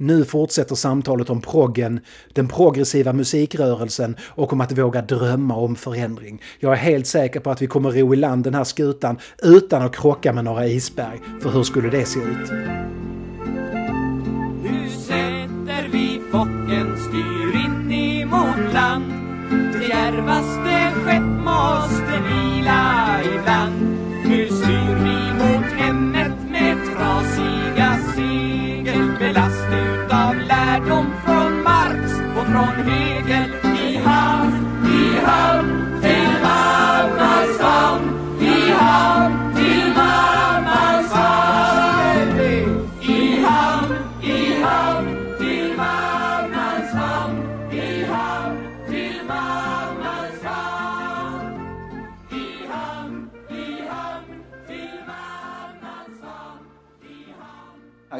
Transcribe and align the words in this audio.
Nu 0.00 0.24
fortsätter 0.24 0.74
samtalet 0.74 1.30
om 1.30 1.40
proggen, 1.40 2.00
den 2.32 2.48
progressiva 2.48 3.12
musikrörelsen 3.12 4.16
och 4.22 4.52
om 4.52 4.60
att 4.60 4.78
våga 4.78 5.02
drömma 5.02 5.56
om 5.56 5.76
förändring. 5.76 6.42
Jag 6.58 6.72
är 6.72 6.76
helt 6.76 7.06
säker 7.06 7.40
på 7.40 7.50
att 7.50 7.62
vi 7.62 7.66
kommer 7.66 7.90
ro 7.90 8.14
i 8.14 8.16
land 8.16 8.44
den 8.44 8.54
här 8.54 8.64
skutan 8.64 9.18
utan 9.42 9.82
att 9.82 9.96
krocka 9.96 10.32
med 10.32 10.44
några 10.44 10.66
isberg. 10.66 11.20
För 11.42 11.50
hur 11.50 11.62
skulle 11.62 11.90
det 11.90 12.04
se 12.04 12.20
ut? 12.20 12.50
Nu 14.62 14.90
sätter 14.90 15.88
vi 15.92 16.20
focken, 16.32 16.96
styr 17.08 17.60
in 17.64 17.92
emot 17.92 18.74
land. 18.74 19.12
Det 19.50 19.88
djärvaste 19.88 21.00
skepp 21.04 21.44
måste 21.44 22.22
vila 22.28 23.20
ibland. 23.24 23.97
Lärdom 30.78 31.06
från 31.24 31.62
Marx 31.62 32.12
och 32.36 32.46
från 32.46 32.86
Hegel 32.86 33.50
i 33.64 33.96
hamn, 33.96 34.66
i 34.86 35.18
hamn 35.26 36.00
till 36.02 36.42
mammas 36.42 37.58
famn 37.58 38.10
i 38.40 38.70
hamn. 38.70 39.37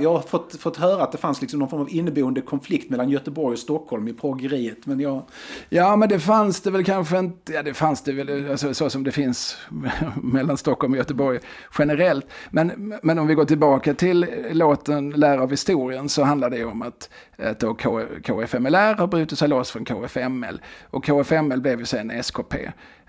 Jag 0.01 0.13
har 0.13 0.21
fått, 0.21 0.57
fått 0.61 0.77
höra 0.77 1.03
att 1.03 1.13
det 1.13 1.19
fanns 1.19 1.41
liksom 1.41 1.61
någon 1.61 1.69
form 1.69 1.81
av 1.81 1.91
inneboende 1.91 2.41
konflikt 2.41 2.91
mellan 2.91 3.11
Göteborg 3.11 3.53
och 3.53 3.59
Stockholm 3.59 4.09
i 4.09 4.13
proggeriet. 4.13 4.87
Men 4.87 5.01
jag... 5.01 5.23
Ja, 5.69 5.97
men 5.97 6.09
det 6.09 6.21
fanns 6.21 6.61
det 6.61 6.71
väl 6.71 6.85
kanske 6.85 7.19
inte. 7.19 7.53
Ja, 7.53 7.63
det 7.63 7.75
fanns 7.75 8.03
det 8.03 8.13
väl 8.13 8.51
alltså, 8.51 8.75
så 8.75 8.91
som 8.91 9.05
det 9.05 9.13
finns 9.13 9.57
mellan 10.23 10.57
Stockholm 10.57 10.93
och 10.93 10.99
Göteborg 10.99 11.39
generellt. 11.79 12.27
Men, 12.51 12.95
men 13.03 13.19
om 13.19 13.27
vi 13.27 13.35
går 13.35 13.45
tillbaka 13.45 13.95
till 13.95 14.27
låten 14.53 15.11
Lär 15.11 15.39
av 15.39 15.51
historien 15.51 16.09
så 16.09 16.23
handlar 16.23 16.51
det 16.51 16.65
om 16.65 16.83
att, 16.83 17.11
att 17.39 17.61
då 17.61 17.75
K, 17.75 18.01
KFMLR 18.25 18.95
har 18.95 19.07
brutit 19.07 19.39
sig 19.39 19.49
loss 19.49 19.71
från 19.71 19.85
KFML. 19.85 20.61
Och 20.91 21.05
KFML 21.05 21.61
blev 21.61 21.79
ju 21.79 21.85
sen 21.85 22.11
SKP. 22.11 22.55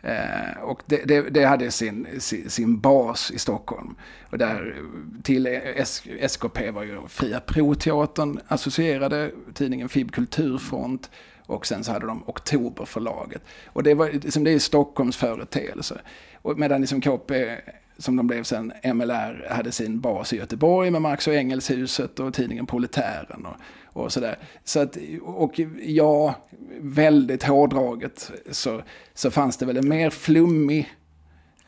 Eh, 0.02 0.62
och 0.62 0.82
det, 0.86 1.06
det, 1.06 1.22
det 1.22 1.46
hade 1.46 1.72
sin, 1.72 2.08
sin, 2.20 2.50
sin, 2.50 2.80
bas 2.80 3.32
i 3.32 3.40
Stockholm. 3.40 3.96
Och 4.30 4.38
där 4.38 4.76
till 5.24 5.48
S, 5.76 6.04
SKP 6.20 6.72
var 6.72 6.84
ju 6.84 7.08
Fria 7.08 7.40
Proteatern 7.40 8.40
associerade, 8.48 9.32
tidningen 9.54 9.90
FIB 9.90 10.12
Kulturfront 10.12 11.10
och 11.46 11.66
sen 11.66 11.84
så 11.84 11.92
hade 11.92 12.08
de 12.08 12.24
Oktoberförlaget. 12.30 13.42
Och 13.66 13.84
det, 13.84 13.94
var, 13.94 14.10
liksom, 14.12 14.44
det 14.44 14.52
är 14.52 14.60
Stockholms 14.60 15.18
företeelse. 15.18 16.02
Och 16.42 16.60
medan 16.60 16.82
liksom 16.82 17.02
KP, 17.02 17.56
som 17.98 18.16
de 18.16 18.28
blev 18.28 18.44
sen, 18.44 18.74
MLR, 18.84 19.48
hade 19.50 19.72
sin 19.72 20.00
bas 20.00 20.34
i 20.34 20.38
Göteborg 20.38 20.92
med 20.92 21.02
Marx 21.02 21.28
och 21.28 21.34
Engelshuset 21.34 22.20
och 22.20 22.34
tidningen 22.34 22.66
Proletären 22.66 23.46
och, 23.46 23.56
och 24.02 24.12
sådär. 24.12 24.40
Så 24.64 24.80
att, 24.80 24.98
och 25.24 25.60
ja, 25.82 26.36
väldigt 26.82 27.44
hårdraget 27.44 28.32
så, 28.52 28.82
så 29.14 29.32
fanns 29.32 29.58
det 29.58 29.66
väl 29.66 29.78
en 29.78 29.90
mer 29.90 30.10
flummig 30.10 30.96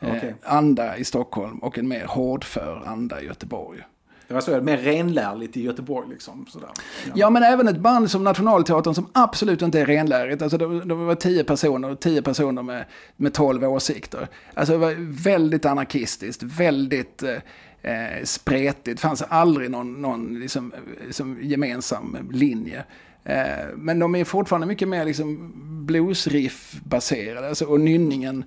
Okay. 0.02 0.28
eh, 0.28 0.34
anda 0.42 0.96
i 0.96 1.04
Stockholm 1.04 1.58
och 1.58 1.78
en 1.78 1.88
mer 1.88 2.04
hårdför 2.04 2.82
anda 2.86 3.20
i 3.20 3.26
Göteborg. 3.26 3.82
Det 4.28 4.34
var 4.34 4.40
så, 4.40 4.60
mer 4.60 4.76
renlärligt 4.76 5.56
i 5.56 5.62
Göteborg 5.62 6.08
liksom. 6.10 6.46
Sådär. 6.48 6.68
Ja. 7.06 7.12
ja. 7.14 7.30
men 7.30 7.42
även 7.42 7.68
ett 7.68 7.78
band 7.78 8.10
som 8.10 8.24
Nationalteatern 8.24 8.94
som 8.94 9.06
absolut 9.12 9.62
inte 9.62 9.80
är 9.80 9.86
renlärigt. 9.86 10.42
Alltså 10.42 10.58
det, 10.58 10.84
det 10.84 10.94
var 10.94 11.14
tio 11.14 11.44
personer, 11.44 11.94
tio 11.94 12.22
personer 12.22 12.62
med, 12.62 12.84
med 13.16 13.34
tolv 13.34 13.64
åsikter. 13.64 14.28
Alltså 14.54 14.72
det 14.72 14.78
var 14.78 15.22
väldigt 15.24 15.64
anarkistiskt, 15.64 16.42
väldigt 16.42 17.22
eh, 17.22 17.36
Eh, 17.82 18.24
spretigt. 18.24 18.84
Det 18.84 19.00
fanns 19.00 19.22
aldrig 19.22 19.70
någon, 19.70 20.02
någon 20.02 20.40
liksom, 20.40 20.72
liksom 21.06 21.38
gemensam 21.42 22.28
linje. 22.32 22.84
Eh, 23.24 23.66
men 23.76 23.98
de 23.98 24.14
är 24.14 24.24
fortfarande 24.24 24.66
mycket 24.66 24.88
mer 24.88 25.04
liksom 25.04 25.52
bluesriff-baserade. 25.86 27.48
Alltså, 27.48 27.64
och 27.64 27.80
nynningen 27.80 28.44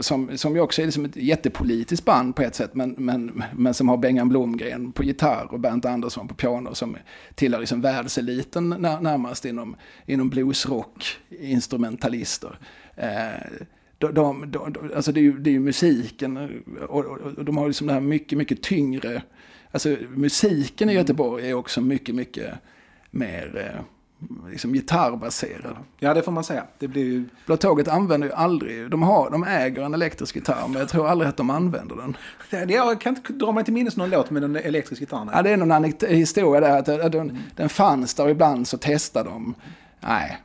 som, 0.00 0.38
som 0.38 0.54
ju 0.54 0.60
också 0.60 0.82
är 0.82 0.86
liksom 0.86 1.04
ett 1.04 1.16
jättepolitiskt 1.16 2.06
band 2.06 2.36
på 2.36 2.42
ett 2.42 2.54
sätt, 2.54 2.74
men, 2.74 2.94
men, 2.98 3.42
men 3.56 3.74
som 3.74 3.88
har 3.88 3.96
Bengan 3.96 4.28
Blomgren 4.28 4.92
på 4.92 5.04
gitarr 5.04 5.46
och 5.50 5.60
Bernt 5.60 5.84
Andersson 5.84 6.28
på 6.28 6.34
piano 6.34 6.74
som 6.74 6.96
tillhör 7.34 7.60
liksom 7.60 7.80
världseliten 7.80 8.68
närmast 9.00 9.44
inom, 9.44 9.76
inom 10.06 10.30
bluesrock-instrumentalister. 10.30 12.58
Eh, 12.96 13.30
de, 14.00 14.14
de, 14.14 14.52
de, 14.52 14.90
alltså 14.96 15.12
det, 15.12 15.20
är 15.20 15.22
ju, 15.22 15.38
det 15.38 15.50
är 15.50 15.52
ju 15.52 15.60
musiken 15.60 16.36
och, 16.88 17.04
och, 17.04 17.20
och 17.38 17.44
de 17.44 17.56
har 17.56 17.66
liksom 17.66 17.86
det 17.86 17.92
här 17.92 18.00
mycket, 18.00 18.38
mycket 18.38 18.62
tyngre, 18.62 19.22
alltså 19.70 19.96
musiken 20.08 20.90
i 20.90 20.92
Göteborg 20.92 21.50
är 21.50 21.54
också 21.54 21.80
mycket, 21.80 22.14
mycket 22.14 22.54
mer 23.10 23.72
eh, 23.74 23.80
liksom 24.50 24.72
gitarrbaserad. 24.72 25.76
Ja, 25.98 26.14
det 26.14 26.22
får 26.22 26.32
man 26.32 26.44
säga. 26.44 26.64
Det 26.78 26.88
blir 26.88 27.04
ju... 27.04 27.24
Blå 27.46 27.56
Tåget 27.56 27.88
använder 27.88 28.28
ju 28.28 28.34
aldrig, 28.34 28.90
de, 28.90 29.02
har, 29.02 29.30
de 29.30 29.44
äger 29.44 29.82
en 29.82 29.94
elektrisk 29.94 30.36
gitarr, 30.36 30.68
men 30.68 30.78
jag 30.78 30.88
tror 30.88 31.08
aldrig 31.08 31.28
att 31.28 31.36
de 31.36 31.50
använder 31.50 31.96
den. 31.96 32.16
Det, 32.50 32.74
jag 32.74 33.00
kan 33.00 33.16
inte 33.16 33.32
dra 33.32 33.52
mig 33.52 33.64
till 33.64 33.74
minnes 33.74 33.96
någon 33.96 34.10
låt 34.10 34.30
med 34.30 34.44
en 34.44 34.56
elektrisk 34.56 35.00
gitarr. 35.00 35.28
Ja, 35.32 35.42
det 35.42 35.50
är 35.50 35.56
någon 35.56 35.92
historia 36.08 36.60
där, 36.60 36.78
att, 36.78 36.88
att 36.88 37.12
den, 37.12 37.38
den 37.56 37.68
fanns 37.68 38.14
där 38.14 38.28
ibland 38.28 38.68
så 38.68 38.78
testade 38.78 39.30
de. 39.30 39.54
Nej, 40.00 40.38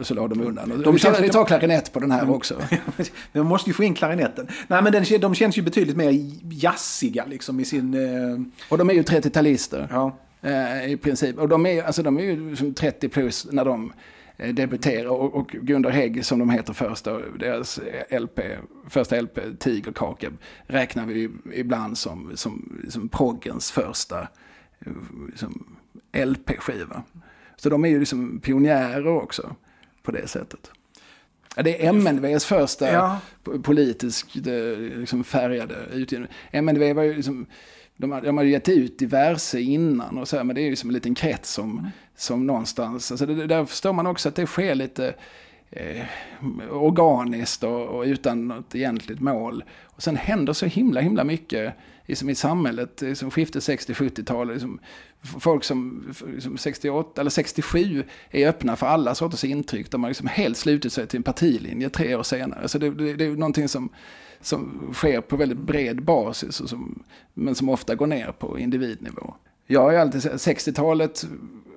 så 0.00 0.14
la 0.14 0.28
de 0.28 0.40
undan. 0.40 0.82
De, 0.84 0.98
känns, 0.98 1.20
vi 1.20 1.28
tar 1.28 1.44
klarinett 1.44 1.92
på 1.92 2.00
den 2.00 2.10
här 2.10 2.30
också. 2.30 2.62
de 3.32 3.46
måste 3.46 3.70
ju 3.70 3.74
få 3.74 3.84
in 3.84 3.94
klarinetten. 3.94 4.48
Nej, 4.68 4.82
men 4.82 4.92
den, 4.92 5.04
de 5.20 5.34
känns 5.34 5.58
ju 5.58 5.62
betydligt 5.62 5.96
mer 5.96 6.30
jazziga 6.50 7.24
liksom 7.24 7.60
i 7.60 7.64
sin... 7.64 7.94
Eh... 7.94 8.40
Och 8.68 8.78
de 8.78 8.90
är 8.90 8.94
ju 8.94 9.02
30-talister. 9.02 9.88
Ja. 9.90 10.18
Eh, 10.42 10.92
I 10.92 10.96
princip. 10.96 11.38
Och 11.38 11.48
de 11.48 11.66
är, 11.66 11.82
alltså, 11.82 12.02
de 12.02 12.18
är 12.18 12.22
ju 12.22 12.56
som 12.56 12.74
30 12.74 13.08
plus 13.08 13.46
när 13.52 13.64
de 13.64 13.92
eh, 14.36 14.54
debuterar. 14.54 15.08
Och, 15.08 15.34
och 15.34 15.48
Gunnar 15.48 15.90
Hägg 15.90 16.24
som 16.24 16.38
de 16.38 16.50
heter 16.50 16.72
först, 16.72 17.04
då, 17.04 17.20
deras 17.38 17.80
LP, 18.10 18.40
första 18.88 19.20
LP, 19.20 19.38
Tigerkaka, 19.58 20.30
räknar 20.66 21.06
vi 21.06 21.30
ibland 21.54 21.98
som, 21.98 22.32
som, 22.34 22.82
som 22.88 23.08
proggens 23.08 23.70
första 23.70 24.28
liksom, 25.30 25.76
LP-skiva. 26.12 27.02
Så 27.56 27.68
de 27.68 27.84
är 27.84 27.88
ju 27.88 27.98
liksom 27.98 28.40
pionjärer 28.40 29.06
också 29.06 29.56
på 30.08 30.12
det 30.12 30.28
sättet. 30.28 30.70
Det 31.56 31.84
är 31.84 31.88
MNVs 31.88 32.44
första 32.44 32.92
ja. 32.92 33.20
politiskt 33.62 34.34
liksom, 34.34 35.24
färgade 35.24 35.74
utgivning. 35.92 36.30
MNV 36.50 36.92
var 36.92 37.02
ju 37.02 37.14
liksom 37.14 37.46
de, 37.96 38.12
har, 38.12 38.20
de 38.20 38.36
har 38.36 38.44
gett 38.44 38.68
ut 38.68 38.98
diverse 38.98 39.60
innan 39.60 40.18
och 40.18 40.28
så 40.28 40.36
här, 40.36 40.44
men 40.44 40.56
det 40.56 40.62
är 40.62 40.66
ju 40.66 40.76
som 40.76 40.90
en 40.90 40.94
liten 40.94 41.14
krets 41.14 41.52
som, 41.52 41.78
mm. 41.78 41.90
som 42.16 42.46
någonstans, 42.46 43.10
alltså 43.10 43.26
det, 43.26 43.46
där 43.46 43.64
förstår 43.64 43.92
man 43.92 44.06
också 44.06 44.28
att 44.28 44.34
det 44.34 44.46
sker 44.46 44.74
lite 44.74 45.14
eh, 45.70 46.04
organiskt 46.70 47.64
och, 47.64 47.86
och, 47.86 48.04
utan 48.04 48.48
något 48.48 48.74
egentligt 48.74 49.20
mål. 49.20 49.64
Och 49.84 50.02
sen 50.02 50.16
händer 50.16 50.52
så 50.52 50.66
himla, 50.66 51.00
himla 51.00 51.24
mycket 51.24 51.74
liksom 52.08 52.30
i 52.30 52.34
samhället, 52.34 53.00
liksom 53.00 53.30
skiftet 53.30 53.62
60-70-tal, 53.62 54.52
liksom, 54.52 54.80
folk 55.40 55.64
som 55.64 56.04
liksom 56.34 56.58
68 56.58 57.20
eller 57.20 57.30
67 57.30 58.04
är 58.30 58.48
öppna 58.48 58.76
för 58.76 58.86
alla 58.86 59.14
sorters 59.14 59.44
intryck, 59.44 59.90
de 59.90 60.02
har 60.02 60.10
liksom 60.10 60.26
helt 60.26 60.56
slutit 60.56 60.92
sig 60.92 61.06
till 61.06 61.16
en 61.16 61.22
partilinje 61.22 61.90
tre 61.90 62.14
år 62.14 62.22
senare. 62.22 62.68
Så 62.68 62.78
det, 62.78 62.90
det, 62.90 63.14
det 63.14 63.24
är 63.24 63.30
någonting 63.30 63.68
som 63.68 63.90
som 64.40 64.90
sker 64.94 65.20
på 65.20 65.36
väldigt 65.36 65.58
bred 65.58 66.02
basis, 66.02 66.54
som, 66.54 67.04
men 67.34 67.54
som 67.54 67.68
ofta 67.68 67.94
går 67.94 68.06
ner 68.06 68.32
på 68.32 68.58
individnivå. 68.58 69.34
Jag 69.66 69.80
har 69.80 69.90
ju 69.90 69.96
alltid 69.96 70.20
60-talet, 70.20 71.26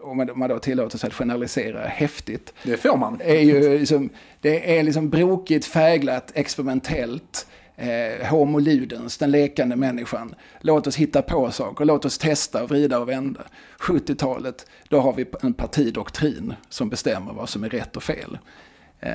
om 0.02 0.18
man, 0.36 0.50
då 0.50 0.60
tillåter 0.60 0.98
sig 0.98 1.08
att 1.08 1.14
generalisera 1.14 1.88
häftigt. 1.88 2.54
Det 2.64 2.78
får 2.78 2.98
man. 2.98 3.22
Är 3.24 3.40
ju 3.40 3.80
liksom, 3.80 4.10
det 4.42 4.80
är 4.80 4.84
liksom 4.84 5.10
brokigt, 5.10 5.66
fäglat, 5.66 6.32
experimentellt. 6.34 7.48
Eh, 7.82 8.28
homo 8.28 8.60
ludens, 8.60 9.18
den 9.18 9.32
lekande 9.32 9.76
människan. 9.76 10.36
Låt 10.60 10.88
oss 10.88 10.96
hitta 10.96 11.22
på 11.22 11.52
saker, 11.52 11.86
låt 11.86 12.06
oss 12.06 12.18
testa, 12.18 12.66
vrida 12.66 13.00
och 13.00 13.10
vända. 13.10 13.42
70-talet, 13.80 14.66
då 14.90 15.00
har 15.00 15.14
vi 15.14 15.26
en 15.42 15.54
partidoktrin 15.54 16.54
som 16.70 16.90
bestämmer 16.90 17.34
vad 17.34 17.50
som 17.50 17.64
är 17.64 17.70
rätt 17.70 17.96
och 17.96 18.04
fel. 18.04 18.38
Eh, 19.00 19.12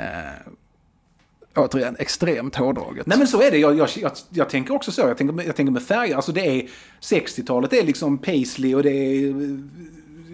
återigen 1.55 1.97
extremt 1.99 2.57
hårdraget. 2.57 3.07
Nej 3.07 3.19
men 3.19 3.27
så 3.27 3.43
är 3.43 3.51
det. 3.51 3.59
Jag, 3.59 3.77
jag, 3.77 3.89
jag, 3.97 4.13
jag 4.31 4.51
tänker 4.51 4.75
också 4.75 4.93
så. 4.93 5.01
Jag 5.01 5.19
tänker, 5.19 5.47
jag 5.47 5.57
tänker 5.57 5.73
med 5.73 5.83
färger. 5.83 6.17
Alltså 6.17 6.33
det 6.33 6.47
är 6.47 6.69
60-talet 7.01 7.71
det 7.71 7.79
är 7.79 7.87
liksom 7.87 8.19
paisley 8.19 8.75
och 8.75 8.83
det 8.83 8.91
är 8.91 9.29
eh, 9.29 9.59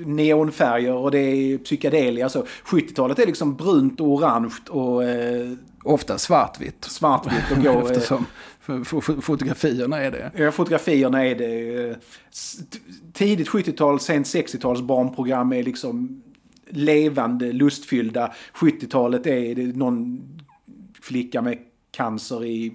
neonfärger 0.06 0.94
och 0.94 1.10
det 1.10 1.18
är 1.18 1.58
psykedelia. 1.58 2.24
Alltså 2.24 2.46
70-talet 2.64 3.18
är 3.18 3.26
liksom 3.26 3.56
brunt 3.56 4.00
och 4.00 4.06
orange 4.06 4.54
och... 4.68 5.04
Eh, 5.04 5.52
Ofta 5.84 6.18
svartvitt. 6.18 6.84
Svartvitt 6.84 7.50
och 7.56 7.62
går... 7.62 7.92
Eftersom 7.92 8.26
för, 8.60 8.84
för 8.84 9.20
fotografierna 9.20 9.98
är 9.98 10.10
det. 10.10 10.30
Ja, 10.36 10.52
fotografierna 10.52 11.26
är 11.26 11.34
det. 11.34 11.84
eh, 11.90 11.96
Tidigt 13.12 13.48
70-tal, 13.48 14.00
sent 14.00 14.26
60-tals 14.26 14.82
barnprogram 14.82 15.52
är 15.52 15.62
liksom 15.62 16.22
levande, 16.68 17.52
lustfyllda. 17.52 18.32
70-talet 18.54 19.26
är 19.26 19.54
det 19.54 19.76
någon 19.76 20.22
flicka 21.00 21.42
med 21.42 21.58
cancer 21.90 22.44
i 22.44 22.74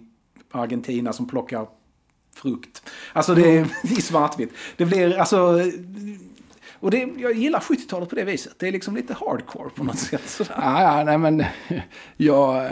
Argentina 0.52 1.14
som 1.14 1.28
plockar 1.28 1.68
frukt. 2.36 2.84
Alltså 3.14 3.36
det 3.36 3.58
är 3.58 3.68
i 3.98 4.02
svartvitt. 4.02 4.50
Det 4.78 4.86
blir 4.86 5.18
alltså... 5.18 5.62
Och 6.80 6.92
det, 6.92 7.10
jag 7.18 7.34
gillar 7.34 7.60
70-talet 7.60 8.10
på 8.10 8.16
det 8.16 8.24
viset. 8.24 8.56
Det 8.60 8.68
är 8.68 8.72
liksom 8.72 8.96
lite 8.96 9.14
hardcore 9.14 9.70
på 9.70 9.84
något 9.84 10.00
sätt. 10.00 10.28
Sådär. 10.30 10.54
Ja, 10.58 10.82
ja, 10.98 11.04
nej 11.04 11.18
men 11.18 11.44
jag... 12.18 12.72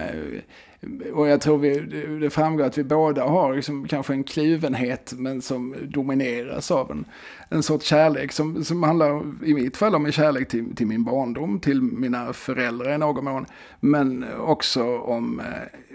Och 1.13 1.27
jag 1.27 1.41
tror 1.41 1.57
vi, 1.57 1.79
det- 1.79 2.19
det 2.19 2.29
framgår 2.29 2.63
att 2.63 2.77
vi 2.77 2.83
båda 2.83 3.23
har 3.27 3.55
liksom 3.55 3.87
kanske 3.87 4.13
en 4.13 4.23
kluvenhet 4.23 5.13
men 5.17 5.41
som 5.41 5.75
domineras 5.87 6.71
av 6.71 6.91
en, 6.91 7.05
en 7.49 7.63
sorts 7.63 7.85
kärlek 7.85 8.31
som, 8.31 8.63
som 8.65 8.83
handlar 8.83 9.23
i 9.45 9.53
mitt 9.53 9.77
fall 9.77 9.95
om 9.95 10.05
en 10.05 10.11
kärlek 10.11 10.47
till, 10.47 10.75
till 10.75 10.87
min 10.87 11.03
barndom, 11.03 11.59
till 11.59 11.81
mina 11.81 12.33
föräldrar 12.33 12.93
i 12.95 12.97
någon 12.97 13.25
mån. 13.25 13.45
Men 13.79 14.25
också 14.39 14.97
om 14.97 15.39
eh, 15.39 15.45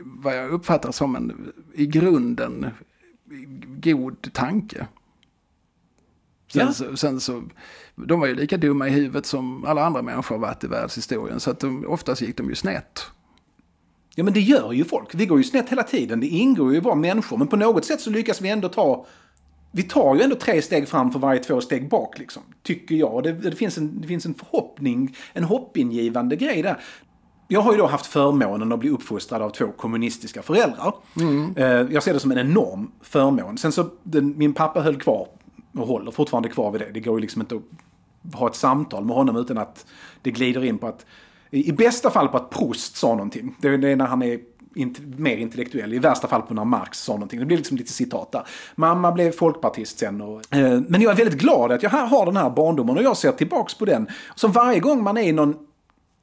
vad 0.02 0.36
jag 0.36 0.50
uppfattar 0.50 0.92
som 0.92 1.16
en 1.16 1.52
i 1.74 1.86
grunden 1.86 2.66
god 3.82 4.32
tanke. 4.32 4.86
Sen, 6.52 6.66
Ja. 6.66 6.72
så, 6.72 6.96
sen 6.96 7.20
så, 7.20 7.42
de 7.94 8.20
var 8.20 8.26
ju 8.26 8.34
lika 8.34 8.56
dumma 8.56 8.88
i 8.88 8.90
huvudet 8.90 9.26
som 9.26 9.64
alla 9.64 9.84
andra 9.84 10.02
människor 10.02 10.34
har 10.34 10.40
varit 10.40 10.64
i 10.64 10.66
världshistorien. 10.66 11.40
Så 11.40 11.50
att 11.50 11.60
de, 11.60 11.86
oftast 11.88 12.22
gick 12.22 12.36
de 12.36 12.48
ju 12.48 12.54
snett. 12.54 13.00
Ja 14.14 14.24
men 14.24 14.32
det 14.32 14.40
gör 14.40 14.72
ju 14.72 14.84
folk. 14.84 15.14
Vi 15.14 15.26
går 15.26 15.38
ju 15.38 15.44
snett 15.44 15.68
hela 15.68 15.82
tiden. 15.82 16.20
Det 16.20 16.26
ingår 16.26 16.72
ju 16.72 16.78
att 16.78 16.84
vara 16.84 16.94
människor. 16.94 17.36
Men 17.36 17.48
på 17.48 17.56
något 17.56 17.84
sätt 17.84 18.00
så 18.00 18.10
lyckas 18.10 18.40
vi 18.40 18.48
ändå 18.48 18.68
ta... 18.68 19.06
Vi 19.72 19.82
tar 19.82 20.14
ju 20.14 20.22
ändå 20.22 20.36
tre 20.36 20.62
steg 20.62 20.88
fram 20.88 21.12
för 21.12 21.18
varje 21.18 21.40
två 21.42 21.60
steg 21.60 21.88
bak 21.88 22.18
liksom. 22.18 22.42
Tycker 22.62 22.94
jag. 22.94 23.22
Det, 23.22 23.32
det, 23.32 23.52
finns, 23.56 23.78
en, 23.78 24.00
det 24.00 24.08
finns 24.08 24.26
en 24.26 24.34
förhoppning, 24.34 25.16
en 25.32 25.44
hoppingivande 25.44 26.36
grej 26.36 26.62
där. 26.62 26.80
Jag 27.48 27.60
har 27.60 27.72
ju 27.72 27.78
då 27.78 27.86
haft 27.86 28.06
förmånen 28.06 28.72
att 28.72 28.78
bli 28.78 28.90
uppfostrad 28.90 29.42
av 29.42 29.50
två 29.50 29.66
kommunistiska 29.76 30.42
föräldrar. 30.42 30.94
Eh, 31.56 31.64
Jag 31.66 32.02
ser 32.02 32.14
det 32.14 32.20
som 32.20 32.30
en 32.32 32.38
enorm 32.38 32.90
förmån. 33.02 33.58
Sen 33.58 33.72
så, 33.72 33.86
den, 34.02 34.38
min 34.38 34.52
pappa 34.52 34.80
höll 34.80 34.96
kvar 35.00 35.28
och 35.76 35.86
håller 35.86 36.10
fortfarande 36.10 36.48
kvar 36.48 36.70
vid 36.70 36.80
det. 36.80 36.90
Det 36.94 37.00
går 37.00 37.14
ju 37.14 37.20
liksom 37.20 37.42
inte 37.42 37.54
att 37.54 38.34
ha 38.34 38.48
ett 38.48 38.56
samtal 38.56 39.04
med 39.04 39.16
honom 39.16 39.36
utan 39.36 39.58
att 39.58 39.86
det 40.22 40.30
glider 40.30 40.64
in 40.64 40.78
på 40.78 40.86
att, 40.86 41.06
i 41.50 41.72
bästa 41.72 42.10
fall 42.10 42.28
på 42.28 42.36
att 42.36 42.50
Proust 42.50 42.96
sa 42.96 43.08
någonting. 43.08 43.56
Det 43.60 43.68
är, 43.68 43.96
när 43.96 44.06
han 44.06 44.22
är 44.22 44.40
int 44.74 44.98
mer 45.18 45.36
intellektuell. 45.36 45.94
I 45.94 45.98
värsta 45.98 46.28
fall 46.28 46.42
på 46.42 46.54
när 46.54 46.64
Marx 46.64 46.98
sa 46.98 47.12
någonting. 47.12 47.40
Det 47.40 47.46
blir 47.46 47.56
liksom 47.56 47.76
lite 47.76 47.92
citat 47.92 48.32
där. 48.32 48.42
Mamma 48.74 49.12
blev 49.12 49.32
folkpartist 49.32 49.98
sen. 49.98 50.20
Och, 50.20 50.56
eh, 50.56 50.80
men 50.88 51.02
jag 51.02 51.12
är 51.12 51.16
väldigt 51.16 51.40
glad 51.40 51.72
att 51.72 51.82
jag 51.82 51.90
har 51.90 52.06
har 52.06 52.26
den 52.26 52.36
här 52.36 52.50
barndomen 52.50 52.96
och 52.96 53.02
jag 53.02 53.16
ser 53.16 53.32
tillbaks 53.32 53.74
på 53.74 53.84
den. 53.84 54.08
Som 54.34 54.52
varje 54.52 54.80
gång 54.80 55.02
man 55.02 55.16
är 55.16 55.22
i 55.22 55.32
någon 55.32 55.56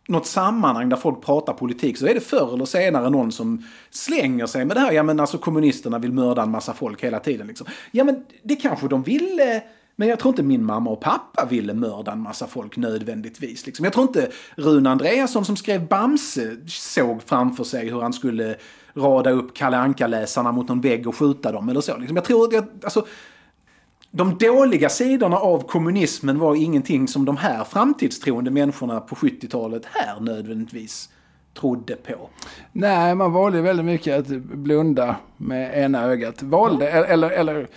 något 0.07 0.25
sammanhang 0.27 0.89
där 0.89 0.97
folk 0.97 1.25
pratar 1.25 1.53
politik 1.53 1.97
så 1.97 2.07
är 2.07 2.13
det 2.13 2.19
förr 2.19 2.53
eller 2.53 2.65
senare 2.65 3.09
någon 3.09 3.31
som 3.31 3.63
slänger 3.89 4.45
sig 4.45 4.65
med 4.65 4.77
det 4.77 4.81
här. 4.81 4.91
Ja 4.91 5.03
men 5.03 5.19
alltså 5.19 5.37
kommunisterna 5.37 5.99
vill 5.99 6.13
mörda 6.13 6.41
en 6.41 6.51
massa 6.51 6.73
folk 6.73 7.03
hela 7.03 7.19
tiden. 7.19 7.47
Liksom. 7.47 7.67
Ja 7.91 8.03
men 8.03 8.25
det 8.43 8.55
kanske 8.55 8.87
de 8.87 9.03
ville. 9.03 9.63
Men 9.95 10.07
jag 10.07 10.19
tror 10.19 10.29
inte 10.29 10.43
min 10.43 10.65
mamma 10.65 10.89
och 10.89 11.01
pappa 11.01 11.45
ville 11.45 11.73
mörda 11.73 12.11
en 12.11 12.21
massa 12.21 12.47
folk 12.47 12.77
nödvändigtvis. 12.77 13.65
Liksom. 13.65 13.83
Jag 13.83 13.93
tror 13.93 14.07
inte 14.07 14.31
Rune 14.55 14.89
Andreasson 14.89 15.45
som 15.45 15.55
skrev 15.55 15.87
Bamse 15.87 16.57
såg 16.67 17.23
framför 17.23 17.63
sig 17.63 17.89
hur 17.89 18.01
han 18.01 18.13
skulle 18.13 18.55
rada 18.93 19.31
upp 19.31 19.53
Kalle 19.53 19.77
Anka-läsarna 19.77 20.51
mot 20.51 20.67
någon 20.67 20.81
vägg 20.81 21.07
och 21.07 21.15
skjuta 21.15 21.51
dem 21.51 21.69
eller 21.69 21.81
så. 21.81 21.97
Liksom. 21.97 22.15
Jag 22.15 22.25
tror 22.25 22.47
att 22.47 22.53
jag, 22.53 22.65
alltså, 22.83 23.05
de 24.17 24.37
dåliga 24.37 24.89
sidorna 24.89 25.37
av 25.37 25.67
kommunismen 25.67 26.39
var 26.39 26.55
ingenting 26.55 27.07
som 27.07 27.25
de 27.25 27.37
här 27.37 27.63
framtidstroende 27.63 28.51
människorna 28.51 28.99
på 28.99 29.15
70-talet 29.15 29.83
här 29.85 30.19
nödvändigtvis 30.19 31.09
trodde 31.53 31.95
på. 31.95 32.29
Nej, 32.71 33.15
man 33.15 33.33
valde 33.33 33.61
väldigt 33.61 33.85
mycket 33.85 34.19
att 34.19 34.27
blunda 34.41 35.15
med 35.37 35.83
ena 35.83 36.03
ögat. 36.03 36.41
Valde, 36.41 36.91
eller, 36.91 37.29
eller 37.29 37.67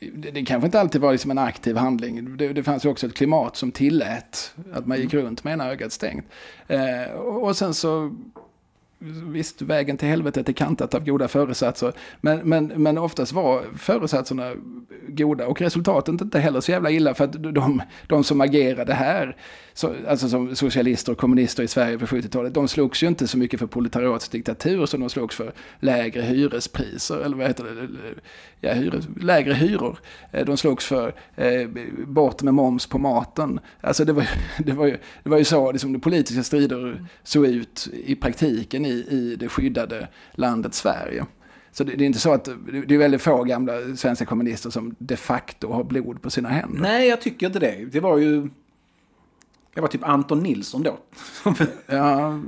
det, 0.00 0.30
det 0.30 0.44
kanske 0.44 0.66
inte 0.66 0.80
alltid 0.80 1.00
var 1.00 1.12
liksom 1.12 1.30
en 1.30 1.38
aktiv 1.38 1.76
handling. 1.76 2.36
Det, 2.36 2.52
det 2.52 2.62
fanns 2.62 2.84
ju 2.84 2.88
också 2.88 3.06
ett 3.06 3.14
klimat 3.14 3.56
som 3.56 3.72
tillät 3.72 4.54
att 4.72 4.86
man 4.86 5.00
gick 5.00 5.14
runt 5.14 5.44
med 5.44 5.52
ena 5.52 5.70
ögat 5.70 5.92
stängt. 5.92 6.24
Eh, 6.68 7.12
och, 7.14 7.44
och 7.44 7.56
sen 7.56 7.74
så 7.74 8.16
Visst, 9.02 9.62
vägen 9.62 9.96
till 9.96 10.08
helvetet 10.08 10.48
är 10.48 10.52
kantat 10.52 10.94
av 10.94 11.04
goda 11.04 11.28
föresatser. 11.28 11.92
Men, 12.20 12.38
men, 12.38 12.66
men 12.66 12.98
oftast 12.98 13.32
var 13.32 13.62
föresatserna 13.78 14.52
goda 15.08 15.46
och 15.46 15.60
resultatet 15.60 16.20
inte 16.20 16.38
heller 16.38 16.60
så 16.60 16.70
jävla 16.72 16.90
illa. 16.90 17.14
För 17.14 17.24
att 17.24 17.32
de, 17.54 17.82
de 18.06 18.24
som 18.24 18.40
agerade 18.40 18.94
här, 18.94 19.36
så, 19.74 19.94
alltså 20.08 20.28
som 20.28 20.56
socialister 20.56 21.12
och 21.12 21.18
kommunister 21.18 21.62
i 21.62 21.68
Sverige 21.68 21.98
på 21.98 22.06
70-talet, 22.06 22.54
de 22.54 22.68
slogs 22.68 23.02
ju 23.02 23.06
inte 23.06 23.26
så 23.28 23.38
mycket 23.38 23.60
för 23.60 23.66
proletariatets 23.66 24.28
diktatur 24.28 24.86
som 24.86 25.00
de 25.00 25.08
slogs 25.10 25.36
för 25.36 25.52
lägre 25.80 26.22
hyrespriser, 26.22 27.16
eller 27.20 27.36
vad 27.36 27.46
heter 27.46 27.64
det, 27.64 27.88
ja, 28.60 28.72
hyres, 28.72 29.04
lägre 29.20 29.54
hyror. 29.54 29.98
Eh, 30.32 30.44
de 30.46 30.56
slogs 30.56 30.86
för 30.86 31.14
eh, 31.36 31.68
bort 32.06 32.42
med 32.42 32.54
moms 32.54 32.86
på 32.86 32.98
maten. 32.98 33.60
Alltså 33.80 34.04
det 34.04 34.12
var, 34.12 34.22
ju- 34.22 34.28
det 34.64 34.72
var, 34.72 34.86
ju, 34.86 34.96
det 35.22 35.30
var 35.30 35.38
ju 35.38 35.44
så 35.44 35.72
liksom, 35.72 35.92
de 35.92 35.98
politiska 36.00 36.42
strider 36.42 37.06
såg 37.22 37.46
ut 37.46 37.88
i 37.92 38.14
praktiken 38.14 38.84
i, 38.90 39.06
i 39.10 39.36
det 39.36 39.48
skyddade 39.48 40.08
landet 40.32 40.74
Sverige. 40.74 41.26
Så 41.72 41.84
det, 41.84 41.96
det 41.96 42.04
är 42.04 42.06
inte 42.06 42.18
så 42.18 42.32
att 42.32 42.48
det 42.88 42.94
är 42.94 42.98
väldigt 42.98 43.22
få 43.22 43.44
gamla 43.44 43.72
svenska 43.96 44.24
kommunister 44.24 44.70
som 44.70 44.94
de 44.98 45.16
facto 45.16 45.72
har 45.72 45.84
blod 45.84 46.22
på 46.22 46.30
sina 46.30 46.48
händer. 46.48 46.80
Nej, 46.80 47.08
jag 47.08 47.20
tycker 47.20 47.46
inte 47.46 47.58
det. 47.58 47.84
Det 47.92 48.00
var 48.00 48.18
ju... 48.18 48.48
Det 49.74 49.80
var 49.80 49.88
typ 49.88 50.04
Anton 50.04 50.40
Nilsson 50.40 50.82
då. 50.82 50.98
Ja, 51.86 52.40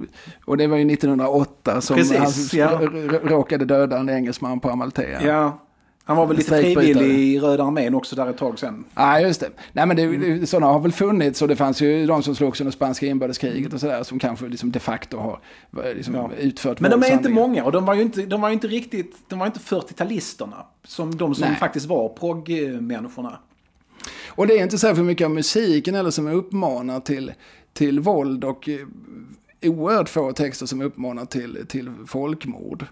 och 0.44 0.56
det 0.56 0.66
var 0.66 0.76
ju 0.76 0.92
1908 0.92 1.80
som 1.80 1.96
Precis, 1.96 2.52
han 2.52 2.58
ja. 2.58 2.80
råkade 3.22 3.64
döda 3.64 3.98
en 3.98 4.08
engelsman 4.08 4.60
på 4.60 4.70
Amalthea. 4.70 5.22
ja. 5.26 5.58
Han 6.04 6.16
var 6.16 6.26
väl 6.26 6.37
lite 6.37 6.60
frivillig 6.60 7.19
i 7.19 7.38
Röda 7.40 7.64
armén 7.64 7.94
också 7.94 8.16
där 8.16 8.26
ett 8.26 8.37
tag 8.38 8.58
sen. 8.58 8.84
Ja, 8.94 9.20
just 9.20 9.40
det. 9.40 9.50
Nej, 9.72 9.87
men 9.87 9.96
det, 9.96 10.02
Mm. 10.02 10.46
sådana 10.46 10.66
har 10.72 10.81
väl 10.81 10.93
funnits 10.93 11.43
och 11.43 11.49
det 11.49 11.56
fanns 11.56 11.82
ju 11.82 12.06
de 12.06 12.22
som 12.22 12.34
slogs 12.34 12.60
under 12.60 12.70
spanska 12.72 13.06
inbördeskriget 13.06 13.72
och 13.72 13.81
sådär 13.81 14.02
som 14.02 14.19
kanske 14.19 14.46
liksom 14.49 14.72
de 14.72 14.78
facto 14.81 15.16
har 15.19 15.40
liksom 15.94 16.14
Ja. 16.14 16.31
utfört 16.38 16.81
Men 16.81 16.90
de 16.90 17.02
är 17.02 17.12
inte 17.12 17.28
många 17.28 17.64
och 17.64 17.72
de 17.72 17.84
var 17.84 17.94
ju 17.94 18.02
inte, 18.02 18.22
de 18.22 18.40
var 18.40 18.50
inte 18.50 18.66
riktigt, 18.69 19.16
de 19.28 19.38
var 19.38 19.46
inte 19.46 19.60
40-talisterna. 19.60 20.56
Som 20.84 21.16
de 21.16 21.34
som 21.34 21.49
Nej. 21.49 21.56
faktiskt 21.56 21.87
var 21.87 22.08
progg-människorna. 22.08 23.38
Och 24.28 24.46
det 24.46 24.58
är 24.58 24.62
inte 24.62 24.78
särskilt 24.78 25.06
mycket 25.06 25.25
av 25.25 25.31
musiken 25.31 25.94
eller 25.94 26.10
som 26.10 26.26
uppmanar 26.28 27.00
till, 27.00 27.32
till 27.73 28.00
våld 28.00 28.44
och 28.44 28.68
eh, 28.68 28.87
oerhört 29.71 30.09
få 30.09 30.32
texter 30.32 30.66
som 30.66 30.80
uppmanar 30.80 31.25
till, 31.25 31.59
till 31.68 31.90
folkmord. 32.06 32.87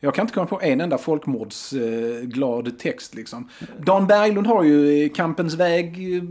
Jag 0.00 0.14
kan 0.14 0.22
inte 0.22 0.34
komma 0.34 0.46
på 0.46 0.62
en 0.62 0.80
enda 0.80 0.98
folkmordsglad 0.98 2.78
text 2.78 3.14
liksom. 3.14 3.48
Dan 3.78 4.06
Berglund 4.06 4.46
har 4.46 4.62
ju 4.62 5.04
i 5.04 5.08
Kampens 5.08 5.54
väg, 5.54 6.16
eh, 6.16 6.22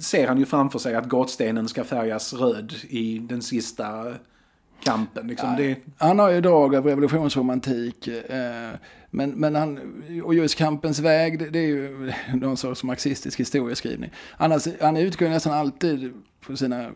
ser 0.00 0.26
han 0.28 0.38
ju 0.38 0.46
framför 0.46 0.78
sig 0.78 0.94
att 0.94 1.06
gatstenen 1.06 1.68
ska 1.68 1.84
färgas 1.84 2.32
röd 2.32 2.74
i 2.88 3.18
den 3.18 3.42
sista 3.42 4.14
kampen. 4.84 5.26
Liksom. 5.26 5.56
Det, 5.56 5.76
Han 5.98 6.18
har 6.18 6.30
ju 6.30 6.40
drag 6.40 6.74
av 6.74 6.86
revolutionsromantik. 6.86 8.08
Eh, 8.08 8.70
men, 9.10 9.30
men 9.30 9.54
han, 9.54 9.80
och 10.24 10.34
just 10.34 10.58
Kampens 10.58 10.98
väg, 10.98 11.38
det, 11.38 11.50
det 11.50 11.58
är 11.58 11.66
ju 11.66 12.12
någon 12.34 12.56
sorts 12.56 12.84
marxistisk 12.84 13.40
historieskrivning. 13.40 14.10
Annars, 14.36 14.68
han 14.80 14.96
utgår 14.96 15.28
nästan 15.28 15.52
alltid 15.52 16.12
på 16.46 16.56
sina... 16.56 16.90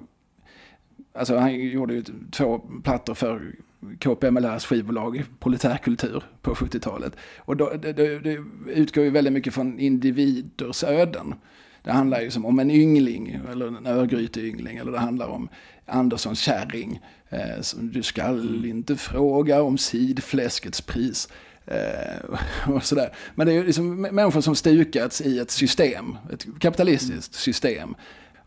Alltså 1.14 1.37
han 1.37 1.55
gjorde 1.55 1.95
ju 1.95 2.05
två 2.31 2.59
plattor 2.85 3.14
för 3.14 3.52
KPMLRs 3.99 4.65
skivbolag, 4.65 5.25
Proletärkultur, 5.41 6.25
på 6.43 6.55
70-talet. 6.55 7.17
Och 7.39 7.57
då, 7.57 7.73
det, 7.83 7.93
det, 7.93 8.39
utgår 8.67 9.05
ju 9.05 9.11
väldigt 9.11 9.33
mycket 9.33 9.55
från 9.55 9.79
individers 9.79 10.85
öden. 10.85 11.35
Det 11.83 11.93
handlar 11.93 12.21
ju 12.21 12.31
som 12.31 12.47
om 12.47 12.59
en 12.59 12.71
yngling, 12.71 13.41
eller 13.51 13.67
en 13.67 13.87
Örgryte-yngling, 13.87 14.77
eller 14.77 14.93
det 14.93 14.99
handlar 14.99 15.27
om 15.27 15.49
Anderssons 15.87 16.41
kärring. 16.41 17.01
Eh, 17.29 17.61
som, 17.61 17.93
du 17.93 18.03
skall 18.03 18.65
inte 18.65 18.97
fråga 18.97 19.62
om 19.62 19.79
sidfläskets 19.79 20.81
pris. 20.81 21.29
Eh, 21.67 22.39
och 22.75 22.85
sådär. 22.85 23.12
Men 23.35 23.47
det 23.47 23.53
är 23.53 23.55
ju 23.55 23.67
liksom 23.67 24.01
människor 24.01 24.41
som 24.41 24.57
stukats 24.57 25.21
i 25.21 25.39
ett 25.39 25.51
system, 25.51 26.17
ett 26.33 26.47
kapitalistiskt 26.59 27.35
system. 27.35 27.95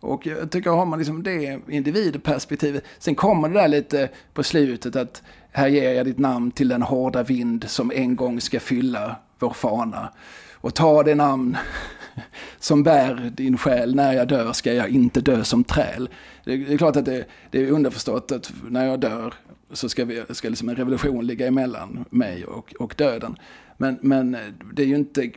Och 0.06 0.28
jag 0.28 0.52
tycker 0.52 0.70
har 0.70 0.86
man 0.86 1.00
liksom 1.00 1.24
det 1.24 1.60
individperspektivet. 1.70 2.84
Sen 3.00 3.16
kommer 3.16 3.50
det 3.50 3.60
där 3.60 3.68
lite 3.68 4.10
på 4.34 4.44
slutet 4.44 4.96
att 4.96 5.24
här 5.52 5.68
ger 5.68 5.94
jag 5.94 6.06
ditt 6.06 6.20
namn 6.20 6.52
till 6.52 6.68
den 6.68 6.82
hårda 6.82 7.24
vind 7.24 7.70
som 7.70 7.92
en 7.92 8.16
gång 8.16 8.42
ska 8.42 8.60
fylla 8.60 9.16
vår 9.40 9.54
fana. 9.54 10.14
Och 10.54 10.74
ta 10.74 11.04
det 11.04 11.16
namn 11.16 11.58
som 12.60 12.84
bär 12.84 13.32
din 13.36 13.58
själ. 13.58 13.96
När 13.96 14.14
jag 14.14 14.28
dör 14.28 14.54
ska 14.54 14.74
jag 14.74 14.90
inte 14.90 15.22
dö 15.22 15.44
som 15.44 15.64
träl. 15.64 16.10
Det 16.44 16.58
det 16.58 16.74
är 16.74 16.78
klart 16.78 16.96
att 16.96 17.06
det, 17.06 17.26
det 17.52 17.64
är 17.64 17.72
underförstått 17.72 18.32
att 18.32 18.54
när 18.70 18.86
jag 18.86 19.00
dör 19.00 19.34
så 19.72 19.90
ska, 19.90 20.06
vi, 20.06 20.24
ska 20.30 20.50
liksom 20.50 20.70
en 20.70 20.76
revolution 20.76 21.28
ligga 21.28 21.48
emellan 21.48 22.06
mig 22.10 22.46
och, 22.46 22.74
och 22.80 22.94
döden. 22.98 23.36
Men, 23.78 23.98
men 24.02 24.38
det 24.74 24.84
är 24.84 24.88
ju 24.88 24.96
inte... 24.96 25.32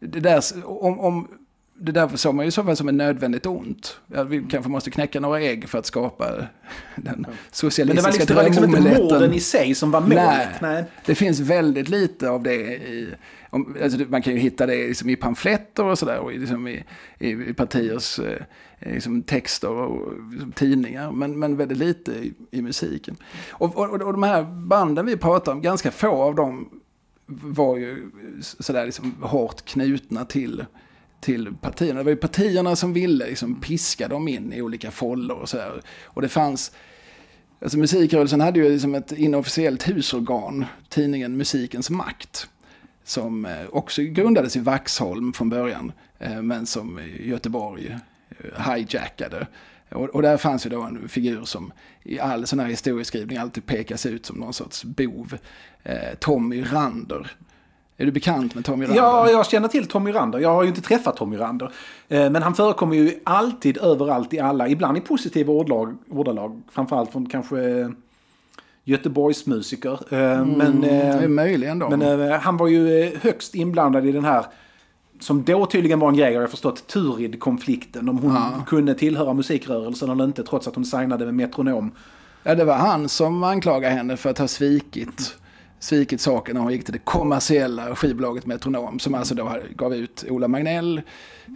Det 0.00 0.20
där, 0.20 0.42
om, 0.64 1.00
om, 1.00 1.28
det 1.80 1.92
där 1.92 2.16
såg 2.16 2.34
man 2.34 2.44
ju 2.44 2.50
så 2.50 2.64
fall 2.64 2.76
som 2.76 2.88
ett 2.88 2.94
nödvändigt 2.94 3.46
ont. 3.46 4.00
Ja, 4.06 4.24
vi 4.24 4.46
kanske 4.50 4.70
måste 4.70 4.90
knäcka 4.90 5.20
några 5.20 5.40
ägg 5.40 5.68
för 5.68 5.78
att 5.78 5.86
skapa 5.86 6.46
den 6.96 7.26
socialistiska 7.50 7.86
Men 7.86 7.96
det 7.96 8.02
var 8.02 8.10
liksom, 8.10 8.26
det 8.26 8.34
var 8.34 8.42
liksom 8.42 8.64
inte 8.64 8.76
drömomeletten. 8.76 9.18
morden 9.18 9.34
i 9.34 9.40
sig 9.40 9.74
som 9.74 9.90
var 9.90 10.00
målet. 10.00 10.16
Nej, 10.16 10.48
Nej. 10.60 10.84
det 11.06 11.14
finns 11.14 11.40
väldigt 11.40 11.88
lite 11.88 12.30
av 12.30 12.42
det 12.42 12.54
i... 12.54 13.14
Om, 13.50 13.76
alltså 13.82 13.98
man 14.08 14.22
kan 14.22 14.32
ju 14.32 14.38
hitta 14.38 14.66
det 14.66 14.88
liksom 14.88 15.10
i 15.10 15.16
pamfletter 15.16 15.84
och 15.84 15.98
sådär 15.98 16.18
och 16.18 16.32
i, 16.32 16.38
liksom 16.38 16.68
i, 16.68 16.84
i, 17.18 17.28
i 17.30 17.54
partiers 17.54 18.18
eh, 18.18 18.42
liksom 18.80 19.22
texter 19.22 19.70
och 19.70 20.12
liksom 20.32 20.52
tidningar. 20.52 21.12
Men, 21.12 21.38
men 21.38 21.56
väldigt 21.56 21.78
lite 21.78 22.12
i, 22.12 22.32
i 22.50 22.62
musiken. 22.62 23.16
Och, 23.50 23.76
och, 23.76 24.02
och 24.02 24.12
de 24.12 24.22
här 24.22 24.42
banden 24.42 25.06
vi 25.06 25.16
pratar 25.16 25.52
om, 25.52 25.62
ganska 25.62 25.90
få 25.90 26.22
av 26.22 26.34
dem 26.34 26.68
var 27.26 27.76
ju 27.76 28.10
sådär 28.40 28.86
liksom 28.86 29.14
hårt 29.22 29.64
knutna 29.64 30.24
till, 30.24 30.64
till 31.20 31.54
partierna. 31.60 31.98
Det 31.98 32.04
var 32.04 32.10
ju 32.10 32.16
partierna 32.16 32.76
som 32.76 32.92
ville 32.92 33.26
liksom 33.26 33.60
piska 33.60 34.08
dem 34.08 34.28
in 34.28 34.52
i 34.52 34.62
olika 34.62 34.90
fållor 34.90 35.36
och 35.36 35.48
så 35.48 35.58
här. 35.58 35.82
Och 36.04 36.22
det 36.22 36.28
fanns... 36.28 36.72
Alltså 37.60 37.78
musikrörelsen 37.78 38.40
hade 38.40 38.60
ju 38.60 38.72
liksom 38.72 38.94
ett 38.94 39.12
inofficiellt 39.12 39.88
husorgan, 39.88 40.64
tidningen 40.88 41.36
Musikens 41.36 41.90
makt. 41.90 42.48
Som 43.04 43.44
eh, 43.44 43.66
också 43.70 44.02
grundades 44.02 44.56
i 44.56 44.60
Vaxholm 44.60 45.32
från 45.32 45.50
början, 45.50 45.92
eh, 46.18 46.42
men 46.42 46.66
som 46.66 47.00
Göteborg 47.20 47.96
eh, 48.30 48.74
hijackade. 48.74 49.46
Och, 49.90 50.08
och 50.08 50.22
där 50.22 50.36
fanns 50.36 50.66
ju 50.66 50.70
då 50.70 50.82
en 50.82 51.08
figur 51.08 51.44
som 51.44 51.72
i 52.02 52.20
all 52.20 52.46
sån 52.46 52.60
här 52.60 52.66
historieskrivning 52.66 53.38
alltid 53.38 53.66
pekas 53.66 54.06
ut 54.06 54.26
som 54.26 54.36
någon 54.36 54.52
sorts 54.52 54.84
bov. 54.84 55.38
Eh, 55.82 56.14
Tommy 56.20 56.62
Rander. 56.62 57.32
Är 58.00 58.06
du 58.06 58.12
bekant 58.12 58.54
med 58.54 58.64
Tommy 58.64 58.84
Rander? 58.84 58.96
Ja, 58.96 59.30
jag 59.30 59.46
känner 59.46 59.68
till 59.68 59.86
Tommy 59.86 60.12
Rander. 60.12 60.38
Jag 60.38 60.54
har 60.54 60.62
ju 60.62 60.68
inte 60.68 60.80
träffat 60.80 61.16
Tommy 61.16 61.36
Rander. 61.36 61.72
Eh, 62.08 62.30
Men 62.30 62.42
han 62.42 62.54
förekommer 62.54 62.96
ju 62.96 63.12
alltid 63.24 63.78
överallt 63.78 64.34
i 64.34 64.38
alla, 64.40 64.68
ibland 64.68 64.98
i 64.98 65.00
positiva 65.00 65.52
ordlag, 65.52 65.96
ordalag. 66.10 66.62
Framförallt 66.72 67.12
från 67.12 67.26
kanske 67.26 67.60
eh, 67.80 67.88
Göteborgsmusiker. 68.84 69.92
Eh, 70.14 70.44
Men, 70.46 70.80
det 70.80 70.90
är 70.90 71.28
möjligen 71.28 71.78
då. 71.78 71.88
men 71.96 72.30
han 72.40 72.56
var 72.56 72.68
ju 72.68 73.10
högst 73.22 73.54
inblandad 73.54 74.06
i 74.06 74.12
den 74.12 74.24
här 74.24 74.44
som 75.20 75.42
då 75.44 75.66
tydligen 75.66 75.98
var 76.00 76.08
en 76.08 76.16
grej, 76.16 76.34
har 76.34 76.40
jag 76.40 76.50
förstått, 76.50 76.86
Turid-konflikten. 76.86 78.08
Om 78.08 78.18
hon 78.18 78.34
Ja. 78.34 78.64
kunde 78.66 78.94
tillhöra 78.94 79.32
musikrörelsen 79.34 80.10
eller 80.10 80.24
inte, 80.24 80.42
trots 80.44 80.68
att 80.68 80.74
hon 80.74 80.84
signade 80.84 81.24
med 81.24 81.34
Metronom. 81.34 81.90
Ja, 82.42 82.54
det 82.54 82.64
var 82.64 82.74
han 82.74 83.08
som 83.08 83.42
anklagade 83.44 83.94
henne 83.94 84.16
för 84.16 84.30
att 84.30 84.38
ha 84.38 84.48
svikit, 84.48 85.36
svikit 85.78 86.20
saken 86.20 86.54
när 86.54 86.62
hon 86.62 86.72
gick 86.72 86.84
till 86.84 86.92
det 86.92 86.98
kommersiella 86.98 87.96
skivbolaget 87.96 88.46
Metronom. 88.46 88.98
Som 88.98 89.14
alltså 89.14 89.34
då 89.34 89.56
gav 89.76 89.94
ut 89.94 90.24
Ola 90.28 90.48
Magnell, 90.48 91.02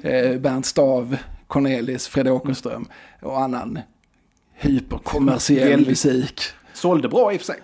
eh, 0.03 0.37
Bernt 0.37 0.67
Stav, 0.67 1.17
Cornelis, 1.47 2.09
Fred 2.09 2.29
Åkerström 2.29 2.87
och 3.21 3.41
annan 3.41 3.79
hyperkommersiell 4.55 5.87
musik. 5.87 6.41
Sålde 6.73 7.09
bra 7.09 7.33
i 7.33 7.37
och 7.37 7.41
för 7.41 7.47
sig. 7.47 7.61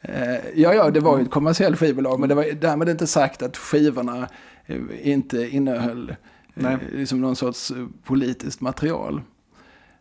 Eh, 0.00 0.36
ja, 0.54 0.74
ja, 0.74 0.90
det 0.90 1.00
var 1.00 1.18
ju 1.18 1.24
ett 1.24 1.30
kommersiellt 1.30 1.78
skivbolag, 1.78 2.20
men 2.20 2.28
det 2.28 2.34
var 2.34 2.44
därmed 2.44 2.88
inte 2.88 3.06
sagt 3.06 3.42
att 3.42 3.56
skivorna 3.56 4.28
eh, 4.66 4.80
inte 5.02 5.48
innehöll 5.48 6.16
eh, 6.54 6.76
liksom 6.92 7.20
någon 7.20 7.36
sorts 7.36 7.70
eh, 7.70 7.86
politiskt 8.04 8.60
material. 8.60 9.22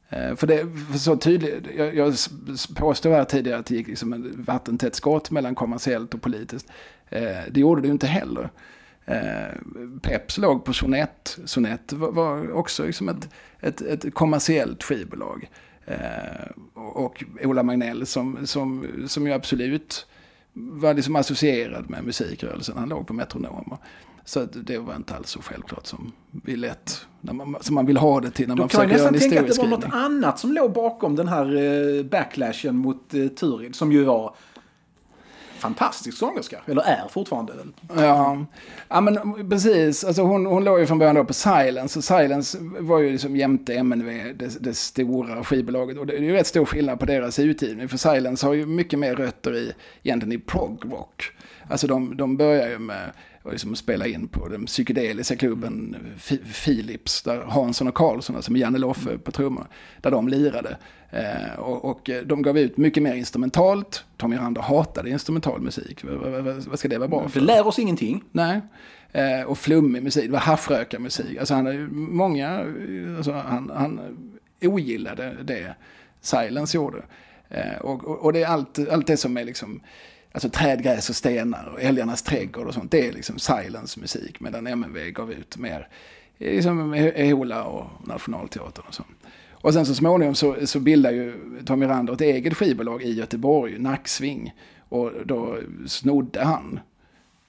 Eh, 0.10 0.36
för 0.36 0.48
det 0.48 0.68
för 0.92 0.98
så 0.98 1.18
tydligt, 1.18 1.68
jag, 1.78 1.96
jag 1.96 2.16
påstod 2.76 3.12
här 3.12 3.26
tidigare 3.26 3.60
att 3.60 3.66
det 3.66 3.76
gick 3.76 3.88
liksom 3.88 4.14
en 4.14 4.44
vattentätt 4.44 4.96
skott 4.96 5.32
mellan 5.32 5.56
kommersiellt 5.56 6.14
och 6.14 6.22
politiskt. 6.22 6.68
Eh, 7.10 7.38
det 7.52 7.60
gjorde 7.60 7.82
det 7.82 7.88
ju 7.88 7.92
inte 7.92 8.08
heller. 8.08 8.50
Eh, 9.06 9.60
Peps 10.02 10.38
låg 10.38 10.66
på 10.66 10.74
Sonett. 10.74 11.40
Sonett 11.46 11.94
var, 11.94 12.52
också 12.52 12.86
liksom 12.86 13.10
ett, 13.10 13.30
ett, 13.60 13.82
ett 13.82 14.14
kommersiellt 14.14 14.84
skivbolag. 14.84 15.50
Och 16.74 17.24
Ola 17.44 17.64
Magnell 17.64 18.06
som, 18.06 18.48
som, 18.48 18.88
som 19.08 19.28
ju 19.28 19.34
absolut 19.34 20.08
var 20.54 20.94
liksom 20.94 21.16
associerad 21.16 21.90
med 21.90 22.04
musikrörelsen. 22.04 22.78
Han 22.78 22.90
låg 22.90 23.08
på 23.08 23.14
Metronomer. 23.14 23.78
Så 24.26 24.46
det 24.46 24.78
var 24.78 24.96
inte 24.96 25.16
alls 25.16 25.30
så 25.30 25.42
självklart 25.42 25.86
som 25.86 26.12
vi 26.32 26.56
lätt, 26.56 27.06
när 27.22 27.34
man, 27.34 27.56
som 27.62 27.76
man 27.76 27.86
vill 27.86 27.98
ha 27.98 28.22
det 28.22 28.32
till 28.32 28.48
när 28.48 28.56
Då 28.56 28.62
man 28.62 28.70
kan 28.70 28.82
jag 28.82 28.90
försöker 28.90 28.98
göra 28.98 29.08
en 29.08 29.14
nästan 29.14 29.30
tänka 29.30 29.52
att 29.52 29.56
det 29.56 29.62
var 29.62 29.70
något 29.70 29.84
historieskrivning. 29.84 30.18
annat 30.24 30.40
som 30.40 30.52
låg 30.52 30.74
bakom 30.74 31.16
den 31.16 31.28
här 31.28 31.56
eh, 31.98 32.04
backlashen 32.04 32.76
mot 32.76 33.14
eh, 33.14 33.28
Turid. 33.28 33.76
Som 33.76 33.92
ju 33.92 34.04
var 34.04 34.36
fantastisk 35.66 36.18
sångerska. 36.18 36.62
Eller 36.66 36.82
är 36.82 37.08
fortfarande. 37.10 37.54
Ja, 37.96 38.46
ja 38.88 39.02
men 39.02 39.50
precis. 39.50 40.04
Alltså 40.04 40.22
hon, 40.22 40.46
hon 40.46 40.64
låg 40.64 40.80
ju 40.80 40.86
från 40.86 41.00
början 41.00 41.16
då 41.16 41.26
på 41.26 41.34
Silence. 41.34 42.00
Och 42.00 42.04
Silence 42.04 42.58
var 42.80 43.00
ju 43.00 43.12
liksom 43.12 43.36
jämte 43.36 43.74
MNV, 43.74 44.34
det, 44.36 44.64
det 44.64 44.74
stora 44.74 45.44
skivbolaget. 45.44 45.98
Och 45.98 46.06
det 46.06 46.18
är 46.18 46.22
ju 46.22 46.34
rätt 46.34 46.48
stor 46.48 46.66
skillnad 46.66 47.00
på 47.00 47.06
deras 47.06 47.40
utgivning. 47.40 47.90
För 47.90 47.98
Silence 47.98 48.46
har 48.46 48.54
ju 48.54 48.66
mycket 48.66 49.00
mer 49.00 49.16
rötter 49.16 49.56
i, 49.56 49.72
egentligen 50.04 50.40
i 50.40 50.42
prog-rock. 50.42 51.32
Alltså 51.70 51.88
de, 51.88 52.18
de 52.18 52.38
börjar 52.38 52.70
ju 52.70 52.80
med 52.80 53.12
att 53.46 53.52
liksom 53.52 53.76
spela 53.76 54.08
in 54.08 54.28
på 54.28 54.48
den 54.48 54.66
psykedeliska 54.66 55.36
klubben 55.36 55.96
Fi- 56.18 56.64
Philips. 56.66 57.22
Där 57.22 57.42
Hansson 57.42 57.88
och 57.88 57.96
Karlsson, 57.96 58.36
alltså 58.36 58.52
med 58.52 58.62
Janne 58.62 58.78
Loffe 58.78 59.18
på 59.18 59.32
trummor, 59.32 59.68
där 60.02 60.12
de 60.12 60.28
lirade. 60.28 60.78
Eh, 61.12 61.60
och, 61.60 61.86
och 61.86 62.10
eh, 62.10 62.24
de 62.24 62.42
gav 62.42 62.58
ut 62.58 62.78
mycket 62.78 63.04
mer 63.04 63.14
instrumentalt. 63.16 64.06
Tommy 64.18 64.38
Rander 64.38 64.62
hatade 64.62 65.10
instrumental 65.10 65.62
musik. 65.62 66.04
Vad, 66.68 66.80
ska 66.80 66.88
det 66.88 66.98
vara 66.98 67.08
bra 67.08 67.24
Det 67.24 67.30
för? 67.30 67.42
lär 67.42 67.68
oss 67.68 67.80
ingenting. 67.80 68.24
Nej. 68.32 68.62
Eh, 69.12 69.42
och 69.42 69.58
flummig 69.58 70.04
musik, 70.04 70.26
det 70.26 70.32
var 70.32 70.40
haschrökarmusik. 70.40 71.38
Alltså 71.40 71.54
han 71.54 71.90
många, 72.16 72.66
alltså 73.18 73.32
han, 73.32 73.72
han 73.76 74.00
ogillade 74.62 75.36
det 75.44 75.76
Silence 76.22 76.78
gjorde. 76.78 76.98
Eh, 77.50 77.78
och, 77.82 78.04
och, 78.08 78.20
och 78.26 78.34
det 78.34 78.44
är 78.44 78.48
allt, 78.48 78.80
allt 78.92 79.08
det 79.08 79.18
som 79.18 79.38
är 79.38 79.44
liksom, 79.44 79.80
alltså 80.36 80.50
träd, 80.50 80.84
gräs 80.84 81.10
och 81.10 81.16
stenar 81.16 81.66
och 81.74 81.82
älgarnas 81.82 82.22
trädgård 82.22 82.68
och 82.68 82.74
sånt. 82.74 82.92
Det 82.92 83.08
är 83.08 83.12
liksom 83.12 83.40
Silence 83.40 84.00
musik. 84.00 84.40
Medan 84.40 84.68
MNV 84.68 85.12
gav 85.12 85.32
ut 85.32 85.58
mer, 85.58 85.88
eh, 86.38 86.56
liksom 86.56 86.94
eh, 86.94 87.06
Eola 87.06 87.64
och 87.64 88.08
Nationalteatern 88.08 88.86
och 88.88 88.94
sånt. 88.94 89.18
Och 89.52 89.74
sen 89.74 89.86
så 89.86 89.96
småningom 89.96 90.36
så, 90.36 90.68
så 90.68 90.80
bildar 90.80 91.12
ju 91.12 91.34
Tommy 91.66 91.86
Rander 91.86 92.14
ett 92.14 92.22
eget 92.22 92.58
skivbolag 92.58 93.04
i 93.04 93.14
Göteborg, 93.14 93.80
Nacksving. 93.80 94.54
Och 94.90 95.12
då 95.26 95.58
snodde 95.88 96.44
han 96.44 96.80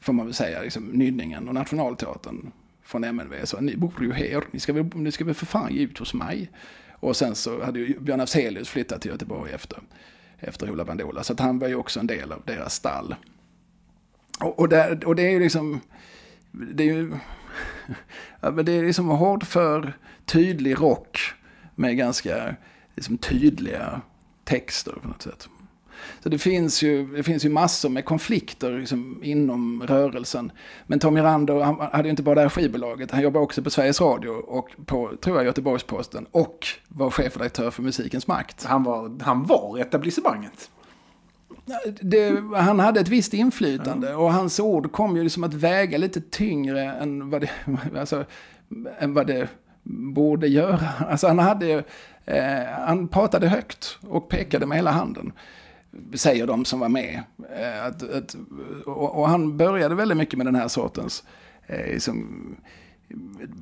får 0.01 0.13
man 0.13 0.27
väl 0.27 0.35
säga, 0.35 0.63
liksom, 0.63 0.85
Nynningen 0.85 1.49
och 1.49 1.55
Nationalteatern 1.55 2.53
från 2.83 3.05
MNV. 3.05 3.35
Så 3.45 3.61
ni 3.61 3.77
bor 3.77 3.93
ju 4.01 4.13
här, 4.13 4.45
ni 4.51 4.61
ska, 4.61 4.73
väl, 4.73 4.87
ni 4.95 5.13
ska 5.13 5.25
väl 5.25 5.35
för 5.35 5.47
fan 5.47 5.75
ge 5.75 5.83
ut 5.83 5.99
hos 5.99 6.15
mig. 6.15 6.51
Och 6.93 7.17
sen 7.17 7.35
så 7.35 7.65
hade 7.65 7.79
ju 7.79 7.99
Björn 8.01 8.21
Afzelius 8.21 8.69
flyttat 8.69 9.01
till 9.01 9.11
Göteborg 9.11 9.53
efter, 9.53 9.79
efter 10.39 10.71
Ola 10.71 10.85
Bandola. 10.85 11.23
Så 11.23 11.33
att 11.33 11.41
han 11.41 11.59
var 11.59 11.69
ju 11.69 11.75
också 11.75 12.01
en 12.01 12.07
del 12.07 12.33
av 12.33 12.43
deras 12.45 12.75
stall. 12.75 13.15
Och, 14.41 14.59
och, 14.59 14.69
där, 14.69 15.05
och 15.05 15.17
det 15.17 15.23
är 15.23 15.31
ju 15.31 15.41
liksom, 15.41 15.81
det 16.53 16.83
är 16.83 16.95
ju, 16.95 17.13
ja, 18.41 18.51
men 18.51 18.65
det 18.65 18.73
är 18.73 18.83
liksom 18.83 19.09
hård 19.09 19.45
för 19.45 19.93
tydlig 20.25 20.81
rock 20.81 21.19
med 21.75 21.97
ganska 21.97 22.57
liksom, 22.95 23.19
tydliga 23.19 24.01
texter 24.45 24.93
på 24.93 25.09
något 25.09 25.23
sätt. 25.23 25.49
Så 26.23 26.29
det 26.29 26.39
finns 26.39 26.83
ju, 26.83 27.07
det 27.07 27.23
finns 27.23 27.45
ju 27.45 27.49
massor 27.49 27.89
med 27.89 28.05
konflikter 28.05 28.79
liksom, 28.79 29.21
inom 29.25 29.83
rörelsen. 29.87 30.53
Men 30.87 30.99
Tommy 30.99 31.21
Rander 31.21 31.61
han 31.61 31.81
hade 31.93 32.05
ju 32.05 32.11
inte 32.11 32.23
bara 32.23 32.35
det 32.35 32.41
här 32.41 32.49
skivbolaget. 32.49 33.11
Han 33.11 33.23
jobbade 33.23 33.45
också 33.45 33.63
på 33.63 33.71
Sveriges 33.71 34.01
Radio 34.01 34.31
och 34.31 34.69
på, 34.87 35.13
tror 35.21 35.37
jag, 35.37 35.47
Göteborgs-Posten. 35.47 36.27
Och 36.31 36.67
var 36.89 37.11
chefredaktör 37.11 37.71
för 37.71 37.83
Musikens 37.83 38.27
Makt. 38.27 38.65
Han 38.65 38.83
var, 38.83 39.23
han 39.23 39.45
var 39.45 39.79
etablissemanget. 39.79 40.71
Det, 42.01 42.43
han 42.55 42.81
hade 42.81 43.01
ett 43.01 43.09
visst 43.09 43.35
inflytande 43.35 44.15
och 44.15 44.33
hans 44.33 44.61
ord 44.61 44.93
kom 44.93 45.17
ju 45.17 45.23
liksom 45.23 45.45
att 45.45 45.55
väga 45.55 45.99
lite 45.99 46.21
tyngre 46.21 46.83
än 46.83 47.31
vad 47.31 47.41
det, 47.41 47.51
alltså, 47.99 48.25
än 48.99 49.15
vad 49.15 49.27
det 49.27 49.49
borde 49.83 50.49
göra. 50.49 50.89
Alltså 51.11 51.27
han, 51.27 51.39
hade, 51.39 51.85
eh, 52.25 52.65
han 52.87 53.09
pratade 53.09 53.49
högt 53.49 53.99
och 54.09 54.29
pekade 54.29 54.67
med 54.67 54.79
hela 54.79 54.91
handen. 54.91 55.33
Säger 56.15 56.47
de 56.47 56.65
som 56.65 56.81
var 56.81 56.89
med. 56.89 57.23
Eh, 57.57 57.85
att, 57.85 58.03
att, 58.11 58.37
och, 58.87 59.19
och 59.19 59.29
han 59.29 59.57
började 59.57 59.95
väldigt 59.95 60.19
mycket 60.19 60.37
med 60.37 60.47
den 60.47 60.55
här 60.55 60.69
sortens, 60.69 61.25
eh, 61.67 61.87
liksom, 61.87 62.57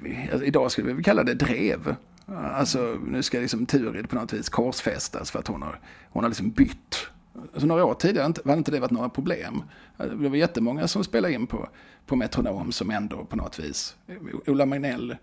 eh, 0.05 0.43
idag 0.43 0.71
skulle 0.71 0.93
vi 0.93 1.03
kalla 1.03 1.23
det 1.23 1.35
drev. 1.35 1.97
Alltså 2.27 2.99
nu 3.07 3.23
ska 3.23 3.39
liksom 3.39 3.67
Turid 3.67 4.09
på 4.09 4.17
något 4.17 4.33
vis 4.33 4.49
korsfästas 4.49 5.31
för 5.31 5.39
att 5.39 5.49
hon 5.49 5.63
har, 5.63 5.81
hon 6.11 6.25
har 6.25 6.31
liksom 6.31 6.51
bytt. 6.51 7.07
Alltså 7.53 7.67
några 7.67 7.85
år 7.85 7.95
tidigare 7.95 8.35
hade 8.45 8.59
inte 8.59 8.71
det 8.71 8.81
varit 8.81 8.91
några 8.91 9.09
problem. 9.09 9.63
Alltså, 9.97 10.17
det 10.17 10.29
var 10.29 10.37
jättemånga 10.37 10.89
som 10.89 11.05
spelade 11.05 11.35
in 11.35 11.47
på, 11.47 11.69
på 12.07 12.17
Metronom 12.17 12.73
som 12.73 12.91
ändå 12.91 13.25
på 13.25 13.37
något 13.37 13.59
vis, 13.59 13.97
eh, 14.07 14.17
Ola 14.47 14.67
Magnell, 14.67 15.17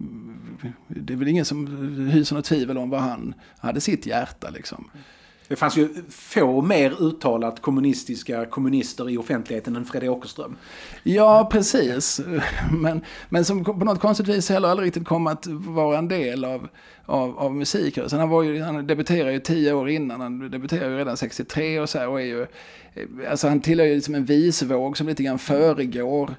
mm, 0.00 0.56
det 0.88 1.12
är 1.12 1.16
väl 1.16 1.28
ingen 1.28 1.44
som 1.44 1.66
hyser 2.12 2.36
något 2.36 2.44
tvivel 2.44 2.78
om 2.78 2.90
vad 2.90 3.00
han 3.00 3.34
hade 3.58 3.80
sitt 3.80 4.06
hjärta 4.06 4.50
liksom. 4.50 4.90
Det 5.50 5.56
fanns 5.56 5.76
ju 5.76 5.88
få 6.08 6.62
mer 6.62 7.02
uttalat 7.02 7.62
kommunistiska 7.62 8.46
kommunister 8.46 9.10
i 9.10 9.16
offentligheten 9.16 9.76
än 9.76 9.84
Fredrik 9.84 10.10
Åkerström. 10.10 10.56
Ja, 11.02 11.48
precis. 11.52 12.20
Men, 12.72 13.04
men 13.28 13.44
som 13.44 13.64
på 13.64 13.72
något 13.72 14.00
konstigt 14.00 14.28
vis 14.28 14.48
heller 14.48 14.68
aldrig 14.68 14.86
riktigt 14.86 15.04
kom 15.04 15.26
att 15.26 15.46
vara 15.46 15.98
en 15.98 16.08
del 16.08 16.44
av, 16.44 16.68
av, 17.06 17.38
av 17.38 17.54
musikrörelsen. 17.54 18.18
Han, 18.18 18.28
var 18.28 18.42
ju, 18.42 18.62
han 18.62 18.86
debuterade 18.86 19.32
ju 19.32 19.40
tio 19.40 19.72
år 19.72 19.88
innan, 19.88 20.20
han 20.20 20.50
debuterade 20.50 20.90
ju 20.90 20.98
redan 20.98 21.16
63 21.16 21.80
och 21.80 21.88
så 21.88 21.98
här, 21.98 22.08
och 22.08 22.20
är 22.20 22.24
ju, 22.24 22.46
alltså 23.30 23.48
han 23.48 23.60
tillhör 23.60 23.86
ju 23.86 23.94
liksom 23.94 24.14
en 24.14 24.24
visvåg 24.24 24.96
som 24.96 25.06
lite 25.06 25.22
grann 25.22 25.38
föregår 25.38 26.34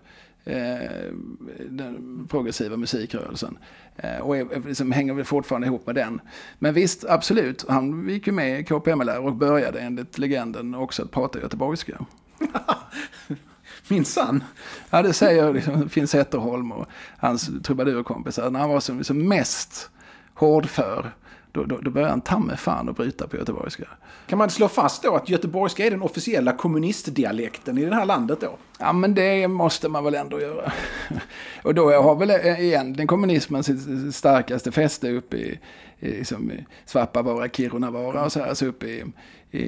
den 1.69 2.27
progressiva 2.29 2.77
musikrörelsen. 2.77 3.57
Eh, 3.95 4.17
och 4.17 4.37
är, 4.37 4.67
liksom, 4.67 4.91
hänger 4.91 5.13
väl 5.13 5.25
fortfarande 5.25 5.67
ihop 5.67 5.85
med 5.85 5.95
den. 5.95 6.21
Men 6.59 6.73
visst, 6.73 7.05
absolut, 7.05 7.65
han 7.67 8.09
gick 8.09 8.27
ju 8.27 8.33
med 8.33 8.59
i 8.59 8.63
KPML 8.63 9.09
och 9.09 9.35
började 9.35 9.79
enligt 9.79 10.17
legenden 10.17 10.75
också 10.75 11.03
att 11.03 11.11
prata 11.11 11.39
göteborgska. 11.39 12.05
Minsann. 13.87 14.43
Ja, 14.89 15.01
det 15.01 15.13
säger 15.13 15.53
liksom, 15.53 15.89
Finn 15.89 16.07
Zetterholm 16.07 16.71
och 16.71 16.87
hans 17.17 17.49
trubadurkompisar. 17.63 18.49
När 18.49 18.59
han 18.59 18.69
var 18.69 18.79
som, 18.79 19.03
som 19.03 19.27
mest 19.27 19.89
hårdför, 20.33 21.11
då, 21.51 21.63
då, 21.63 21.77
då 21.77 21.91
började 21.91 22.11
han 22.11 22.21
ta 22.21 22.39
med 22.39 22.59
fan 22.59 22.89
och 22.89 22.95
bryta 22.95 23.27
på 23.27 23.37
göteborgska. 23.37 23.87
Kan 24.27 24.37
man 24.37 24.49
slå 24.49 24.67
fast 24.67 25.03
då 25.03 25.15
att 25.15 25.29
göteborgska 25.29 25.85
är 25.85 25.91
den 25.91 26.01
officiella 26.01 26.53
kommunistdialekten 26.53 27.77
i 27.77 27.85
det 27.85 27.95
här 27.95 28.05
landet 28.05 28.41
då? 28.41 28.57
Ja, 28.79 28.93
men 28.93 29.15
det 29.15 29.47
måste 29.47 29.89
man 29.89 30.03
väl 30.03 30.15
ändå 30.15 30.41
göra. 30.41 30.73
Och 31.63 31.75
då 31.75 31.91
har 31.91 32.15
väl 32.15 32.31
egentligen 32.31 33.07
kommunismen 33.07 33.63
sitt 33.63 34.15
starkaste 34.15 34.71
fäste 34.71 35.11
uppe 35.11 35.37
i, 35.37 35.59
i, 35.99 36.07
liksom, 36.07 36.51
i 36.51 36.65
Svappavaara, 36.85 37.49
Kirunavaara 37.49 38.25
och 38.25 38.31
så 38.31 38.39
här, 38.39 38.47
alltså 38.47 38.65
uppe 38.65 38.87
i, 38.87 39.03
i, 39.51 39.61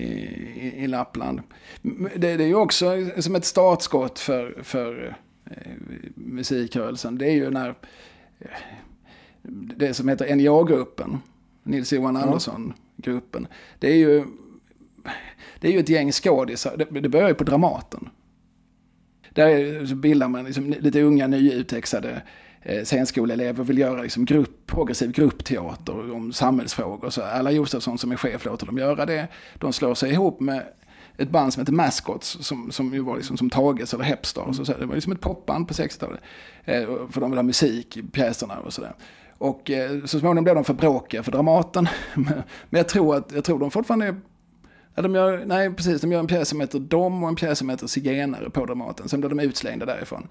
i 0.84 0.88
Lappland. 0.88 1.42
Det, 2.16 2.38
det 2.38 2.44
är 2.44 2.48
ju 2.48 2.56
också 2.56 2.92
som 3.20 3.36
ett 3.36 3.46
startskott 3.46 4.20
för, 4.20 4.64
för 4.64 5.16
eh, 5.46 5.72
musikrörelsen. 6.16 7.18
Det 7.18 7.26
är 7.26 7.34
ju 7.34 7.50
när 7.50 7.70
eh, 8.40 8.48
det 9.78 9.94
som 9.94 10.10
heter 10.10 10.36
NJA-gruppen, 10.36 11.22
Nils-Johan 11.64 12.18
Andersson-gruppen. 12.18 13.48
Det 13.80 13.88
är 13.88 13.98
ju 13.98 14.26
det 15.60 15.68
är 15.68 15.72
ju 15.72 15.80
ett 15.80 15.90
gäng 15.90 16.12
skådisar. 16.12 16.78
Det, 16.78 17.00
det 17.00 17.10
börjar 17.10 17.28
ju 17.28 17.34
på 17.34 17.44
Dramaten. 17.44 18.10
Där 19.30 19.96
bildar 19.96 20.28
man 20.28 20.46
liksom 20.46 20.70
lite 20.70 21.02
unga 21.02 21.28
nyutexade 21.28 22.22
eh, 22.62 22.84
scenskoleelever 22.84 23.60
och 23.60 23.70
vill 23.70 23.78
göra 23.78 24.02
liksom 24.02 24.26
grupp, 24.26 24.66
progressiv 24.66 25.12
gruppteater 25.12 26.14
om 26.14 26.34
samhällsfrågor. 26.34 27.10
Så 27.10 27.22
Alla 27.22 27.52
Josefsson 27.52 27.98
som 27.98 28.12
är 28.12 28.16
chef 28.16 28.46
låter 28.46 28.66
dem 28.66 28.78
göra 28.78 29.06
det. 29.06 29.28
De 29.56 29.74
slår 29.74 29.96
sig 29.96 30.12
ihop 30.12 30.40
med 30.40 30.64
ett 31.18 31.30
band 31.30 31.54
som 31.54 31.62
heter 31.62 31.74
Mascots 31.74 32.38
som, 32.42 32.72
som 32.72 32.94
ju 32.94 33.00
var 33.00 33.16
liksom 33.16 33.38
som 33.38 33.50
Tages 33.50 33.94
eller 33.94 34.04
Hepstars. 34.04 34.60
Och 34.60 34.68
så, 34.68 34.74
det 34.74 34.86
var 34.86 34.96
liksom 34.96 35.14
ett 35.14 35.22
popband 35.22 35.68
på 35.68 35.74
60-talet. 35.74 36.22
Eh, 36.64 36.86
för 37.10 37.22
de 37.22 37.32
vill 37.32 37.38
ha 37.38 37.44
musik 37.44 37.98
i 37.98 38.04
pjäserna 38.04 38.60
och 38.60 38.74
sådär. 38.74 38.94
Och 39.38 39.72
eh, 39.72 40.04
så 40.06 40.20
småningom 40.20 40.44
blev 40.44 40.56
de 40.56 40.64
för 40.64 40.74
bråkiga 40.74 41.24
för 41.24 41.32
Dramaten. 41.32 41.88
Men 42.16 42.44
jag 42.70 42.88
tror 42.88 43.16
att 43.16 43.32
jag 43.32 43.44
tror 43.44 43.60
de 43.60 43.72
fortfarande 43.72 44.06
är 44.06 44.16
Ja, 44.96 45.02
de 45.02 45.16
gör, 45.16 45.46
nej, 45.46 45.74
precis. 45.74 46.02
De 46.02 46.12
gör 46.12 46.20
en 46.20 46.28
pjäs 46.28 46.50
som 46.50 46.62
heter 46.62 46.80
Dom 46.80 47.24
och 47.24 47.30
en 47.30 47.36
pjäs 47.36 47.60
som 47.60 47.70
heter 47.70 47.88
Zigenare 47.88 48.50
på 48.50 48.66
Dramaten. 48.66 49.10
Sen 49.10 49.20
blir 49.20 49.30
de 49.30 49.40
utslängda 49.40 49.86
därifrån. 49.86 50.28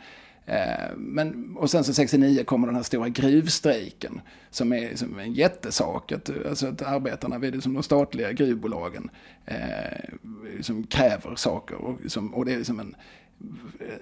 Eh, 0.47 0.97
men, 0.97 1.57
och 1.57 1.71
sen 1.71 1.85
så 1.85 1.95
69 1.95 2.45
kommer 2.45 2.67
den 2.67 2.77
här 2.77 2.83
stora 2.83 3.09
gruvstrejken. 3.09 4.21
Som 4.51 4.73
är 4.73 4.97
som 4.97 5.19
en 5.19 5.33
jättesak. 5.33 6.13
Att, 6.13 6.31
alltså 6.49 6.67
att 6.67 6.83
arbetarna 6.83 7.39
vid 7.39 7.55
liksom 7.55 7.75
de 7.75 7.83
statliga 7.83 8.33
gruvbolagen 8.33 9.11
eh, 9.47 9.57
som 10.61 10.85
kräver 10.85 11.37
saker. 11.37 11.77
Och, 11.77 11.99
som, 12.07 12.35
och 12.35 12.45
det 12.45 12.53
är 12.53 12.57
liksom 12.57 12.81
en, 12.81 12.95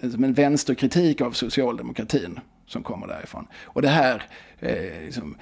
som 0.01 0.25
en 0.25 0.33
vänsterkritik 0.33 1.21
av 1.21 1.33
socialdemokratin 1.33 2.41
som 2.67 2.83
kommer 2.83 3.07
därifrån. 3.07 3.47
Och 3.65 3.83
det 3.83 3.89
här 3.89 4.23
eh, 4.59 5.05
liksom, 5.05 5.37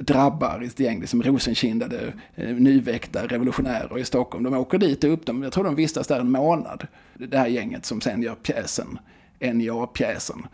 drabbar 0.00 0.62
ett 0.66 0.80
gäng 0.80 1.00
liksom 1.00 1.22
rosenkindade, 1.22 2.12
eh, 2.34 2.48
nyväckta 2.48 3.26
revolutionärer 3.26 3.98
i 3.98 4.04
Stockholm. 4.04 4.44
De 4.44 4.54
åker 4.54 4.78
dit 4.78 5.04
upp, 5.04 5.26
de, 5.26 5.42
jag 5.42 5.52
tror 5.52 5.64
de 5.64 5.74
vistas 5.74 6.06
där 6.06 6.20
en 6.20 6.30
månad. 6.30 6.86
Det 7.14 7.38
här 7.38 7.46
gänget 7.46 7.84
som 7.86 8.00
sen 8.00 8.22
gör 8.22 8.34
pjäsen, 8.34 8.98
NJA-pjäsen. 9.40 10.46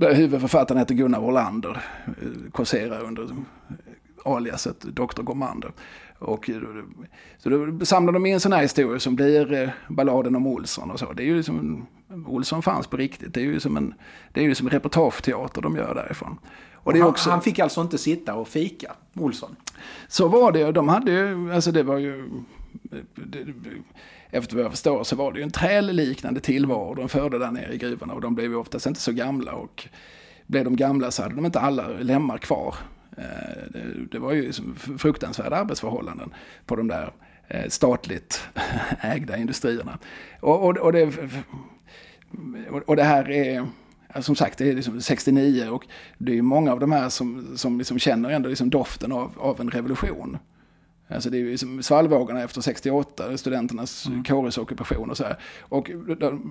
Huvudförfattaren 0.00 0.78
heter 0.78 0.94
Gunnar 0.94 1.20
Orlander, 1.20 1.84
eh, 2.06 2.50
korserar 2.52 3.00
under 3.00 3.22
eh, 3.22 3.30
aliaset 4.24 4.80
Dr. 4.80 5.22
Gormander. 5.22 5.72
Och 6.20 6.50
så 7.38 7.48
då 7.48 7.84
samlar 7.84 8.12
de 8.12 8.26
in 8.26 8.40
sådana 8.40 8.56
här 8.56 8.62
historier 8.62 8.98
som 8.98 9.16
blir 9.16 9.52
eh, 9.52 9.68
balladen 9.88 10.36
om 10.36 10.46
Olsson 10.46 10.90
och 10.90 10.98
så. 10.98 11.12
Det 11.12 11.22
är 11.22 11.26
ju 11.26 11.42
som, 11.42 11.86
Olsson 12.26 12.62
fanns 12.62 12.86
på 12.86 12.96
riktigt. 12.96 13.34
Det 13.34 13.40
är 13.40 13.44
ju 13.44 13.60
som 13.60 13.76
en, 13.76 13.94
det 14.32 14.40
är 14.40 14.44
ju 14.44 14.54
som 14.54 14.70
reportageteater 14.70 15.62
de 15.62 15.76
gör 15.76 15.94
därifrån. 15.94 16.38
Och 16.74 16.92
han, 16.92 17.02
också, 17.02 17.30
han, 17.30 17.42
fick 17.42 17.58
alltså 17.58 17.80
inte 17.80 17.98
sitta 17.98 18.34
och 18.34 18.48
fika, 18.48 18.92
Olsson? 19.14 19.56
Så 20.08 20.28
var 20.28 20.52
det. 20.52 20.72
De 20.72 20.88
hade 20.88 21.12
ju, 21.12 21.52
alltså 21.52 21.72
det 21.72 21.82
var 21.82 21.98
ju... 21.98 22.30
Det, 23.14 23.46
efter 24.30 24.56
vad 24.56 24.64
jag 24.64 24.70
förstår 24.70 25.04
så 25.04 25.16
var 25.16 25.32
det 25.32 25.38
ju 25.38 25.42
en 25.42 25.50
trälliknande 25.50 26.40
tillvaro 26.40 26.94
de 26.94 27.08
förde 27.08 27.38
där 27.38 27.50
nere 27.50 27.74
i 27.74 27.78
gruvorna. 27.78 28.14
Och 28.14 28.20
de 28.20 28.34
blev 28.34 28.50
ju 28.50 28.56
oftast 28.56 28.86
inte 28.86 29.00
så 29.00 29.12
gamla. 29.12 29.52
Och 29.52 29.88
blev 30.46 30.64
de 30.64 30.76
gamla 30.76 31.10
så 31.10 31.22
hade 31.22 31.34
de 31.34 31.46
inte 31.46 31.60
alla 31.60 31.88
lemmar 31.88 32.38
kvar. 32.38 32.74
Eh, 33.16 33.24
det, 33.70 34.06
det 34.10 34.18
var 34.18 34.32
ju 34.32 34.42
liksom 34.42 34.76
fruktansvärda 34.98 35.56
arbetsförhållanden 35.56 36.34
på 36.66 36.76
de 36.76 36.88
där 36.88 37.12
eh, 37.48 37.68
statligt 37.68 38.42
ägda 39.00 39.36
industrierna. 39.36 39.98
Och, 40.40 40.68
och, 40.68 40.76
och, 40.76 40.92
det, 40.92 41.12
och 42.86 42.96
det 42.96 43.02
här 43.02 43.30
är 43.30 43.66
som 44.20 44.36
sagt, 44.36 44.58
det 44.58 44.70
är 44.70 44.74
liksom 44.74 45.00
69 45.00 45.68
och 45.68 45.86
det 46.18 46.38
är 46.38 46.42
många 46.42 46.72
av 46.72 46.80
de 46.80 46.92
här 46.92 47.08
som, 47.08 47.56
som 47.56 47.78
liksom 47.78 47.98
känner 47.98 48.30
ändå 48.30 48.48
liksom 48.48 48.70
doften 48.70 49.12
av, 49.12 49.32
av 49.38 49.60
en 49.60 49.70
revolution. 49.70 50.38
Alltså 51.14 51.30
det 51.30 51.40
är 51.40 51.44
liksom 51.44 51.82
svallvågorna 51.82 52.42
efter 52.42 52.60
68, 52.60 53.36
studenternas 53.36 54.06
mm. 54.06 54.24
kåresockupation 54.24 55.10
och 55.10 55.16
så 55.16 55.24
här. 55.24 55.38
Och 55.60 55.90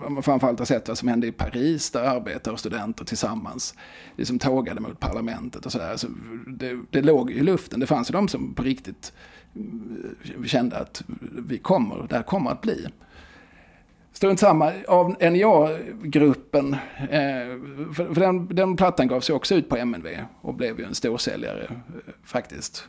man 0.10 0.24
framförallt 0.24 0.60
har 0.60 0.66
sett 0.66 0.88
vad 0.88 0.98
som 0.98 1.08
hände 1.08 1.28
i 1.28 1.32
Paris 1.32 1.92
där 1.92 2.04
arbetare 2.04 2.54
och 2.54 2.60
studenter 2.60 3.06
tillsammans 3.06 3.76
liksom 4.16 4.40
tågade 4.40 4.82
mot 4.82 5.00
parlamentet 5.00 5.66
och 5.66 5.72
så 5.72 5.78
där. 5.78 5.92
Alltså 5.92 6.08
det, 6.48 6.80
det 6.90 7.02
låg 7.02 7.32
i 7.32 7.44
luften. 7.44 7.80
Det 7.80 7.88
fanns 7.88 8.10
ju 8.10 8.14
de 8.14 8.28
som 8.28 8.54
på 8.54 8.64
riktigt 8.64 9.14
mm, 9.56 10.46
kände 10.46 10.78
att 10.78 11.04
vi 11.48 11.58
kommer, 11.58 12.08
det 12.10 12.16
här 12.16 12.24
kommer 12.24 12.52
att 12.52 12.62
bli. 12.62 12.88
Strunt 14.14 14.40
samma, 14.40 14.72
av 14.88 15.16
NJA-gruppen, 15.20 16.74
eh, 17.00 17.10
för, 17.96 18.14
för 18.14 18.22
den, 18.22 18.48
den 18.48 18.78
plattan 18.78 19.08
gavs 19.08 19.30
ju 19.30 19.34
också 19.34 19.56
ut 19.56 19.70
på 19.70 19.78
MNV 19.78 20.08
och 20.42 20.54
blev 20.54 20.80
ju 20.80 20.86
en 20.86 20.96
storsäljare 20.96 21.64
eh, 21.64 21.76
faktiskt. 22.24 22.88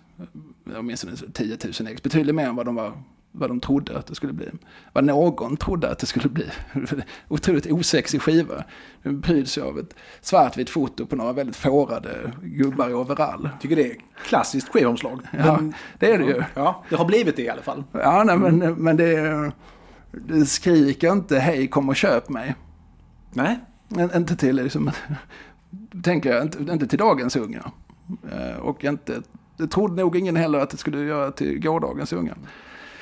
Åtminstone 0.77 1.17
10 1.33 1.59
000 1.81 1.93
ex, 1.93 2.03
betydligt 2.03 2.35
mer 2.35 2.47
än 2.47 2.57
vad 2.57 2.67
de, 2.67 2.75
var, 2.75 2.93
vad 3.33 3.51
de 3.51 3.61
trodde 3.61 3.99
att 3.99 4.07
det 4.07 4.15
skulle 4.15 4.33
bli. 4.33 4.47
Vad 4.93 5.05
någon 5.05 5.57
trodde 5.57 5.91
att 5.91 5.99
det 5.99 6.07
skulle 6.07 6.29
bli. 6.29 6.47
Otroligt 7.29 7.67
osexig 7.67 8.23
skiva. 8.23 8.65
Den 9.03 9.23
pryds 9.23 9.59
av 9.59 9.79
ett 9.79 9.95
svartvitt 10.21 10.71
foto 10.71 11.07
på 11.07 11.17
några 11.17 11.33
väldigt 11.33 11.57
fårade 11.57 12.33
gubbar 12.43 12.91
i 12.91 12.95
overall. 12.95 13.49
Tycker 13.61 13.77
det 13.77 13.91
är 13.91 13.97
klassiskt 14.25 14.69
skivomslag. 14.69 15.21
Ja, 15.39 15.61
det 15.99 16.13
är 16.13 16.19
det 16.19 16.25
ju. 16.25 16.43
Ja, 16.55 16.85
det 16.89 16.97
har 16.97 17.05
blivit 17.05 17.37
det 17.37 17.43
i 17.43 17.49
alla 17.49 17.63
fall. 17.63 17.85
Ja, 17.93 18.25
nej, 18.25 18.37
men, 18.37 18.59
men 18.75 18.97
det 18.97 19.15
är 19.17 19.53
det 20.13 20.47
skriker 20.47 21.13
inte 21.13 21.39
hej 21.39 21.69
kom 21.69 21.89
och 21.89 21.97
köp 21.97 22.29
mig. 22.29 22.55
Nej. 23.33 23.59
inte 24.15 24.37
till 24.37 24.57
liksom, 24.57 24.91
tänker 26.03 26.33
jag, 26.33 26.43
inte, 26.43 26.73
inte 26.73 26.87
till 26.87 26.99
dagens 26.99 27.37
unga. 27.37 27.71
Eh, 28.33 28.57
och 28.57 28.85
inte, 28.85 29.23
det 29.57 29.67
trodde 29.67 30.03
nog 30.03 30.17
ingen 30.17 30.37
heller 30.37 30.59
att 30.59 30.71
det 30.71 30.77
skulle 30.77 31.05
göra 31.05 31.31
till 31.31 31.61
gårdagens 31.61 32.13
unga. 32.13 32.37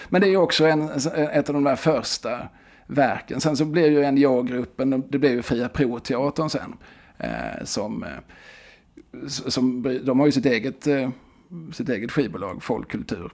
Men 0.09 0.21
det 0.21 0.29
är 0.29 0.37
också 0.37 0.67
en, 0.67 0.91
ett 1.15 1.49
av 1.49 1.55
de 1.55 1.65
där 1.65 1.77
första 1.77 2.49
verken. 2.87 3.41
Sen 3.41 3.57
så 3.57 3.65
blev 3.65 3.93
ju 3.93 4.11
NJA-gruppen, 4.11 5.05
det 5.09 5.19
blev 5.19 5.33
ju 5.33 5.43
Fria 5.43 5.69
Pro-teatern 5.69 6.51
sen. 6.51 6.75
Eh, 7.19 7.65
som, 7.65 8.03
eh, 8.03 9.29
som, 9.29 9.83
de 10.05 10.19
har 10.19 10.27
ju 10.27 10.33
sitt 10.33 10.47
eget, 10.47 10.87
sitt 11.73 11.89
eget 11.89 12.13
skivbolag, 12.13 12.63
Folkkultur. 12.63 13.33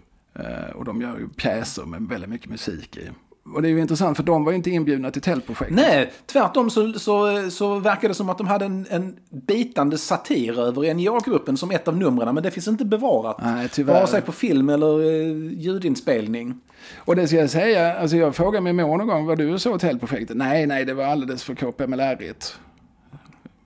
och 0.75 0.85
de 0.85 1.01
gör 1.01 1.19
ju 1.19 1.29
pjäser 1.29 1.85
med 1.85 2.03
väldigt 2.03 2.31
mycket 2.31 2.51
musik 2.51 2.97
i. 2.97 3.11
Och 3.55 3.63
det 3.63 3.69
är 3.69 3.71
ju 3.71 3.81
intressant 3.81 4.17
för 4.17 4.25
de 4.25 4.45
var 4.45 4.53
ju 4.53 4.57
inte 4.57 4.71
inbjudna 4.71 5.11
till 5.11 5.23
tältprojektet. 5.23 5.71
Nej, 5.77 6.13
tvärtom 6.27 6.71
så, 6.71 6.93
så, 6.93 7.51
så 7.51 7.79
verkar 7.79 8.09
det 8.09 8.15
som 8.15 8.29
att 8.31 8.39
de 8.39 8.47
hade 8.47 8.65
en, 8.65 8.87
en 8.91 9.17
bitande 9.31 9.99
satir 9.99 10.61
över 10.61 10.95
NJA-gruppen 10.95 11.57
som 11.57 11.71
ett 11.71 11.89
av 11.89 11.97
numren. 11.97 12.35
Men 12.35 12.43
det 12.43 12.51
finns 12.51 12.69
inte 12.69 12.85
bevarat. 12.85 13.37
Nej, 13.43 13.69
tyvärr. 13.69 13.95
Vare 13.95 14.07
sig 14.07 14.21
på 14.21 14.33
film 14.33 14.69
eller 14.69 15.01
eh, 15.01 15.53
ljudinspelning. 15.61 16.61
Och 16.97 17.17
det 17.17 17.27
ska 17.29 17.37
jag 17.37 17.51
säga, 17.51 17.95
alltså 17.99 18.17
jag 18.17 18.35
frågade 18.37 18.61
min 18.61 18.77
mor 18.77 18.97
någon 18.99 19.07
gång, 19.07 19.27
var 19.27 19.37
du 19.37 19.59
så 19.59 19.79
tältprojektet? 19.79 20.37
Nej, 20.37 20.67
nej, 20.67 20.85
det 20.85 20.95
var 20.95 21.05
alldeles 21.05 21.45
för 21.45 21.55
KPML-igt. 21.55 22.59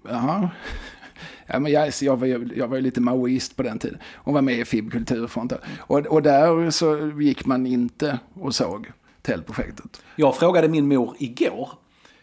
Jaha. 0.09 0.51
Ja, 1.47 1.59
men 1.59 1.73
jag, 1.73 1.93
jag, 2.03 2.17
var, 2.17 2.27
ju- 2.27 2.49
jag 2.57 2.69
var 2.69 2.77
ju 2.77 2.83
lite 2.83 3.01
maoist 3.01 3.57
på 3.57 3.62
den 3.62 3.79
tiden. 3.79 3.99
Hon 4.14 4.35
var 4.35 4.43
med 4.43 4.59
i 4.59 4.64
FIB 4.64 4.93
Kulturfront. 4.93 5.53
Och, 5.79 5.99
och 6.07 6.23
där 6.23 6.71
så 6.71 7.11
gick 7.21 7.47
man 7.47 7.67
inte 7.67 8.19
och 8.35 8.55
såg 8.55 8.91
tältprojektet. 9.22 10.02
Jag 10.16 10.37
frågade 10.37 10.68
min 10.68 10.88
mor 10.88 11.16
igår 11.18 11.70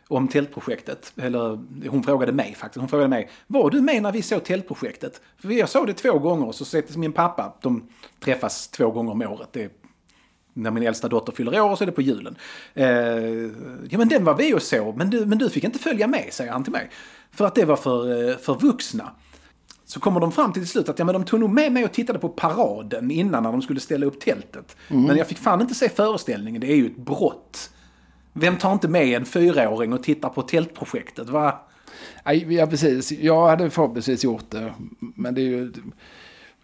om 0.08 0.28
tältprojektet. 0.28 1.14
Eller 1.18 1.60
hon 1.90 2.04
frågade 2.04 2.32
mig 2.32 2.56
faktiskt. 2.56 2.80
Hon 2.80 2.90
frågade 2.90 3.10
mig, 3.10 3.30
var 3.48 3.70
du 3.70 3.82
med 3.82 4.04
när 4.04 4.12
vi 4.12 4.22
såg 4.22 4.44
tältprojektet? 4.44 5.22
För 5.38 5.52
jag 5.52 5.70
såg 5.70 5.88
det 5.88 5.94
två 5.94 6.20
gånger 6.20 6.48
och 6.48 6.56
så 6.56 6.66
sätter 6.66 7.00
min 7.00 7.14
pappa, 7.14 7.54
de 7.62 7.88
träffas 8.20 8.68
två 8.68 8.92
gånger 8.92 9.12
om 9.12 9.22
året. 9.22 9.50
Det 9.52 9.64
är 9.64 9.70
när 10.54 10.72
min 10.72 10.84
äldsta 10.84 11.08
dotter 11.08 11.32
fyller 11.32 11.62
år 11.62 11.70
och 11.70 11.78
så 11.78 11.84
är 11.84 11.86
det 11.86 11.92
på 11.92 12.02
julen. 12.02 12.36
Eh, 12.74 12.88
ja 13.90 13.98
men 13.98 14.08
den 14.08 14.24
var 14.24 14.36
vi 14.36 14.54
och 14.54 14.62
så, 14.62 14.94
men 14.98 15.10
du, 15.10 15.26
men 15.26 15.38
du 15.38 15.50
fick 15.50 15.64
inte 15.64 15.80
följa 15.80 16.08
med, 16.08 16.28
säger 16.32 16.52
han 16.52 16.64
till 16.64 16.74
mig. 16.74 16.90
För 17.32 17.46
att 17.46 17.56
det 17.56 17.66
var 17.66 17.76
för, 17.76 18.30
eh, 18.30 18.38
för 18.38 18.54
vuxna. 18.54 19.12
Så 19.96 20.02
kommer 20.02 20.20
de 20.20 20.32
fram 20.32 20.54
till 20.54 20.62
till 20.62 20.70
slut 20.70 20.90
att 20.90 21.00
ja, 21.00 21.06
men 21.06 21.14
de 21.14 21.24
tog 21.26 21.40
nog 21.40 21.50
med 21.50 21.72
mig 21.72 21.86
och 21.86 21.92
tittade 21.94 22.20
på 22.20 22.30
paraden 22.30 23.12
innan 23.12 23.44
när 23.44 23.52
de 23.52 23.62
skulle 23.62 23.80
ställa 23.80 24.06
upp 24.06 24.20
tältet. 24.20 24.76
Men 24.88 25.18
jag 25.18 25.28
fick 25.28 25.38
fan 25.38 25.62
inte 25.62 25.76
se 25.76 25.90
föreställningen, 25.90 26.62
det 26.62 26.72
är 26.72 26.76
ju 26.76 26.86
ett 26.86 26.98
brott. 26.98 27.70
Vem 28.34 28.58
tar 28.58 28.74
inte 28.74 28.88
med 28.88 29.08
en 29.18 29.26
fyraåring 29.26 29.94
och 29.94 30.04
tittar 30.04 30.30
på 30.30 30.42
tältprojektet? 30.42 31.30
Va? 31.30 31.60
Ja, 32.50 32.68
precis. 32.68 33.12
Jag 33.12 33.48
hade 33.48 33.70
förhoppningsvis 33.70 34.24
gjort 34.24 34.50
det. 34.50 34.74
Men 35.00 35.36
det 35.36 35.42
är 35.42 35.46
ju 35.46 35.72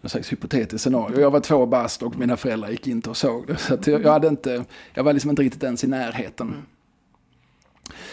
någon 0.01 0.09
slags 0.09 0.31
hypotetiskt 0.31 0.83
scenario. 0.83 1.19
Jag 1.19 1.31
var 1.31 1.39
två 1.39 1.65
bast 1.65 2.03
och 2.03 2.17
mina 2.19 2.37
föräldrar 2.37 2.69
gick 2.69 2.87
inte 2.87 3.09
och 3.09 3.17
såg 3.17 3.47
det. 3.47 3.57
Så 3.57 3.77
jag, 3.91 4.03
jag, 4.03 4.11
hade 4.11 4.27
inte, 4.27 4.65
jag 4.93 5.03
var 5.03 5.13
liksom 5.13 5.29
inte 5.29 5.41
riktigt 5.41 5.63
ens 5.63 5.83
i 5.83 5.87
närheten. 5.87 6.53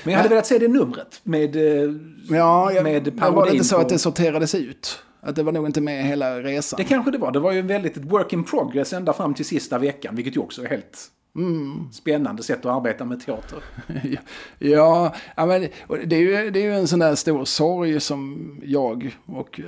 Men 0.04 0.12
jag 0.12 0.16
hade 0.18 0.28
velat 0.28 0.46
se 0.46 0.58
det 0.58 0.68
numret 0.68 1.20
med, 1.22 1.56
eh, 1.56 1.90
Ja, 2.28 2.72
jag, 2.72 2.84
med 2.84 2.94
var 2.94 3.00
det 3.00 3.10
parodin 3.10 3.52
inte 3.54 3.64
så 3.64 3.74
på- 3.76 3.82
att 3.82 3.88
det 3.88 3.98
sorterades 3.98 4.54
ut? 4.54 5.02
Att 5.20 5.36
det 5.36 5.42
var 5.42 5.52
nog 5.52 5.66
inte 5.66 5.80
med 5.80 6.04
hela 6.04 6.40
resan? 6.40 6.76
Det 6.76 6.84
kanske 6.84 7.10
det 7.10 7.18
var. 7.18 7.32
Det 7.32 7.40
var 7.40 7.52
ju 7.52 7.62
väldigt 7.62 7.96
ett 7.96 8.04
work 8.04 8.32
in 8.32 8.44
progress 8.44 8.92
ända 8.92 9.12
fram 9.12 9.34
till 9.34 9.44
sista 9.44 9.78
veckan, 9.78 10.16
vilket 10.16 10.36
ju 10.36 10.40
också 10.40 10.64
är 10.64 10.68
helt 10.68 11.10
spännande 11.92 12.42
sätt 12.42 12.58
att 12.58 12.76
arbeta 12.76 13.04
med 13.04 13.20
teater. 13.20 13.58
Ja, 14.58 15.14
ja 15.36 15.46
men 15.46 15.68
det 16.06 16.16
är, 16.16 16.20
ju, 16.20 16.50
det 16.50 16.60
är 16.60 16.64
ju 16.64 16.74
en 16.74 16.88
sån 16.88 16.98
där 16.98 17.14
stor 17.14 17.44
sorg 17.44 18.00
som 18.00 18.50
jag 18.62 19.18
och 19.26 19.60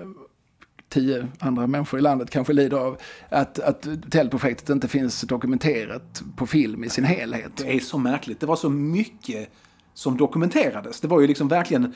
tio 0.88 1.28
andra 1.38 1.66
människor 1.66 2.00
i 2.00 2.02
landet 2.02 2.30
kanske 2.30 2.52
lider 2.52 2.76
av. 2.76 2.98
Att, 3.28 3.58
att 3.58 3.88
tältprojektet 4.10 4.68
inte 4.68 4.88
finns 4.88 5.20
dokumenterat 5.20 6.22
på 6.36 6.46
film 6.46 6.84
i 6.84 6.88
sin 6.88 7.04
helhet. 7.04 7.52
Det 7.56 7.76
är 7.76 7.80
så 7.80 7.98
märkligt. 7.98 8.40
Det 8.40 8.46
var 8.46 8.56
så 8.56 8.70
mycket 8.70 9.50
som 9.94 10.16
dokumenterades. 10.16 11.00
Det 11.00 11.08
var 11.08 11.20
ju 11.20 11.26
liksom 11.26 11.48
verkligen 11.48 11.94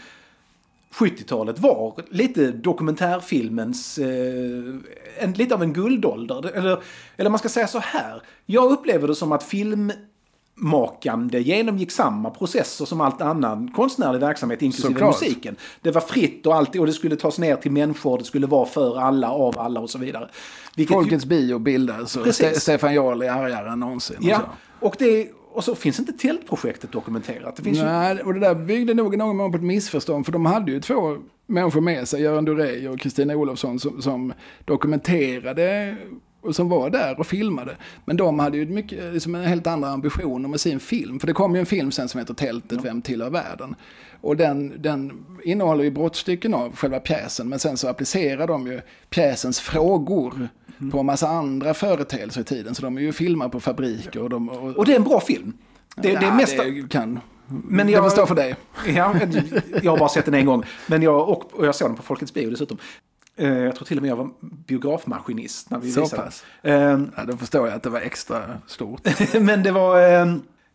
70-talet 0.99 1.59
var 1.59 1.95
lite 2.11 2.51
dokumentärfilmens, 2.51 3.99
eh, 3.99 4.07
en, 5.19 5.33
lite 5.33 5.55
av 5.55 5.63
en 5.63 5.73
guldålder. 5.73 6.51
Eller, 6.57 6.83
eller 7.17 7.31
man 7.31 7.39
ska 7.39 7.49
säga 7.49 7.67
så 7.67 7.79
här. 7.79 8.23
Jag 8.47 8.73
upplever 8.73 9.09
det 9.09 9.15
som 9.15 9.33
att 9.33 9.43
filmmakande 10.57 11.39
genomgick 11.41 11.91
samma 11.91 12.31
processer 12.31 12.85
som 12.85 13.01
allt 13.01 13.23
annan 13.23 13.71
konstnärlig 13.73 14.21
verksamhet, 14.21 14.63
inklusive 14.63 14.93
Såklart. 14.95 15.21
musiken. 15.21 15.57
Det 15.83 15.91
var 15.91 16.01
fritt 16.01 16.47
och 16.47 16.55
allt, 16.55 16.77
och 16.77 16.87
det 16.87 16.93
skulle 16.93 17.17
tas 17.17 17.39
ner 17.39 17.57
till 17.57 17.73
människor, 17.73 18.19
det 18.19 18.25
skulle 18.25 18.47
vara 18.47 18.67
för 18.67 18.99
alla, 19.01 19.31
av 19.31 19.59
alla 19.59 19.81
och 19.81 19.91
så 19.91 19.99
vidare. 19.99 20.29
Vilket 20.77 20.97
ju- 20.97 21.01
Folkets 21.01 21.25
bio 21.25 21.59
bildas 21.59 22.17
och 22.17 22.35
Stefan 22.35 22.95
Jarl 22.95 23.23
är 23.23 23.31
argare 23.31 23.69
än 23.71 23.81
någonsin. 23.81 24.17
och 24.17 24.25
Ja, 24.25 24.37
så. 24.81 24.87
och, 24.87 24.97
det, 24.99 25.29
och 25.55 25.65
så 25.65 25.75
finns 25.75 25.99
inte 25.99 26.13
tältprojektet 26.13 26.93
dokumenterat. 26.93 27.61
Finns 27.61 27.79
ju, 27.79 27.83
Nej, 27.83 28.23
och 28.23 28.35
det 28.35 28.41
där 28.41 28.55
byggde 28.55 28.95
nog 28.95 29.19
någon 29.19 29.37
mån 29.37 29.53
på 29.53 29.57
ett 29.57 29.65
missförstånd. 29.65 30.25
För 30.25 30.33
de 30.33 30.47
hade 30.47 30.73
ju 30.73 30.81
två 30.81 31.17
människor 31.47 31.81
med 31.81 32.09
sig, 32.09 32.23
Göran 32.23 32.45
Durey 32.45 32.89
och 32.89 33.01
Kristina 33.01 33.37
Olofsson, 33.37 33.81
som, 33.81 34.03
som 34.03 34.33
dokumenterade 34.65 35.97
och 36.41 36.57
som 36.57 36.69
var 36.69 36.91
där 36.91 37.21
och 37.21 37.27
filmade. 37.27 37.77
Men 38.05 38.17
de 38.17 38.39
hade 38.39 38.57
ju 38.57 38.67
mycket, 38.67 39.13
liksom 39.13 39.35
en 39.35 39.45
helt 39.45 39.67
andra 39.67 39.89
ambitioner 39.89 40.49
med 40.49 40.61
sin 40.61 40.81
film. 40.81 41.21
För 41.21 41.27
det 41.27 41.33
kom 41.33 41.55
ju 41.55 41.61
en 41.61 41.67
film 41.67 41.93
sen 41.93 42.09
som 42.09 42.19
heter 42.21 42.35
Tältet, 42.35 42.85
Vem 42.85 43.03
tillhör 43.03 43.31
världen? 43.31 43.75
Och 44.21 44.37
den, 44.37 44.83
den 44.83 45.25
innehåller 45.45 45.85
ju 45.85 45.91
brottstycken 45.91 46.55
av 46.55 46.77
själva 46.77 47.01
pjäsen, 47.01 47.49
men 47.49 47.59
sen 47.59 47.77
så 47.77 47.89
applicerar 47.89 48.47
de 48.47 48.67
ju 48.67 48.81
pjäsens 49.11 49.61
frågor 49.61 50.49
på 50.93 50.99
en 51.01 51.07
massa 51.07 51.29
andra 51.29 51.75
företeelser 51.75 52.41
i 52.41 52.45
tiden. 52.45 52.75
Så 52.75 52.83
de 52.83 52.97
är 52.97 53.01
ju 53.01 53.13
filmade 53.13 53.51
på 53.51 53.61
fabriker 53.61 54.23
och 54.23 54.31
de... 54.31 54.49
Och, 54.49 54.77
och 54.77 54.87
det 54.87 54.93
är 54.93 54.97
en 54.97 55.05
bra 55.05 55.21
film. 55.21 55.53
Det, 55.97 56.03
det 56.03 56.15
är 56.17 56.23
Ja, 56.23 56.35
mesta, 56.35 56.65
det 56.65 56.89
kan. 56.91 57.21
Men 57.47 57.87
det 57.87 57.93
jag- 57.93 58.03
får 58.05 58.11
stå 58.11 58.27
för 58.27 58.35
dig. 58.35 58.57
Ja, 58.87 59.15
jag 59.83 59.91
har 59.93 59.99
bara 59.99 60.09
sett 60.09 60.25
den 60.25 60.35
en 60.35 60.47
gång. 60.47 60.65
Men 60.87 61.03
jag, 61.03 61.29
och, 61.29 61.55
och 61.55 61.67
jag 61.67 61.75
såg 61.75 61.89
den 61.89 61.97
på 61.97 62.03
Folkets 62.03 62.35
bio 62.35 62.51
dessutom. 62.51 62.79
Eh, 63.37 63.49
Jag 63.59 63.77
tror 63.77 63.87
till 63.87 63.97
och 63.99 64.03
med 64.03 64.11
jag 64.11 64.17
var 64.17 64.31
biografmaskinist 64.67 65.71
när 65.71 65.79
vi 65.79 65.93
Så 65.93 66.01
visade 66.01 66.23
pass. 66.23 66.45
den. 66.63 67.13
Ja, 67.17 67.25
då 67.25 67.37
förstår 67.37 67.67
jag 67.69 67.77
att 67.77 67.83
det 67.83 67.91
var 67.91 68.01
extra 68.01 68.43
stort. 68.67 69.01
Men 69.41 69.63
det 69.63 69.71
var... 69.73 70.21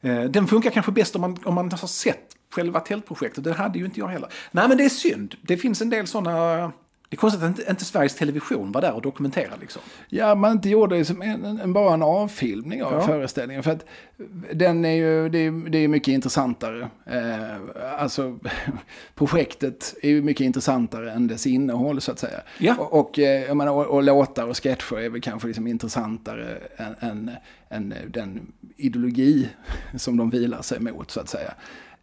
eh, 0.02 0.24
Den 0.30 0.48
funkar 0.48 0.70
kanske 0.70 0.92
bäst 0.92 1.16
om 1.16 1.22
man, 1.22 1.38
om 1.44 1.56
man 1.56 1.72
har 1.72 1.88
sett 1.88 2.36
själva 2.56 2.80
tältprojektet. 2.80 3.44
Det 3.44 3.54
hade 3.54 3.80
ju 3.80 3.86
inte 3.86 4.00
jag 4.00 4.08
heller. 4.08 4.30
Nej, 4.52 4.68
men 4.68 4.78
det 4.78 4.86
är 4.86 4.90
synd. 4.90 5.36
Det 5.42 5.58
finns 5.58 5.82
en 5.82 5.90
del 5.90 6.08
sådana... 6.08 6.72
Det 7.10 7.16
är 7.16 7.18
konstigt 7.18 7.44
att 7.44 7.50
inte, 7.50 7.66
inte 7.70 7.86
Sveriges 7.86 8.16
Television 8.16 8.72
var 8.72 8.82
där 8.82 8.94
och 8.94 9.02
dokumenterade 9.02 9.56
liksom. 9.62 9.82
Ja, 10.08 10.36
man 10.36 10.52
inte 10.52 10.70
gjorde 10.70 10.98
det 10.98 11.06
som 11.06 11.22
en, 11.22 11.46
en, 11.46 11.74
bara 11.74 11.94
en 11.94 12.02
avfilmning 12.04 12.84
av 12.84 12.94
Ja. 12.94 13.02
föreställningen. 13.02 13.64
För 13.64 13.72
att 13.72 13.86
den 14.54 14.86
är 14.86 14.92
ju, 14.94 15.30
det 15.30 15.38
är, 15.40 15.70
det 15.70 15.78
är 15.78 15.88
mycket 15.88 16.08
intressantare. 16.12 16.90
Eh, 17.06 18.02
alltså, 18.02 18.40
projektet 19.16 19.96
är 20.02 20.10
ju 20.10 20.22
mycket 20.22 20.46
intressantare 20.46 21.12
än 21.12 21.28
dess 21.28 21.48
innehåll 21.48 22.02
så 22.02 22.12
att 22.12 22.20
säga. 22.20 22.42
Ja. 22.58 22.76
Och, 22.78 23.00
och, 23.00 23.20
eh, 23.20 23.44
jag 23.44 23.58
menar, 23.58 23.72
och, 23.72 23.86
och 23.86 24.04
låtar 24.04 24.48
och 24.48 24.64
sketcher 24.64 25.00
är 25.00 25.10
väl 25.10 25.22
kanske 25.22 25.48
liksom 25.48 25.68
intressantare 25.68 26.58
än, 26.78 26.96
än, 27.00 27.32
än 27.70 27.94
den 28.08 28.52
ideologi 28.78 29.50
som 29.98 30.18
de 30.18 30.30
vilar 30.30 30.62
sig 30.62 30.80
mot 30.80 31.12
så 31.12 31.20
att 31.20 31.30
säga. 31.30 31.54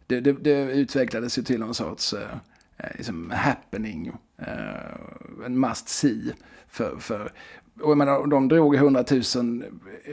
Det, 0.07 0.19
det, 0.19 0.33
det 0.33 0.71
utvecklades 0.71 1.37
ju 1.37 1.43
till 1.43 1.59
någon 1.59 1.73
sorts 1.75 2.13
eh, 2.13 2.19
eh, 2.77 2.89
liksom 2.97 3.31
happening, 3.35 4.11
Eh, 4.37 5.45
en 5.45 5.59
must 5.59 5.89
see. 5.89 6.33
För, 6.67 6.97
för, 6.97 7.31
och 7.81 7.91
jag 7.91 7.97
menar, 7.97 8.27
de 8.27 8.47
drog 8.47 8.75
100 8.75 9.03
000 9.35 9.63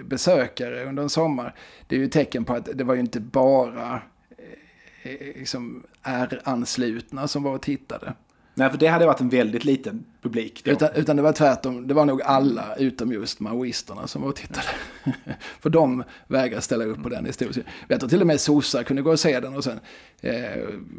besökare 0.04 0.84
under 0.84 1.02
en 1.02 1.10
sommar. 1.10 1.54
Det 1.86 1.96
är 1.96 2.00
ju 2.00 2.04
ett 2.04 2.12
tecken 2.12 2.44
på 2.44 2.54
att 2.54 2.68
det 2.74 2.84
var 2.84 2.94
ju 2.94 3.00
inte 3.00 3.20
bara 3.20 4.02
eh, 4.38 5.12
eh, 5.12 5.38
liksom 5.38 5.82
R-anslutna 6.02 7.28
som 7.28 7.42
var 7.42 7.54
och 7.54 7.62
tittade. 7.62 8.14
Nej, 8.56 8.70
för 8.70 8.78
det 8.78 8.86
hade 8.86 9.06
varit 9.06 9.20
en 9.20 9.28
väldigt 9.28 9.64
liten 9.64 10.04
publik 10.22 10.62
då. 10.64 10.70
Utan, 10.70 10.88
utan 10.94 11.16
det 11.16 11.22
var 11.22 11.32
tvärtom, 11.32 11.88
det 11.88 11.94
var 11.94 12.04
nog 12.04 12.22
alla 12.22 12.74
utom 12.76 13.12
just 13.12 13.40
maoisterna 13.40 14.06
som 14.06 14.22
var 14.22 14.28
och 14.28 14.36
tittade. 14.36 14.66
För 15.60 15.70
de 15.70 16.04
vägrade 16.26 16.62
ställa 16.62 16.84
upp 16.84 17.02
på 17.02 17.08
den 17.08 17.24
historien. 17.26 17.64
Jag 17.88 18.00
tror 18.00 18.10
till 18.10 18.20
och 18.20 18.26
med 18.26 18.40
sossar 18.40 18.82
kunde 18.82 19.02
gå 19.02 19.10
och 19.10 19.20
se 19.20 19.40
den 19.40 19.56
och 19.56 19.64
sen, 19.64 19.80
eh, 20.20 20.32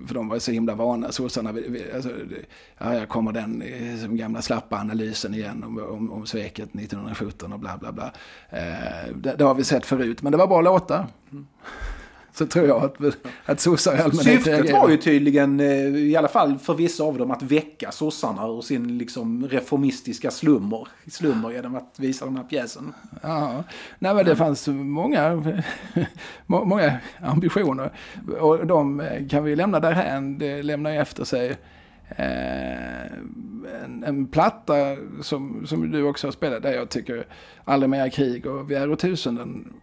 för 0.07 0.13
de 0.13 0.27
var 0.29 0.39
så 0.39 0.51
himla 0.51 0.75
vana, 0.75 1.11
sossarna, 1.11 1.51
vi- 1.51 1.67
vi- 1.69 1.91
alltså, 1.95 2.09
ja, 2.77 2.93
jag 2.93 3.09
kommer 3.09 3.31
den 3.31 3.61
eh, 3.61 3.97
som 4.03 4.17
gamla 4.17 4.41
slappa 4.41 4.75
analysen 4.75 5.33
igen 5.33 5.63
om, 5.63 5.77
om, 5.89 6.11
om 6.11 6.25
sveket 6.25 6.69
1917 6.75 7.53
och 7.53 7.59
bla 7.59 7.77
bla 7.77 7.91
bla. 7.91 8.11
Eh, 8.49 9.09
det, 9.15 9.35
det 9.37 9.43
har 9.43 9.55
vi 9.55 9.63
sett 9.63 9.85
förut, 9.85 10.21
men 10.21 10.31
det 10.31 10.37
var 10.37 10.47
bra 10.47 10.61
låtar. 10.61 11.07
Så 12.37 12.45
tror 12.45 12.67
jag 12.67 12.83
att, 12.83 12.95
att 13.45 13.59
sossar 13.59 13.95
i 13.95 13.99
allmänhet 14.01 14.23
Syftet 14.23 14.53
reagerar. 14.53 14.81
var 14.81 14.89
ju 14.89 14.97
tydligen, 14.97 15.59
eh, 15.59 15.95
i 15.95 16.15
alla 16.15 16.27
fall 16.27 16.57
för 16.57 16.73
vissa 16.73 17.03
av 17.03 17.17
dem, 17.17 17.31
att 17.31 17.43
väcka 17.43 17.91
sossarna 17.91 18.47
ur 18.47 18.61
sin 18.61 18.97
liksom 18.97 19.47
reformistiska 19.47 20.31
slummer, 20.31 20.87
slummer 21.07 21.51
genom 21.51 21.75
att 21.75 21.95
visa 21.97 22.25
den 22.25 22.35
här 22.37 22.43
pjäsen. 22.43 22.93
Ja, 23.21 23.63
nej 23.99 24.15
men 24.15 24.25
det 24.25 24.35
fanns 24.35 24.67
många, 24.67 25.43
må- 26.45 26.65
många 26.65 26.97
ambitioner. 27.21 27.91
Och 28.39 28.67
de 28.67 29.03
kan 29.29 29.43
vi 29.43 29.55
lämna 29.55 29.79
därhän. 29.79 30.37
Det 30.37 30.63
lämnar 30.63 30.91
ju 30.91 30.97
efter 30.97 31.23
sig 31.23 31.49
eh, 32.09 33.05
en, 33.85 34.03
en 34.05 34.27
platta 34.27 34.75
som, 35.21 35.67
som 35.67 35.91
du 35.91 36.03
också 36.03 36.27
har 36.27 36.31
spelat. 36.31 36.63
Där 36.63 36.73
jag 36.73 36.89
tycker 36.89 37.25
Aldrig 37.63 37.89
mera 37.89 38.09
krig 38.09 38.45
och 38.45 38.71
Vi 38.71 38.75
är 38.75 38.91
årtusenden. 38.91 39.73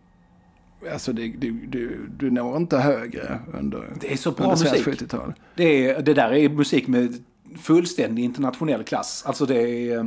Alltså 0.92 1.12
det, 1.12 1.28
du, 1.28 1.50
du, 1.52 2.08
du 2.16 2.30
når 2.30 2.56
inte 2.56 2.78
högre 2.78 3.38
under, 3.54 3.84
Det 4.00 4.12
är 4.12 4.16
så 4.16 4.30
bra 4.30 4.50
musik. 4.50 4.86
70-tal. 4.86 5.32
Det, 5.54 5.86
är, 5.88 6.02
det 6.02 6.14
där 6.14 6.32
är 6.32 6.48
musik 6.48 6.88
med 6.88 7.24
fullständig 7.60 8.22
internationell 8.24 8.82
klass. 8.84 9.22
Alltså 9.26 9.46
det 9.46 9.62
är... 9.62 9.96
eh, 9.98 10.04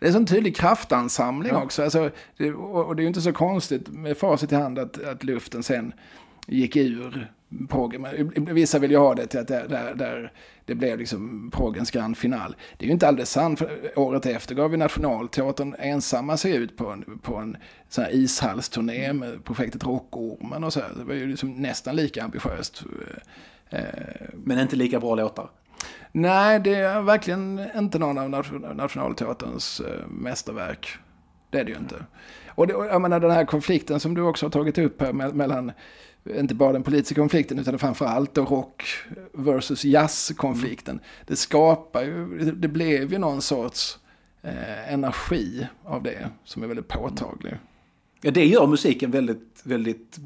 Det 0.00 0.06
är 0.06 0.08
en 0.08 0.12
sån 0.12 0.26
tydlig 0.26 0.56
kraftansamling 0.56 1.54
också. 1.54 1.82
Alltså, 1.82 2.10
det, 2.36 2.52
och 2.52 2.96
det 2.96 3.00
är 3.00 3.02
ju 3.04 3.08
inte 3.08 3.20
så 3.20 3.32
konstigt 3.32 3.88
med 3.88 4.16
facit 4.16 4.52
i 4.52 4.54
hand 4.54 4.78
att, 4.78 5.02
att 5.04 5.24
luften 5.24 5.62
sen 5.62 5.92
gick 6.46 6.76
ur 6.76 7.32
proggen. 7.68 8.00
Men 8.02 8.54
Vissa 8.54 8.78
vill 8.78 8.90
ju 8.90 8.96
ha 8.96 9.14
det 9.14 9.26
till 9.26 9.40
att 9.40 9.48
där, 9.48 9.68
där, 9.68 9.94
där 9.94 10.32
det 10.64 10.74
blev 10.74 10.98
liksom 10.98 11.50
proggens 11.54 11.90
grand 11.90 12.16
final. 12.16 12.56
Det 12.76 12.84
är 12.84 12.86
ju 12.86 12.92
inte 12.92 13.08
alldeles 13.08 13.30
sant. 13.30 13.58
För 13.58 13.98
året 13.98 14.26
efter 14.26 14.54
gav 14.54 14.70
vi 14.70 14.76
Nationalteatern 14.76 15.74
ensamma 15.78 16.36
sig 16.36 16.54
ut 16.56 16.76
på 16.76 16.86
en, 16.90 17.18
på 17.22 17.36
en 17.36 17.56
sån 17.88 18.04
här 18.04 18.14
ishallsturné 18.14 19.12
med 19.12 19.44
projektet 19.44 19.84
Rockormen 19.84 20.64
och 20.64 20.72
så. 20.72 20.80
här. 20.80 20.90
Det 20.96 21.04
var 21.04 21.14
ju 21.14 21.26
liksom 21.26 21.50
nästan 21.62 21.96
lika 21.96 22.24
ambitiöst. 22.24 22.82
Eh, 23.70 23.80
Men 24.34 24.58
inte 24.58 24.76
lika 24.76 25.00
bra 25.00 25.14
låtar. 25.14 25.50
Nej, 26.12 26.60
det 26.60 26.74
är 26.74 27.00
verkligen 27.02 27.66
inte 27.76 27.98
någon 27.98 28.18
av 28.18 28.30
nation- 28.30 28.74
Nationalteaterns 28.76 29.80
eh, 29.80 30.06
mästerverk. 30.08 30.88
Det 31.50 31.60
är 31.60 31.64
det 31.64 31.70
ju 31.70 31.78
inte. 31.78 32.04
Och 32.48 32.66
det, 32.66 32.72
jag 32.72 33.00
menar 33.02 33.20
den 33.20 33.30
här 33.30 33.44
konflikten 33.44 34.00
som 34.00 34.14
du 34.14 34.22
också 34.22 34.46
har 34.46 34.50
tagit 34.50 34.78
upp 34.78 35.00
här 35.02 35.12
me- 35.12 35.32
mellan, 35.32 35.72
inte 36.38 36.54
bara 36.54 36.72
den 36.72 36.82
politiska 36.82 37.20
konflikten 37.20 37.58
utan 37.58 37.78
framförallt 37.78 38.34
då 38.34 38.44
rock 38.44 38.84
versus 39.32 39.84
jazz-konflikten. 39.84 41.00
Det 41.26 41.36
skapar 41.36 42.02
ju, 42.02 42.38
det, 42.38 42.52
det 42.52 42.68
blev 42.68 43.12
ju 43.12 43.18
någon 43.18 43.42
sorts 43.42 43.98
eh, 44.42 44.92
energi 44.92 45.66
av 45.84 46.02
det 46.02 46.28
som 46.44 46.62
är 46.62 46.66
väldigt 46.66 46.88
påtaglig. 46.88 47.54
Ja, 48.20 48.30
det 48.30 48.46
gör 48.46 48.66
musiken 48.66 49.10
väldigt, 49.10 49.60
väldigt... 49.62 50.16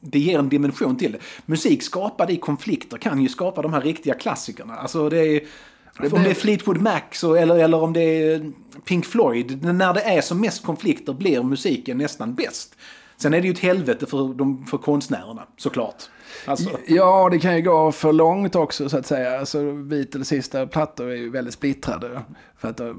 Det 0.00 0.18
ger 0.18 0.38
en 0.38 0.48
dimension 0.48 0.96
till 0.96 1.12
det. 1.12 1.18
Musik 1.46 1.82
skapad 1.82 2.30
i 2.30 2.36
konflikter 2.36 2.98
kan 2.98 3.22
ju 3.22 3.28
skapa 3.28 3.62
de 3.62 3.72
här 3.72 3.80
riktiga 3.80 4.14
klassikerna. 4.14 4.76
Alltså 4.76 5.08
det 5.08 5.18
är... 5.18 5.42
Om 6.12 6.22
det 6.22 6.30
är 6.30 6.34
Fleetwood 6.34 6.80
Mac 6.80 7.00
så, 7.12 7.34
eller, 7.34 7.58
eller 7.58 7.82
om 7.82 7.92
det 7.92 8.00
är 8.00 8.52
Pink 8.84 9.06
Floyd. 9.06 9.62
När 9.64 9.94
det 9.94 10.00
är 10.00 10.20
som 10.20 10.40
mest 10.40 10.64
konflikter 10.64 11.12
blir 11.12 11.42
musiken 11.42 11.98
nästan 11.98 12.34
bäst. 12.34 12.76
Sen 13.22 13.34
är 13.34 13.40
det 13.40 13.46
ju 13.46 13.52
ett 13.52 13.58
helvete 13.58 14.06
för, 14.06 14.34
de, 14.34 14.66
för 14.66 14.78
konstnärerna, 14.78 15.42
såklart. 15.56 16.02
Alltså, 16.46 16.70
Ja, 16.86 17.28
det 17.30 17.38
kan 17.38 17.56
ju 17.56 17.62
gå 17.62 17.92
för 17.92 18.12
långt 18.12 18.54
också 18.54 18.88
så 18.88 18.98
att 18.98 19.06
säga. 19.06 19.38
Alltså, 19.38 19.72
Beatles 19.72 20.28
sista 20.28 20.66
plattor 20.66 21.10
är 21.10 21.16
ju 21.16 21.30
väldigt 21.30 21.54
splittrade. 21.54 22.22
För 22.56 22.68
att 22.68 22.76
då, 22.76 22.94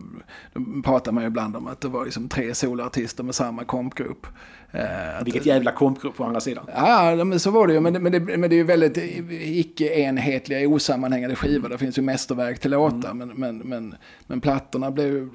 då 0.54 0.82
pratar 0.84 1.12
man 1.12 1.24
ju 1.24 1.28
ibland 1.28 1.56
om 1.56 1.68
att 1.68 1.82
det 1.82 1.88
var 1.88 2.06
liksom 2.06 2.30
tre 2.30 2.56
solartister 2.56 3.24
med 3.24 3.36
samma 3.36 3.64
kompgrupp. 3.64 4.28
Eh, 4.74 5.18
att- 5.20 5.26
vilket 5.28 5.46
jävla 5.46 5.72
kompgrupp 5.72 6.16
på 6.16 6.24
andra 6.24 6.40
sidan. 6.40 6.66
Ja, 6.76 7.24
men 7.26 7.40
så 7.40 7.52
var 7.52 7.68
det 7.68 7.74
ju. 7.74 7.80
Men, 7.80 7.94
det- 7.94 8.00
men, 8.00 8.12
det, 8.12 8.20
men 8.20 8.42
det 8.50 8.56
är 8.56 8.58
ju 8.58 8.64
väldigt 8.64 8.98
icke-enhetliga, 9.32 10.68
osammanhängande 10.70 11.36
skivor. 11.36 11.70
Det 11.70 11.78
finns 11.78 11.98
ju 11.98 12.02
mästerverk 12.02 12.60
till 12.60 12.72
låtar. 12.72 13.14
Men, 13.14 13.28
men, 13.30 13.58
men, 13.58 13.96
men 14.28 14.42
plattorna 14.42 14.92
blev 14.92 15.08
ju, 15.08 15.30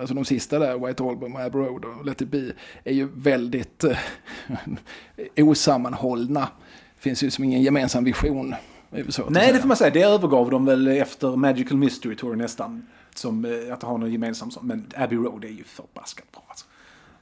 alltså 0.00 0.14
de 0.14 0.24
sista 0.24 0.58
där, 0.58 0.86
White 0.86 1.02
Album 1.02 1.34
och 1.34 1.40
Abbey 1.40 1.60
Road 1.60 1.84
och 1.84 2.04
Let 2.06 2.20
It 2.20 2.28
Be, 2.28 2.52
är 2.84 2.92
ju 2.92 3.08
väldigt 3.14 3.84
eh, 3.84 3.96
osammanhållna. 5.48 6.40
Det 6.96 7.02
finns 7.02 7.22
ju 7.22 7.30
som 7.30 7.44
ingen 7.44 7.62
gemensam 7.62 8.04
vision. 8.04 8.54
Nej, 9.30 9.52
det 9.52 9.58
får 9.58 9.68
man 9.68 9.76
säga. 9.76 9.90
Det 9.90 10.02
övergav 10.02 10.50
de 10.50 10.64
väl 10.64 10.88
efter 10.88 11.36
Magical 11.36 11.76
Mystery 11.78 12.16
Tour 12.16 12.36
nästan. 12.36 12.86
Som 13.14 13.44
eh, 13.44 13.74
att 13.74 13.82
ha 13.82 13.96
någon 13.96 14.12
gemensam 14.12 14.50
sån. 14.50 14.66
Men 14.66 14.86
Abbey 14.96 15.18
Road 15.18 15.44
är 15.44 15.48
ju 15.48 15.64
förbaskat 15.64 16.32
bra 16.32 16.42
alltså. 16.48 16.66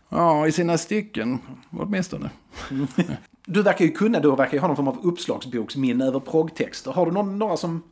Ja, 0.08 0.46
i 0.46 0.52
sina 0.52 0.78
stycken 0.78 1.38
åtminstone. 1.70 2.30
Du 3.48 3.62
verkar 3.62 3.84
ju 3.84 3.90
kunna, 3.90 4.20
du 4.20 4.36
verkar 4.36 4.52
ju 4.52 4.58
ha 4.58 4.66
någon 4.66 4.76
form 4.76 4.88
av 4.88 5.06
uppslagsboksminne 5.06 6.04
över 6.04 6.20
proggtexter. 6.20 6.90
Har 6.90 7.06
du 7.06 7.12
någon, 7.12 7.38
några 7.38 7.56
som... 7.56 7.82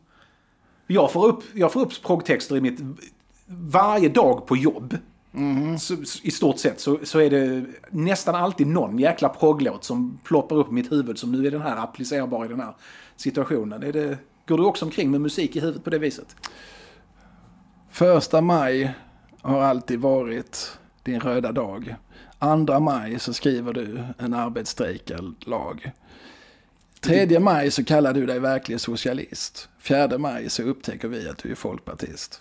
Jag 0.87 1.13
får 1.13 1.27
upp, 1.27 1.45
jag 1.55 1.73
får 1.73 1.81
upp 1.81 2.03
proggtexter 2.03 2.57
i 2.57 2.61
mitt... 2.61 2.81
Varje 3.47 4.09
dag 4.09 4.47
på 4.47 4.57
jobb. 4.57 4.97
Så, 5.79 5.97
så, 6.05 6.21
I 6.23 6.31
stort 6.31 6.59
sett 6.59 6.81
så, 6.81 6.99
så 7.03 7.19
är 7.19 7.31
det 7.31 7.65
nästan 7.91 8.35
alltid 8.35 8.67
någon 8.67 8.99
jäkla 8.99 9.29
progglåt 9.29 9.85
som 9.85 10.19
ploppar 10.25 10.57
upp 10.57 10.69
i 10.69 10.73
mitt 10.73 10.93
huvud 10.93 11.19
som 11.19 11.33
nu 11.33 11.47
är 11.47 11.51
den 11.51 11.63
här 11.63 11.77
applicerbar 11.77 12.45
i 12.45 12.49
den 12.49 12.61
här 12.61 12.75
situationen. 13.17 13.83
Är 13.83 13.93
det, 13.93 14.19
går 14.47 14.59
du 14.59 14.65
också 14.65 14.85
omkring 14.85 15.11
med 15.11 15.21
musik 15.21 15.57
i 15.57 15.61
huvudet 15.61 15.85
på 15.85 15.91
det 15.91 15.99
viset? 15.99 16.37
Första 17.91 18.41
maj 18.41 18.95
har 19.43 19.61
alltid 19.61 20.01
varit 20.01 20.79
din 21.05 21.21
röda 21.21 21.53
dag. 21.53 21.95
Andra 22.39 22.81
maj 22.81 23.19
så 23.19 23.33
skriver 23.33 23.73
du 23.73 24.05
en 24.19 24.35
arbetsstrejkad 24.35 25.35
lag. 25.47 25.93
Tredje 27.01 27.41
maj 27.41 27.71
så 27.71 27.85
kallar 27.85 28.13
du 28.13 28.27
dig 28.27 28.41
verklig 28.41 28.81
socialist. 28.81 29.69
Fjärde 29.79 30.19
maj 30.19 30.51
så 30.51 30.63
upptäcker 30.63 31.09
vi 31.09 31.29
att 31.29 31.39
du 31.39 31.51
är 31.51 31.55
folkpartist. 31.55 32.41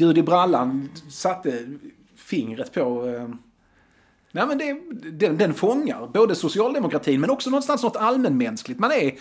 Gud 0.00 0.18
i 0.18 0.22
brallan 0.22 0.88
satte 1.08 1.52
fingret 2.16 2.72
på... 2.72 3.06
Eh, 3.08 3.28
nej 4.32 4.46
men 4.46 4.58
det, 4.58 4.80
den, 5.10 5.38
den 5.38 5.54
fångar 5.54 6.10
både 6.14 6.34
socialdemokratin 6.34 7.20
men 7.20 7.30
också 7.30 7.50
någonstans 7.50 7.82
något 7.82 7.96
allmänmänskligt. 7.96 8.80
Man 8.80 8.92
är 8.92 9.12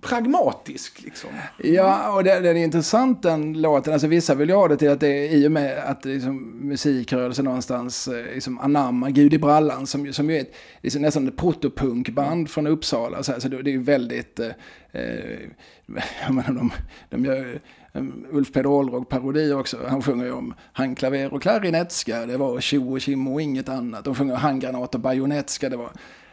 pragmatisk 0.00 1.02
liksom. 1.02 1.30
Ja, 1.58 2.12
och 2.12 2.24
det, 2.24 2.40
det 2.40 2.48
är 2.48 2.54
intressant 2.54 3.22
den 3.22 3.60
låten. 3.62 3.92
Alltså 3.92 4.06
vissa 4.06 4.34
vill 4.34 4.48
ju 4.48 4.54
ha 4.54 4.68
det 4.68 4.76
till 4.76 4.90
att 4.90 5.00
det 5.00 5.08
är 5.08 5.30
i 5.30 5.46
och 5.46 5.52
med 5.52 5.78
att 5.78 6.04
liksom, 6.04 6.36
musikrörelsen 6.68 7.44
någonstans 7.44 8.08
eh, 8.08 8.34
liksom, 8.34 8.58
anammar 8.58 9.10
Gud 9.10 9.34
i 9.34 9.38
brallan 9.38 9.86
som, 9.86 10.12
som 10.12 10.30
ju 10.30 10.36
är 10.36 10.40
ett, 10.40 10.54
liksom, 10.82 11.02
nästan 11.02 11.28
ett 11.28 11.36
protopunkband 11.36 12.50
från 12.50 12.66
Uppsala. 12.66 13.22
Så, 13.22 13.32
här, 13.32 13.40
så 13.40 13.48
det, 13.48 13.62
det 13.62 13.70
är 13.70 13.72
ju 13.72 13.82
väldigt... 13.82 14.40
Eh, 14.40 14.50
eh, 14.92 15.40
jag 16.26 16.34
menar, 16.34 16.52
de, 16.52 16.72
de 17.10 17.24
gör 17.24 17.60
Ehm, 17.94 18.26
Ulf 18.30 18.52
Peder 18.52 18.66
Olrog 18.66 19.08
parodi 19.08 19.52
också. 19.52 19.78
Han 19.88 20.02
sjunger 20.02 20.24
ju 20.24 20.32
om 20.32 20.54
handklaver 20.72 21.34
och 21.34 21.42
klarinetska. 21.42 22.26
Det 22.26 22.36
var 22.36 22.60
tjo 22.60 22.92
och 22.92 23.00
tjim 23.00 23.28
och 23.28 23.42
inget 23.42 23.68
annat. 23.68 24.04
De 24.04 24.14
sjunger 24.14 24.34
handgranat 24.34 24.94
och 24.94 25.00
bajonetska. 25.00 25.68
Det 25.68 25.76
var... 25.76 25.90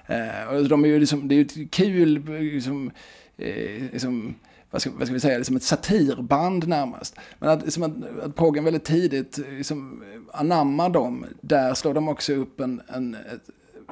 Eh, 0.08 0.60
de 0.69 0.84
är 0.84 0.88
ju 0.88 1.00
liksom, 1.00 1.28
det 1.28 1.36
är 1.36 1.38
ju 1.38 1.41
ett 1.41 1.71
kul... 1.71 2.26
Liksom, 2.39 2.91
eh, 3.38 3.84
liksom, 3.91 4.36
vad, 4.71 4.82
ska, 4.82 4.91
vad 4.91 5.08
ska 5.08 5.13
vi 5.13 5.19
säga, 5.19 5.38
liksom 5.38 5.56
ett 5.56 5.63
satirband 5.63 6.67
närmast. 6.67 7.15
Men 7.39 7.50
att, 7.50 7.63
liksom 7.63 7.84
att, 7.84 8.19
att 8.24 8.36
proggen 8.36 8.63
väldigt 8.63 8.84
tidigt 8.84 9.38
liksom, 9.38 10.04
anammar 10.34 10.89
dem, 10.89 11.26
där 11.41 11.74
slår 11.74 11.93
de 11.93 12.10
också 12.10 12.34
upp 12.34 12.60
en, 12.60 12.82
en, 12.88 13.15
ett, 13.15 13.50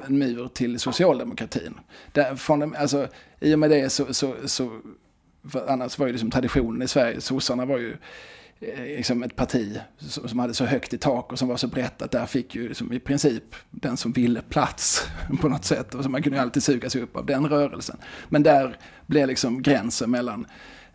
en 0.07 0.17
mur 0.17 0.47
till 0.47 0.79
socialdemokratin. 0.79 1.79
Där, 2.11 2.35
från 2.35 2.59
dem, 2.59 2.75
alltså, 2.79 3.07
I 3.39 3.55
och 3.55 3.59
med 3.59 3.69
det 3.69 3.89
så, 3.89 4.13
så, 4.13 4.33
så 4.45 4.79
annars 5.67 5.99
var 5.99 6.07
ju 6.07 6.11
liksom 6.11 6.31
traditionen 6.31 6.81
i 6.81 6.87
Sverige, 6.87 7.21
sossarna 7.21 7.65
var 7.65 7.77
ju 7.77 7.97
eh, 8.59 8.83
liksom 8.83 9.23
ett 9.23 9.35
parti 9.35 9.79
som, 9.97 10.39
hade 10.39 10.53
så 10.53 10.65
högt 10.65 10.93
i 10.93 10.97
tak 10.97 11.31
och 11.31 11.39
som 11.39 11.47
var 11.47 11.57
så 11.57 11.67
brett 11.67 12.01
att 12.01 12.11
där 12.11 12.25
fick 12.25 12.55
ju 12.55 12.67
liksom 12.67 12.93
i 12.93 12.99
princip 12.99 13.55
den 13.71 13.97
som 13.97 14.11
ville 14.11 14.41
plats 14.41 15.07
på 15.41 15.49
något 15.49 15.65
sätt. 15.65 15.95
Och 15.95 16.03
så 16.03 16.09
man 16.09 16.23
kunde 16.23 16.37
ju 16.37 16.41
alltid 16.41 16.63
suga 16.63 16.89
sig 16.89 17.01
upp 17.01 17.15
av 17.15 17.25
den 17.25 17.47
rörelsen. 17.47 17.97
Men 18.29 18.43
där 18.43 18.77
blev 19.05 19.27
liksom 19.27 19.61
gränsen 19.61 20.11
mellan 20.11 20.45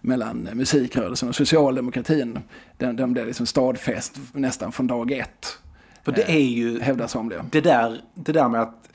mellan 0.05 0.49
musikrörelsen 0.53 1.29
och 1.29 1.35
socialdemokratin, 1.35 2.39
den, 2.79 2.97
den 2.97 3.13
blev 3.13 3.27
liksom 3.27 3.47
stadfäst 3.47 4.21
nästan 4.33 4.73
från 4.73 4.87
dag 4.87 5.13
ett. 5.13 5.59
För 6.03 6.13
det 6.13 6.31
är 6.31 6.39
ju... 6.39 6.81
Hävdas 6.81 7.11
somliga. 7.11 7.45
Det 7.51 7.61
där, 7.61 8.01
det 8.15 8.33
där 8.33 8.49
med 8.49 8.61
att 8.63 8.89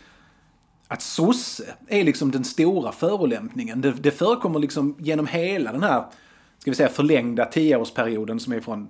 att 0.91 1.01
sosse 1.01 1.63
är 1.87 2.03
liksom 2.03 2.31
den 2.31 2.43
stora 2.43 2.91
förolämpningen. 2.91 3.81
Det, 3.81 3.91
det 3.91 4.11
förekommer 4.11 4.59
liksom 4.59 4.95
genom 4.99 5.27
hela 5.27 5.71
den 5.71 5.83
här, 5.83 6.05
ska 6.57 6.71
vi 6.71 6.75
säga 6.75 6.89
förlängda 6.89 7.45
tioårsperioden 7.45 8.39
som 8.39 8.53
är 8.53 8.59
från 8.59 8.89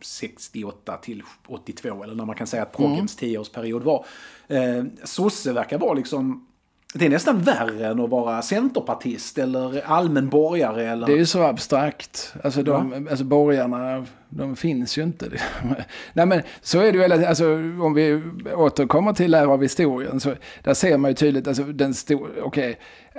68 0.00 0.96
till 0.96 1.22
82 1.46 2.04
eller 2.04 2.14
när 2.14 2.24
man 2.24 2.36
kan 2.36 2.46
säga 2.46 2.62
att 2.62 2.72
proggens 2.72 3.16
tioårsperiod 3.16 3.82
var. 3.82 4.06
Eh, 4.48 4.84
sosse 5.04 5.52
verkar 5.52 5.78
vara 5.78 5.94
liksom 5.94 6.46
det 6.96 7.06
är 7.06 7.10
nästan 7.10 7.38
värre 7.38 7.86
än 7.86 8.00
att 8.00 8.10
vara 8.10 8.42
centerpartist 8.42 9.38
eller 9.38 9.82
allmän 9.86 10.28
borgare. 10.28 10.90
Eller... 10.90 11.06
Det 11.06 11.12
är 11.12 11.16
ju 11.16 11.26
så 11.26 11.42
abstrakt. 11.42 12.34
Alltså, 12.44 12.62
de, 12.62 13.08
alltså 13.10 13.24
borgarna, 13.24 14.06
de 14.28 14.56
finns 14.56 14.98
ju 14.98 15.02
inte. 15.02 15.26
Nej 16.12 16.26
men 16.26 16.42
så 16.62 16.80
är 16.80 16.92
det 16.92 16.98
ju, 16.98 17.26
alltså, 17.26 17.44
om 17.80 17.94
vi 17.94 18.22
återkommer 18.54 19.12
till 19.12 19.30
lära 19.30 19.48
av 19.48 19.62
historien, 19.62 20.20
så 20.20 20.34
där 20.62 20.74
ser 20.74 20.98
man 20.98 21.10
ju 21.10 21.14
tydligt, 21.14 21.48
alltså 21.48 21.62
den 21.62 21.94
okej, 22.10 22.42
okay, 22.42 22.74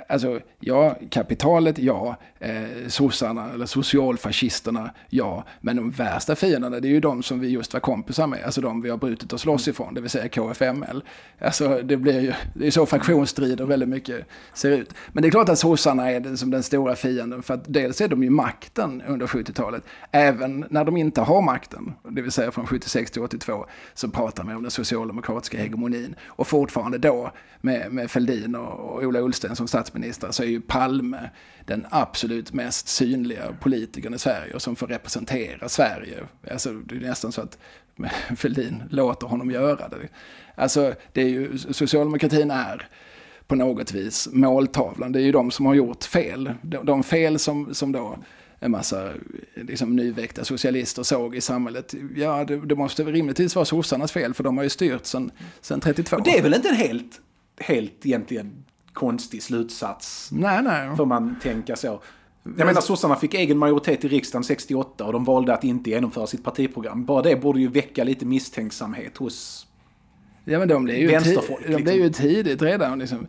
alltså 0.08 0.40
ja, 0.60 0.96
kapitalet, 1.10 1.78
ja, 1.78 2.16
eh, 2.38 2.88
sossarna 2.88 3.52
eller 3.54 3.66
socialfascisterna, 3.66 4.90
ja, 5.08 5.44
men 5.60 5.76
de 5.76 5.90
värsta 5.90 6.36
fienderna 6.36 6.80
det 6.80 6.88
är 6.88 6.90
ju 6.90 7.00
de 7.00 7.22
som 7.22 7.40
vi 7.40 7.48
just 7.48 7.72
var 7.72 7.80
kompisar 7.80 8.26
med, 8.26 8.44
alltså 8.44 8.60
de 8.60 8.82
vi 8.82 8.90
har 8.90 8.96
brutit 8.96 9.32
oss 9.32 9.44
loss 9.44 9.68
ifrån, 9.68 9.94
det 9.94 10.00
vill 10.00 10.10
säga 10.10 10.28
KFML. 10.28 11.04
Alltså 11.38 11.82
det 11.82 11.96
blir 11.96 12.20
ju, 12.20 12.32
det 12.54 12.66
är 12.66 12.70
så 12.70 12.86
fraktionsstrider 12.86 13.64
väldigt 13.64 13.88
mycket 13.88 14.26
ser 14.54 14.70
ut. 14.70 14.94
Men 15.12 15.22
det 15.22 15.28
är 15.28 15.30
klart 15.30 15.48
att 15.48 15.58
sossarna 15.58 16.10
är 16.10 16.20
den, 16.20 16.38
som 16.38 16.50
den 16.50 16.62
stora 16.62 16.96
fienden, 16.96 17.42
för 17.42 17.54
att 17.54 17.64
dels 17.66 18.00
är 18.00 18.08
de 18.08 18.22
ju 18.22 18.30
makten 18.30 19.02
under 19.06 19.26
70-talet, 19.26 19.82
även 20.10 20.64
när 20.70 20.84
de 20.84 20.96
inte 20.96 21.20
har 21.20 21.42
makten, 21.42 21.92
det 22.10 22.22
vill 22.22 22.32
säga 22.32 22.50
från 22.50 22.66
76 22.66 23.10
till 23.10 23.22
82, 23.22 23.66
så 23.94 24.08
pratar 24.08 24.44
man 24.44 24.56
om 24.56 24.62
den 24.62 24.70
socialdemokratiska 24.70 25.58
hegemonin. 25.58 26.14
Och 26.26 26.46
fortfarande 26.46 26.98
då, 26.98 27.32
med, 27.60 27.92
med 27.92 28.10
Fälldin 28.10 28.54
och, 28.54 28.94
och 28.96 29.02
Ola 29.02 29.20
Ullsten 29.20 29.56
som 29.56 29.68
statsminister, 29.86 30.30
så 30.30 30.42
är 30.42 30.46
ju 30.46 30.60
Palme 30.60 31.30
den 31.64 31.86
absolut 31.90 32.52
mest 32.52 32.88
synliga 32.88 33.52
politikern 33.60 34.14
i 34.14 34.18
Sverige 34.18 34.54
och 34.54 34.62
som 34.62 34.76
får 34.76 34.86
representera 34.86 35.68
Sverige. 35.68 36.24
Alltså, 36.50 36.72
det 36.72 36.96
är 36.96 37.00
nästan 37.00 37.32
så 37.32 37.40
att 37.40 37.58
Fälldin 38.36 38.82
låter 38.90 39.26
honom 39.26 39.50
göra 39.50 39.88
det. 39.88 40.08
Alltså, 40.54 40.94
det 41.12 41.22
är 41.22 41.28
ju, 41.28 41.58
socialdemokratin 41.58 42.50
är 42.50 42.88
på 43.46 43.54
något 43.54 43.92
vis 43.92 44.28
måltavlan. 44.32 45.12
Det 45.12 45.20
är 45.20 45.24
ju 45.24 45.32
de 45.32 45.50
som 45.50 45.66
har 45.66 45.74
gjort 45.74 46.04
fel. 46.04 46.54
De, 46.62 46.86
de 46.86 47.02
fel 47.02 47.38
som, 47.38 47.74
som 47.74 47.92
då 47.92 48.18
en 48.58 48.70
massa 48.70 49.10
liksom, 49.54 49.96
nyväckta 49.96 50.44
socialister 50.44 51.02
såg 51.02 51.36
i 51.36 51.40
samhället. 51.40 51.94
Ja, 52.16 52.44
det, 52.44 52.66
det 52.66 52.76
måste 52.76 53.04
rimligtvis 53.04 53.54
vara 53.54 53.64
sossarnas 53.64 54.12
fel 54.12 54.34
för 54.34 54.44
de 54.44 54.56
har 54.56 54.64
ju 54.64 54.70
styrt 54.70 55.06
sedan, 55.06 55.30
sedan 55.60 55.80
32. 55.80 56.16
Och 56.16 56.22
det 56.24 56.38
är 56.38 56.42
väl 56.42 56.54
inte 56.54 56.68
en 56.68 56.76
helt, 56.76 57.20
helt 57.60 58.06
egentligen 58.06 58.64
konstig 58.96 59.42
slutsats? 59.42 60.28
Nej, 60.32 60.62
nej. 60.62 60.96
Får 60.96 61.06
man 61.06 61.36
tänka 61.42 61.76
så. 61.76 62.00
Jag 62.42 62.66
menar 62.66 62.80
sossarna 62.80 63.16
fick 63.16 63.34
egen 63.34 63.58
majoritet 63.58 64.04
i 64.04 64.08
riksdagen 64.08 64.44
68 64.44 65.04
och 65.04 65.12
de 65.12 65.24
valde 65.24 65.54
att 65.54 65.64
inte 65.64 65.90
genomföra 65.90 66.26
sitt 66.26 66.44
partiprogram. 66.44 67.04
Bara 67.04 67.22
det 67.22 67.36
borde 67.36 67.60
ju 67.60 67.68
väcka 67.68 68.04
lite 68.04 68.26
misstänksamhet 68.26 69.16
hos 69.16 69.66
Ja 70.48 70.58
men 70.58 70.68
de 70.68 70.84
blev 70.84 70.96
ju, 70.96 71.06
Vänsterfolk, 71.06 71.66
de 71.66 71.82
blev 71.82 71.94
ju 71.94 72.10
tidigt 72.10 72.62
redan. 72.62 72.98
Liksom, 72.98 73.26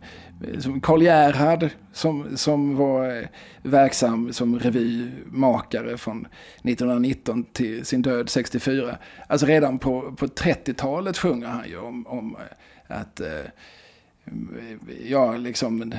som 0.58 0.80
Karl 0.80 1.02
Gerhard 1.02 1.68
som, 1.92 2.36
som 2.36 2.76
var 2.76 3.16
eh, 3.16 3.26
verksam 3.62 4.32
som 4.32 4.58
revymakare 4.58 5.96
från 5.96 6.26
1919 6.62 7.44
till 7.52 7.84
sin 7.84 8.02
död 8.02 8.28
64. 8.28 8.96
Alltså 9.26 9.46
redan 9.46 9.78
på, 9.78 10.14
på 10.16 10.26
30-talet 10.26 11.18
sjunger 11.18 11.46
han 11.46 11.68
ju 11.68 11.78
om, 11.78 12.06
om 12.06 12.36
eh, 12.36 13.00
att 13.00 13.20
eh, 13.20 13.26
ja, 15.04 15.36
liksom 15.36 15.92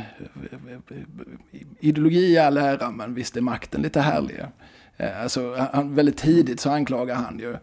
ideologi 1.79 2.33
i 2.33 2.37
all 2.37 2.57
ära, 2.57 2.91
men 2.91 3.13
visst 3.13 3.37
är 3.37 3.41
makten 3.41 3.81
lite 3.81 4.01
härlig. 4.01 4.43
Alltså, 5.21 5.67
han, 5.73 5.95
väldigt 5.95 6.17
tidigt 6.17 6.59
så 6.59 6.69
anklagar 6.69 7.15
han 7.15 7.39
ju 7.39 7.55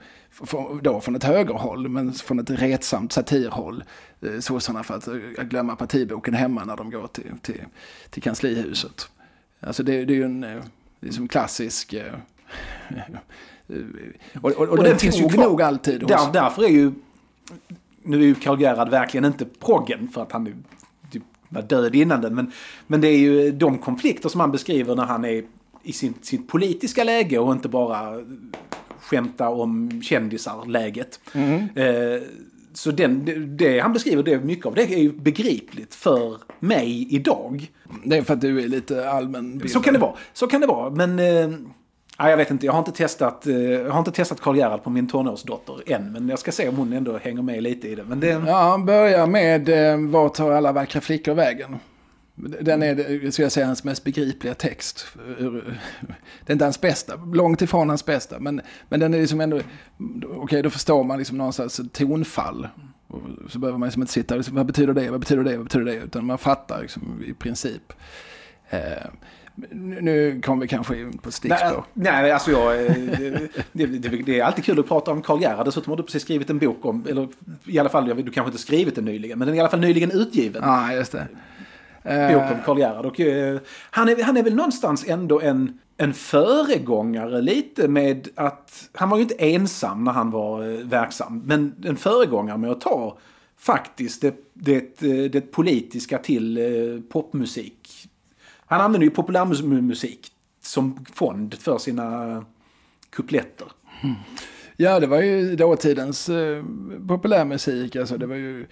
då 0.83 1.01
från 1.01 1.17
ett 1.17 1.25
högerhåll, 1.25 1.89
men 1.89 2.13
från 2.13 2.39
ett 2.39 2.51
retsamt 2.51 3.13
satirhåll, 3.13 3.85
eh, 4.21 4.39
sossarna 4.41 4.83
för 4.83 4.95
att 4.95 5.09
eh, 5.09 5.15
glömma 5.45 5.77
partiboken 5.77 6.35
hemma 6.35 6.65
när 6.65 6.77
de 6.77 6.91
går 6.91 7.07
till, 7.07 7.33
till, 7.43 7.65
till 8.11 8.23
kanslihuset. 8.23 9.09
Alltså 9.61 9.83
det, 9.83 10.05
det 10.05 10.13
är 10.13 10.17
ju 10.17 10.25
en 10.25 10.45
eh, 10.45 10.63
liksom 11.01 11.29
klassisk... 11.29 11.95
och, 14.35 14.51
och, 14.51 14.53
och, 14.53 14.69
och 14.69 14.85
den 14.85 14.99
finns 14.99 15.21
ju 15.21 15.29
kvar. 15.29 15.45
nog 15.45 15.63
alltid. 15.63 16.01
Där, 16.07 16.33
därför 16.33 16.63
är 16.63 16.69
ju... 16.69 16.93
Nu 18.07 18.21
är 18.21 18.25
ju 18.25 18.35
Karl 18.35 18.61
Gerhard 18.61 18.89
verkligen 18.89 19.25
inte 19.25 19.45
proggen 19.45 20.09
för 20.09 20.23
att 20.23 20.33
han 20.33 20.65
typ 21.11 21.23
var 21.49 21.63
död 21.63 21.95
innan 21.95 22.21
den. 22.21 22.35
Men, 22.35 22.53
men 22.87 23.01
det 23.01 23.09
är 23.09 23.19
ju 23.19 23.53
de 23.53 23.79
konflikter 23.79 24.29
som 24.29 24.41
han 24.41 24.53
beskriver 24.53 24.95
när 24.95 25.05
han 25.05 25.25
är 25.25 25.45
i 25.83 25.93
sin, 25.93 26.15
sitt 26.23 26.49
politiska 26.49 27.05
läge 27.05 27.39
och 27.39 27.53
inte 27.53 27.69
bara 27.69 28.25
skämta 29.01 29.49
om 29.49 30.03
kändisar-läget. 30.03 31.21
Mm. 31.33 31.69
Eh, 31.75 32.23
så 32.73 32.91
den, 32.91 33.25
det, 33.25 33.35
det, 33.35 33.79
han 33.81 33.93
beskriver, 33.93 34.23
det, 34.23 34.41
mycket 34.41 34.67
av 34.67 34.75
det 34.75 34.83
är 34.83 34.99
ju 34.99 35.13
begripligt 35.13 35.95
för 35.95 36.37
mig 36.61 37.07
idag. 37.11 37.71
Det 38.05 38.17
är 38.17 38.23
för 38.23 38.35
att 38.35 38.41
du 38.41 38.63
är 38.65 38.69
lite 38.69 39.11
allmän 39.11 39.69
Så 39.69 39.81
kan 39.81 39.95
det 39.95 40.01
vara. 40.01 40.17
Så 40.33 40.47
kan 40.47 40.61
det 40.61 40.67
vara. 40.67 40.91
Men 40.91 41.19
eh, 41.19 41.59
jag 42.19 42.37
vet 42.37 42.51
inte, 42.51 42.67
jag 42.67 42.73
har 42.73 42.79
inte 42.79 42.93
testat, 42.93 43.47
eh, 43.47 43.55
jag 43.57 43.91
har 43.91 43.99
inte 43.99 44.13
testat 44.13 44.41
Karl 44.41 44.57
Gerhard 44.57 44.83
på 44.83 44.91
min 44.91 45.09
tonårsdotter 45.09 45.83
än. 45.87 46.13
Men 46.13 46.29
jag 46.29 46.39
ska 46.39 46.53
se 46.53 46.69
om 46.69 46.77
hon 46.77 46.93
ändå 46.93 47.19
hänger 47.19 47.43
med 47.43 47.63
lite 47.63 47.89
i 47.89 47.95
det. 47.95 48.05
Men 48.05 48.21
det... 48.21 48.27
Ja, 48.47 48.71
han 48.71 48.87
börjar 48.87 49.27
med 49.27 49.69
eh, 49.69 50.11
Var 50.11 50.29
tar 50.29 50.53
alla 50.53 50.73
vackra 50.73 51.01
flickor 51.01 51.35
vägen? 51.35 51.77
Den 52.35 52.83
är, 52.83 52.99
eh, 52.99 53.31
skulle 53.31 53.45
jag 53.45 53.53
säga, 53.53 53.67
hans 53.67 53.85
mest 53.85 54.05
begripliga 54.05 54.55
text. 54.55 55.07
Det 56.47 56.51
är 56.51 56.53
inte 56.53 56.65
hans 56.65 56.81
bästa, 56.81 57.17
långt 57.17 57.63
ifrån 57.63 57.89
hans 57.89 58.07
bästa. 58.07 58.39
Men, 58.39 58.61
men 58.89 59.01
den 59.01 59.15
är 59.15 59.19
liksom 59.19 59.41
ändå, 59.41 59.57
okej 59.57 60.39
okay, 60.39 60.63
då 60.63 60.71
förstår 60.71 61.05
man 61.05 61.19
liksom 61.19 61.39
någonstans 61.39 61.81
tonfall. 61.93 62.69
Och 63.09 63.21
så 63.49 63.59
behöver 63.59 63.79
man 63.79 63.87
liksom 63.87 64.03
inte 64.03 64.13
sitta 64.13 64.35
och 64.35 64.39
liksom, 64.39 64.57
vad 64.57 64.67
betyder 64.67 64.95
det, 64.95 65.11
vad 65.11 65.21
betyder 65.21 65.45
det, 65.45 65.57
vad 65.57 65.67
betyder 65.67 65.85
det? 65.87 65.95
Utan 65.95 66.27
man 66.27 66.39
fattar 66.39 66.81
liksom 66.83 67.23
i 67.27 67.35
princip. 67.35 67.93
Eh, 68.71 69.07
Eh, 69.63 69.77
nu 69.77 70.41
kommer 70.45 70.63
vi 70.63 70.69
kanske 70.69 71.01
in 71.01 71.19
på 71.19 71.33
stickspår. 71.33 71.85
Nej, 71.95 72.23
nej, 72.23 72.33
alltså 72.33 72.51
jag... 72.51 72.77
Det, 73.73 73.87
det, 73.87 74.09
det, 74.09 74.41
är 74.41 74.45
alltid 74.45 74.65
kul 74.65 74.79
att 74.79 74.89
prata 74.89 75.11
om 75.11 75.23
Karl 75.23 75.41
Gerhard. 75.41 75.67
Dessutom 75.67 75.91
har 75.91 75.97
du 75.97 76.03
precis 76.03 76.23
skrivit 76.23 76.51
en 76.51 76.59
bok 76.59 76.85
om, 76.85 77.07
eller 77.09 77.29
i 77.65 77.79
alla 77.79 77.89
fall, 77.89 78.05
du 78.05 78.31
kanske 78.31 78.49
inte 78.49 78.63
skrivit 78.63 78.95
den 78.95 79.05
nyligen, 79.05 79.39
men 79.39 79.47
den 79.47 79.55
är 79.55 79.57
i 79.57 79.61
alla 79.61 79.69
fall 79.69 79.81
nyligen 79.81 80.11
utgiven. 80.11 80.63
Ja, 80.65 80.93
just 80.93 81.13
det. 81.13 81.29
bok 82.05 82.51
om 82.53 82.59
Karl 82.65 82.79
Gerhard. 82.79 83.07
Och, 83.07 83.21
eh, 83.21 83.59
han, 83.91 84.09
är, 84.09 84.23
han 84.23 84.37
är 84.37 84.43
väl 84.43 84.55
någonstans 84.55 85.05
ändå 85.09 85.41
en, 85.41 85.79
en 85.97 86.15
föregångare 86.15 87.43
lite 87.43 87.89
med 87.89 88.29
att... 88.35 88.89
Han 88.93 89.11
var 89.11 89.17
ju 89.17 89.23
inte 89.23 89.35
ensam 89.35 90.05
när 90.05 90.13
han 90.13 90.31
var 90.31 90.63
eh, 90.63 90.79
verksam. 90.79 91.43
Men 91.47 91.75
en 91.85 91.97
föregångare 91.97 92.59
med 92.59 92.71
att 92.71 92.81
ta 92.81 93.19
faktiskt 93.59 94.23
det, 94.23 94.35
det, 94.55 95.03
eh, 95.03 95.31
det 95.31 95.41
politiska 95.53 96.19
till 96.19 96.59
eh, 96.59 97.01
popmusik. 97.13 98.09
Han 98.67 98.81
använder 98.81 99.07
ju 99.07 99.11
populärmusik 99.11 100.33
som 100.61 101.07
fond 101.13 101.55
för 101.55 101.79
sina 101.79 102.45
kupletter. 103.11 103.67
Hmm. 104.01 104.15
Ja, 104.77 105.01
det 105.01 105.07
var 105.07 105.21
ju 105.21 105.57
dåtidens 105.57 106.29
eh, 106.29 106.65
populärmusik. 107.09 107.97
Alltså, 107.97 108.19
det 108.19 108.27
var 108.27 108.37
ju 108.37 108.67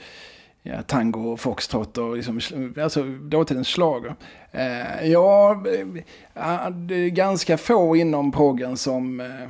ja, 0.62 0.82
tango 0.82 1.32
och 1.32 1.40
foxtrot 1.40 1.98
och 1.98 2.16
liksom, 2.16 2.40
alltså, 2.82 3.04
dåtidens 3.04 3.68
schlager. 3.68 4.14
Eh, 4.52 5.10
ja, 5.10 5.52
eh, 5.52 6.70
det 6.70 6.94
är 6.94 7.08
ganska 7.08 7.58
få 7.58 7.96
inom 7.96 8.32
proggen 8.32 8.76
som 8.76 9.20
eh, 9.20 9.48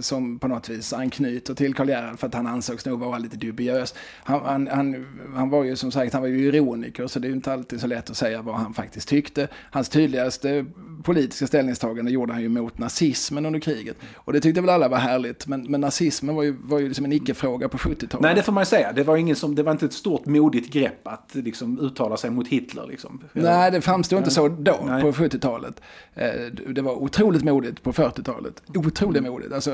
som 0.00 0.38
på 0.38 0.48
något 0.48 0.68
vis 0.68 0.92
anknyter 0.92 1.54
till 1.54 1.74
Karl 1.74 1.88
Gerhard 1.88 2.18
för 2.18 2.26
att 2.26 2.34
han 2.34 2.46
ansågs 2.46 2.86
nog 2.86 3.00
vara 3.00 3.18
lite 3.18 3.36
dubiös. 3.36 3.94
Han, 4.24 4.40
han, 4.44 4.68
han, 4.68 5.06
han 5.34 5.50
var 5.50 5.64
ju 5.64 5.76
som 5.76 5.90
sagt 5.90 6.12
han 6.12 6.22
var 6.22 6.28
ju 6.28 6.46
ironiker 6.46 7.06
så 7.06 7.18
det 7.18 7.26
är 7.26 7.28
ju 7.28 7.34
inte 7.34 7.52
alltid 7.52 7.80
så 7.80 7.86
lätt 7.86 8.10
att 8.10 8.16
säga 8.16 8.42
vad 8.42 8.54
han 8.54 8.74
faktiskt 8.74 9.08
tyckte. 9.08 9.48
Hans 9.70 9.88
tydligaste 9.88 10.66
politiska 11.04 11.46
ställningstagande 11.46 12.10
gjorde 12.10 12.32
han 12.32 12.42
ju 12.42 12.48
mot 12.48 12.78
nazismen 12.78 13.46
under 13.46 13.60
kriget. 13.60 13.96
Och 14.14 14.32
det 14.32 14.40
tyckte 14.40 14.60
väl 14.60 14.70
alla 14.70 14.88
var 14.88 14.98
härligt 14.98 15.46
men, 15.46 15.62
men 15.62 15.80
nazismen 15.80 16.34
var 16.34 16.42
ju, 16.42 16.56
var 16.62 16.78
ju 16.78 16.88
liksom 16.88 17.04
en 17.04 17.12
icke-fråga 17.12 17.68
på 17.68 17.78
70-talet. 17.78 18.20
Nej, 18.20 18.34
det 18.34 18.42
får 18.42 18.52
man 18.52 18.60
ju 18.60 18.66
säga. 18.66 18.92
Det 18.92 19.04
var, 19.04 19.16
ingen 19.16 19.36
som, 19.36 19.54
det 19.54 19.62
var 19.62 19.72
inte 19.72 19.86
ett 19.86 19.92
stort 19.92 20.26
modigt 20.26 20.72
grepp 20.72 21.08
att 21.08 21.30
liksom, 21.34 21.80
uttala 21.80 22.16
sig 22.16 22.30
mot 22.30 22.48
Hitler. 22.48 22.86
Liksom. 22.86 23.20
Nej, 23.32 23.70
det 23.70 23.80
framstod 23.80 24.18
inte 24.18 24.30
så 24.30 24.48
då 24.48 24.80
Nej. 24.86 25.02
på 25.02 25.12
70-talet. 25.12 25.80
Eh, 26.14 26.30
Det 26.68 26.82
var 26.82 26.92
otroligt 26.92 27.44
modigt 27.44 27.82
på 27.82 27.92
40-talet. 27.92 28.62
Otroligt 28.74 29.21
modigt. 29.22 29.52
Alltså, 29.52 29.70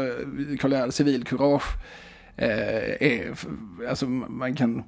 Karl 0.60 0.90
civilkurage 0.90 1.64
eh, 2.36 3.02
är, 3.02 3.34
alltså 3.88 4.06
man 4.06 4.54
kan 4.54 4.82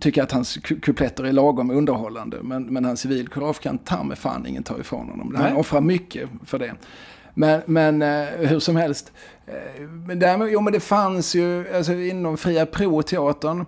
tycka 0.00 0.22
att 0.22 0.32
hans 0.32 0.58
ku- 0.58 0.80
kupletter 0.80 1.24
är 1.24 1.32
lagom 1.32 1.70
underhållande. 1.70 2.38
Men, 2.42 2.62
men 2.62 2.84
hans 2.84 3.00
civilkurage 3.00 3.60
kan 3.60 3.78
ta 3.78 4.02
med 4.04 4.18
fan 4.18 4.46
ingen 4.46 4.62
ta 4.62 4.78
ifrån 4.78 5.08
honom. 5.08 5.34
Han 5.34 5.44
Nej. 5.44 5.54
offrar 5.60 5.80
mycket 5.80 6.28
för 6.44 6.58
det. 6.58 6.74
Men, 7.34 7.60
men 7.66 8.02
eh, 8.02 8.26
hur 8.48 8.58
som 8.58 8.76
helst. 8.76 9.12
Eh, 9.46 9.80
men 10.06 10.18
därmed, 10.18 10.48
jo 10.52 10.60
men 10.60 10.72
det 10.72 10.80
fanns 10.80 11.34
ju, 11.34 11.74
alltså 11.76 11.92
inom 11.92 12.36
Fria 12.36 12.66
Pro-teatern. 12.66 13.66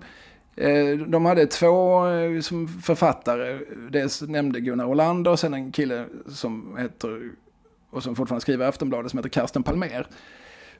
Eh, 0.56 0.98
de 1.08 1.24
hade 1.24 1.46
två 1.46 2.02
som 2.42 2.68
författare. 2.68 3.58
Dels 3.90 4.22
nämnde 4.22 4.60
Gunnar 4.60 4.84
Olander 4.84 5.30
och 5.30 5.38
sen 5.38 5.54
en 5.54 5.72
kille 5.72 6.04
som 6.28 6.76
heter, 6.78 7.30
och 7.92 8.02
som 8.02 8.16
fortfarande 8.16 8.40
skriver 8.40 8.64
i 8.64 8.68
Aftonbladet, 8.68 9.10
som 9.10 9.18
heter 9.18 9.28
Karsten 9.28 9.62
Palmer. 9.62 10.06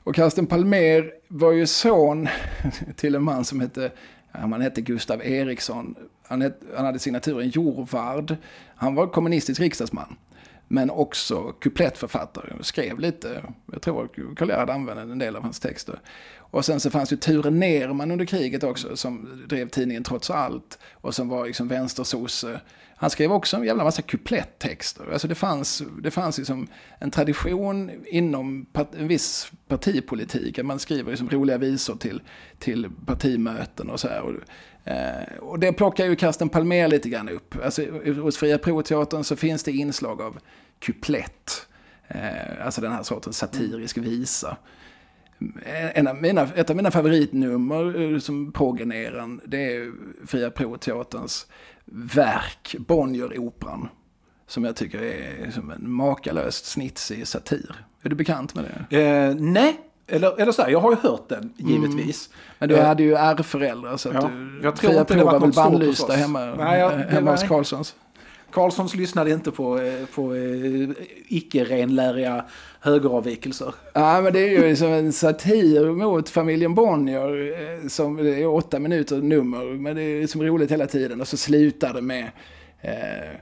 Och 0.05 0.15
Karsten 0.15 0.47
Palmer 0.47 1.13
var 1.29 1.53
ju 1.53 1.67
son 1.67 2.29
till 2.97 3.15
en 3.15 3.23
man 3.23 3.45
som 3.45 3.61
hette, 3.61 3.91
han 4.33 4.61
hette 4.61 4.81
Gustav 4.81 5.23
Eriksson. 5.23 5.95
Han, 6.27 6.43
het, 6.43 6.61
han 6.77 6.87
hade 6.87 6.99
signaturen 6.99 7.49
Jorvard. 7.49 8.37
Han 8.75 8.95
var 8.95 9.07
kommunistisk 9.07 9.61
riksdagsman. 9.61 10.17
Men 10.73 10.91
också 10.91 11.53
kuplettförfattare. 11.61 12.53
Skrev 12.61 12.99
lite, 12.99 13.43
jag 13.73 13.83
tror 13.83 14.35
Karl 14.37 14.49
Gerhard 14.49 14.70
använde 14.70 15.03
en 15.03 15.18
del 15.18 15.37
av 15.37 15.43
hans 15.43 15.61
texter. 15.61 16.01
Och 16.37 16.64
sen 16.64 16.81
så 16.81 16.91
fanns 16.91 17.12
ju 17.12 17.16
Ture 17.16 17.51
Nerman 17.51 18.11
under 18.11 18.25
kriget 18.25 18.64
också 18.64 18.97
som 18.97 19.43
drev 19.49 19.68
tidningen 19.68 20.05
Trots 20.05 20.31
allt. 20.31 20.79
Och 20.93 21.14
som 21.14 21.29
var 21.29 21.47
liksom 21.47 21.68
vänstersosse. 21.68 22.61
Han 22.97 23.11
skrev 23.11 23.33
också 23.33 23.57
en 23.57 23.64
jävla 23.64 23.85
massa 23.85 24.03
kuplettexter. 24.03 25.12
Alltså 25.12 25.29
det 25.29 25.35
fanns, 25.35 25.83
det 26.03 26.11
fanns 26.11 26.39
liksom 26.39 26.66
en 26.99 27.11
tradition 27.11 27.91
inom 28.07 28.64
part, 28.64 28.95
en 28.95 29.09
viss 29.09 29.53
partipolitik. 29.68 30.59
Att 30.59 30.66
man 30.66 30.79
skriver 30.79 31.11
liksom 31.11 31.31
roliga 31.31 31.59
visor 31.59 31.97
till, 31.97 32.20
till 32.59 32.91
partimöten 33.07 33.91
och 33.91 34.01
så 34.01 34.09
här. 34.09 34.20
Och, 34.20 34.33
eh, 34.91 35.39
och 35.41 35.59
det 35.59 35.73
plockar 35.73 36.07
ju 36.07 36.16
Karsten 36.16 36.49
Palmer 36.49 36.89
lite 36.89 37.09
grann 37.09 37.29
upp. 37.29 37.55
Alltså, 37.64 37.83
hos 38.23 38.37
Fria 38.37 38.59
Proteatern 38.59 39.25
så 39.25 39.37
finns 39.37 39.62
det 39.62 39.73
inslag 39.73 40.20
av 40.23 40.39
kuplett. 40.83 41.66
Eh, 42.09 42.66
alltså 42.66 42.80
den 42.80 42.93
här 42.93 43.03
sortens 43.03 43.39
satirisk 43.39 43.99
visa. 43.99 44.57
En 45.95 46.07
av 46.09 46.16
mina, 46.22 46.43
ett 46.55 46.70
av 46.70 46.76
mina 46.76 46.91
favoritnummer 46.91 48.12
eh, 48.12 48.18
som 48.18 48.53
proggeneran, 48.53 49.41
det 49.47 49.74
är 49.76 49.93
Fria 50.26 50.51
Pro-teaterns 50.51 51.47
verk, 52.14 52.76
Bonnieroperan. 52.78 53.89
Som 54.47 54.64
jag 54.64 54.76
tycker 54.76 55.03
är 55.03 55.51
som 55.51 55.70
en 55.70 55.91
makalöst 55.93 56.64
snitsig 56.64 57.26
satir. 57.26 57.74
Är 58.03 58.09
du 58.09 58.16
bekant 58.16 58.55
med 58.55 58.64
det? 58.89 59.03
Eh, 59.03 59.35
nej, 59.35 59.80
eller, 60.07 60.41
eller 60.41 60.53
så 60.53 60.62
här, 60.62 60.70
jag 60.70 60.80
har 60.80 60.91
ju 60.91 60.97
hört 61.09 61.28
den 61.28 61.53
givetvis. 61.57 62.30
Men 62.59 62.68
du 62.68 62.76
Eh, 62.76 62.87
hade 62.87 63.03
ju 63.03 63.14
ärrföräldrar 63.14 63.97
så 63.97 64.09
att 64.09 64.14
Ja, 64.14 64.20
du, 64.28 64.61
jag 64.62 64.76
tror 64.76 64.91
Fria 64.91 65.01
inte 65.01 65.14
det 65.14 65.24
var 65.24 65.41
något 65.41 65.55
stort 65.55 65.83
hos 65.85 66.01
oss. 66.03 66.14
hemma, 66.16 66.45
Nej, 66.55 66.80
jag- 66.80 66.93
eh, 66.93 66.99
hemma 66.99 67.30
hos 67.30 67.41
var- 67.41 67.49
Carlssons. 67.49 67.49
Karlssons 67.49 67.95
Karlssons 68.53 68.95
lyssnade 68.95 69.31
inte 69.31 69.51
på, 69.51 69.79
eh, 69.79 70.07
på 70.15 70.35
eh, 70.35 70.91
icke-renläriga 71.29 72.45
högeravvikelser. 72.81 73.75
Ja, 73.93 74.21
men 74.21 74.33
det 74.33 74.41
är 74.41 74.69
ju 74.69 74.77
som 74.77 74.93
en 74.93 75.13
satir 75.13 75.93
mot 75.93 76.29
familjen 76.29 76.75
Bonnier. 76.75 77.53
Eh, 77.83 77.89
som 77.89 78.17
det 78.17 78.43
är 78.43 78.47
åtta 78.47 78.79
minuter 78.79 79.17
nummer, 79.17 79.65
men 79.65 79.97
det 79.97 80.03
är 80.03 80.27
som 80.27 80.43
roligt 80.43 80.73
hela 80.73 80.87
tiden. 80.87 81.21
Och 81.21 81.29
så 81.29 81.37
slutar 81.37 81.95
det 81.95 82.03
med 82.03 82.31
eh, 82.81 83.37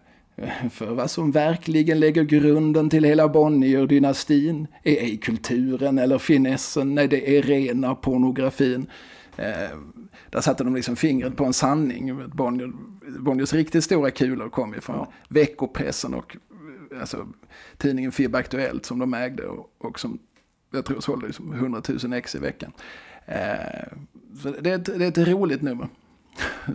för 0.71 0.87
vad 0.87 1.11
som 1.11 1.31
verkligen 1.31 2.01
lägger 2.01 2.23
grunden 2.23 2.91
till 2.91 3.05
hela 3.05 3.29
Bonnier-dynastin 3.29 4.67
är 4.85 4.93
ej 4.93 5.17
kulturen 5.17 5.99
eller 5.99 6.19
finessen, 6.19 6.95
nej 6.95 7.09
det 7.09 7.39
är 7.39 7.43
rena 7.43 7.95
pornografin. 7.95 8.87
Eh, 9.37 9.77
där 10.31 10.41
satte 10.41 10.65
de 10.65 10.75
liksom 10.75 10.97
fingret 10.97 11.37
på 11.37 11.45
en 11.45 11.53
sanning. 11.53 12.29
Bonnier, 12.29 12.73
Bonniers 13.19 13.53
riktigt 13.53 13.85
stora 13.85 14.11
kulor 14.11 14.49
kom 14.49 14.75
ju 14.75 14.81
från 14.81 15.07
veckopressen 15.29 16.15
och 16.15 16.37
alltså, 17.01 17.27
tidningen 17.77 18.13
FIB 18.13 18.35
Aktuellt 18.35 18.87
som 18.87 18.99
de 18.99 19.15
ägde 19.15 19.47
och, 19.47 19.71
och 19.79 20.01
som 20.01 20.19
jag 20.73 20.85
tror 20.85 21.01
sålde 21.01 21.27
liksom 21.27 21.53
100 21.53 21.83
000 22.03 22.13
ex 22.13 22.35
i 22.35 22.39
veckan. 22.39 22.73
Eh, 23.27 23.37
så 24.43 24.55
det, 24.61 24.71
är 24.71 24.75
ett, 24.75 24.85
det 24.85 25.05
är 25.05 25.09
ett 25.09 25.29
roligt 25.29 25.63
nummer. 25.63 25.89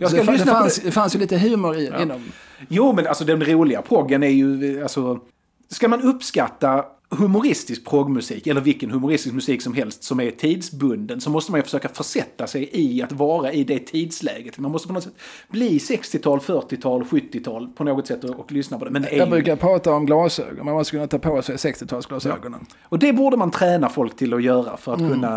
Jag 0.00 0.10
ska 0.10 0.20
det, 0.20 0.26
det, 0.26 0.32
lyssna 0.32 0.52
på 0.52 0.58
fanns, 0.58 0.76
det. 0.76 0.86
det 0.86 0.92
fanns 0.92 1.14
ju 1.14 1.18
lite 1.18 1.38
humor 1.38 1.76
i, 1.76 1.92
inom... 2.02 2.24
Jo, 2.68 2.92
men 2.92 3.06
alltså 3.06 3.24
den 3.24 3.44
roliga 3.44 3.82
proggen 3.82 4.22
är 4.22 4.28
ju, 4.28 4.82
alltså... 4.82 5.20
Ska 5.68 5.88
man 5.88 6.02
uppskatta 6.02 6.84
humoristisk 7.10 7.84
progmusik, 7.86 8.46
eller 8.46 8.60
vilken 8.60 8.90
humoristisk 8.90 9.34
musik 9.34 9.62
som 9.62 9.74
helst 9.74 10.04
som 10.04 10.20
är 10.20 10.30
tidsbunden, 10.30 11.20
så 11.20 11.30
måste 11.30 11.52
man 11.52 11.58
ju 11.58 11.64
försöka 11.64 11.88
försätta 11.88 12.46
sig 12.46 12.70
i 12.72 13.02
att 13.02 13.12
vara 13.12 13.52
i 13.52 13.64
det 13.64 13.78
tidsläget. 13.78 14.58
Man 14.58 14.70
måste 14.70 14.88
på 14.88 14.94
något 14.94 15.02
sätt 15.04 15.14
bli 15.48 15.78
60-tal, 15.78 16.38
40-tal, 16.38 17.02
70-tal 17.02 17.68
på 17.68 17.84
något 17.84 18.06
sätt 18.06 18.24
och, 18.24 18.40
och 18.40 18.52
lyssna 18.52 18.78
på 18.78 18.84
det. 18.84 18.90
Men 18.90 19.02
det 19.02 19.10
Jag 19.16 19.26
ju- 19.26 19.30
brukar 19.30 19.56
prata 19.56 19.92
om 19.92 20.06
glasögon. 20.06 20.64
Man 20.66 20.74
måste 20.74 20.90
kunna 20.90 21.06
ta 21.06 21.18
på 21.18 21.42
sig 21.42 21.56
60-talsglasögonen. 21.56 22.66
Och 22.82 22.98
det 22.98 23.12
borde 23.12 23.36
man 23.36 23.50
träna 23.50 23.88
folk 23.88 24.16
till 24.16 24.34
att 24.34 24.42
göra 24.42 24.76
för 24.76 24.92
att, 24.92 24.98
kunna, 24.98 25.36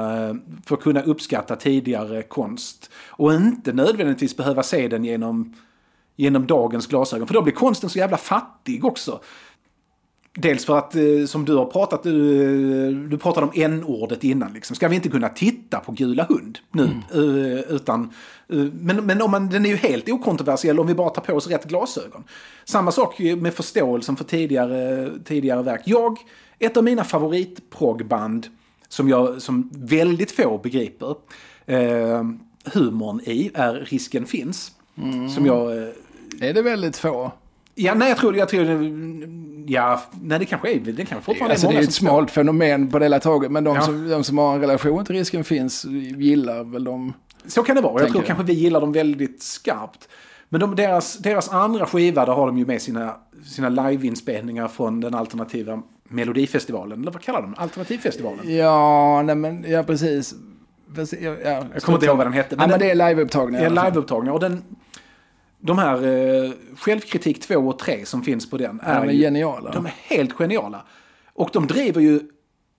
för 0.65 0.75
att 0.75 0.81
kunna 0.81 1.01
uppskatta 1.01 1.55
tidigare 1.55 2.21
konst. 2.23 2.89
Och 3.07 3.33
inte 3.33 3.73
nödvändigtvis 3.73 4.37
behöva 4.37 4.63
se 4.63 4.87
den 4.87 5.05
genom, 5.05 5.55
genom 6.15 6.47
dagens 6.47 6.87
glasögon. 6.87 7.27
För 7.27 7.33
då 7.33 7.41
blir 7.41 7.53
konsten 7.53 7.89
så 7.89 7.99
jävla 7.99 8.17
fattig 8.17 8.85
också. 8.85 9.19
Dels 10.33 10.65
för 10.65 10.77
att, 10.77 10.95
eh, 10.95 11.25
som 11.27 11.45
du 11.45 11.55
har 11.55 11.65
pratat, 11.65 12.03
du, 12.03 13.07
du 13.07 13.17
pratade 13.17 13.45
om 13.45 13.51
n-ordet 13.55 14.23
innan. 14.23 14.53
Liksom. 14.53 14.75
Ska 14.75 14.87
vi 14.87 14.95
inte 14.95 15.09
kunna 15.09 15.29
titta 15.29 15.79
på 15.79 15.91
Gula 15.91 16.25
Hund 16.29 16.59
nu? 16.71 16.89
Eh, 17.13 17.75
utan, 17.75 18.13
eh, 18.49 18.57
men 18.57 19.05
men 19.05 19.21
om 19.21 19.31
man, 19.31 19.49
den 19.49 19.65
är 19.65 19.69
ju 19.69 19.75
helt 19.75 20.09
okontroversiell 20.09 20.79
om 20.79 20.87
vi 20.87 20.93
bara 20.93 21.09
tar 21.09 21.21
på 21.21 21.33
oss 21.33 21.47
rätt 21.47 21.65
glasögon. 21.65 22.23
Samma 22.65 22.91
sak 22.91 23.19
med 23.19 23.53
förståelsen 23.53 24.15
för 24.15 24.23
tidigare, 24.23 25.09
tidigare 25.25 25.63
verk. 25.63 25.81
Jag, 25.85 26.17
ett 26.59 26.77
av 26.77 26.83
mina 26.83 27.03
favoritproggband 27.03 28.47
som, 28.87 29.09
jag, 29.09 29.41
som 29.41 29.69
väldigt 29.73 30.31
få 30.31 30.57
begriper 30.57 31.15
eh, 31.65 32.23
humorn 32.73 33.21
i 33.25 33.51
är 33.53 33.73
Risken 33.73 34.25
finns. 34.25 34.71
Som 35.35 35.45
jag... 35.45 35.77
Eh, 35.77 35.89
Är 36.41 36.53
det 36.53 36.61
väldigt 36.61 36.97
få? 36.97 37.31
Ja, 37.81 37.93
nej, 37.93 38.09
jag 38.09 38.17
tror, 38.17 38.35
jag 38.37 38.49
tror, 38.49 38.67
ja, 39.67 40.01
nej 40.21 40.39
det 40.39 40.45
kanske 40.45 40.71
är, 40.73 40.79
det 40.79 41.05
kanske 41.05 41.25
fortfarande 41.25 41.53
Alltså, 41.53 41.67
är 41.67 41.69
det 41.69 41.73
många 41.75 41.83
är 41.83 41.87
ett 41.87 41.93
smalt 41.93 42.31
fenomen 42.31 42.89
på 42.91 42.99
det 42.99 43.05
hela 43.05 43.19
taget. 43.19 43.51
Men 43.51 43.63
de, 43.63 43.75
Ja. 43.75 43.81
som, 43.81 44.09
de 44.09 44.23
som 44.23 44.37
har 44.37 44.53
en 44.53 44.61
relation 44.61 45.05
till 45.05 45.15
risken 45.15 45.43
finns 45.43 45.85
gillar 46.17 46.63
väl 46.63 46.83
de... 46.83 47.13
Så 47.47 47.63
kan 47.63 47.75
det 47.75 47.81
vara. 47.81 48.01
Jag 48.01 48.09
tror 48.09 48.21
jag. 48.21 48.25
kanske 48.27 48.43
vi 48.45 48.53
gillar 48.53 48.81
dem 48.81 48.91
väldigt 48.91 49.43
skarpt. 49.43 50.09
Men 50.49 50.61
de, 50.61 50.75
deras, 50.75 51.17
deras 51.17 51.49
andra 51.49 51.85
skiva, 51.85 52.25
där 52.25 52.33
har 52.33 52.47
de 52.47 52.57
ju 52.57 52.65
med 52.65 52.81
sina, 52.81 53.15
sina 53.45 53.69
liveinspelningar 53.69 54.67
från 54.67 54.99
den 55.01 55.13
alternativa 55.15 55.81
Melodifestivalen. 56.09 57.01
Eller 57.01 57.11
vad 57.11 57.21
kallar 57.21 57.41
de? 57.41 57.55
Alternativfestivalen? 57.57 58.55
Ja, 58.57 59.21
nej 59.21 59.35
men, 59.35 59.65
ja 59.67 59.83
precis. 59.83 60.33
Fast, 60.95 61.13
ja, 61.13 61.35
ja, 61.43 61.63
Jag 61.73 61.83
kommer 61.83 61.97
inte 61.97 62.05
ihåg 62.05 62.17
vad 62.17 62.25
den 62.25 62.33
hette. 62.33 62.55
Ja, 62.59 62.67
men 62.67 62.79
det 62.79 62.91
är 62.91 62.95
liveupptagningar. 62.95 63.61
är 63.61 63.65
alla 63.65 63.81
fall. 63.81 63.91
liveupptagningar. 63.91 64.33
Och 64.33 64.39
den, 64.39 64.63
de 65.61 65.77
här 65.77 65.95
eh, 65.95 66.51
Självkritik 66.75 67.39
2 67.41 67.55
och 67.55 67.79
3 67.79 68.05
som 68.05 68.23
finns 68.23 68.49
på 68.49 68.57
den 68.57 68.79
är, 68.79 69.01
De 69.01 69.09
är 69.09 69.13
ju, 69.13 69.19
geniala. 69.19 69.71
De 69.71 69.85
är 69.85 69.93
helt 69.97 70.33
geniala. 70.33 70.85
Och 71.33 71.49
de 71.53 71.67
driver 71.67 72.01
ju 72.01 72.19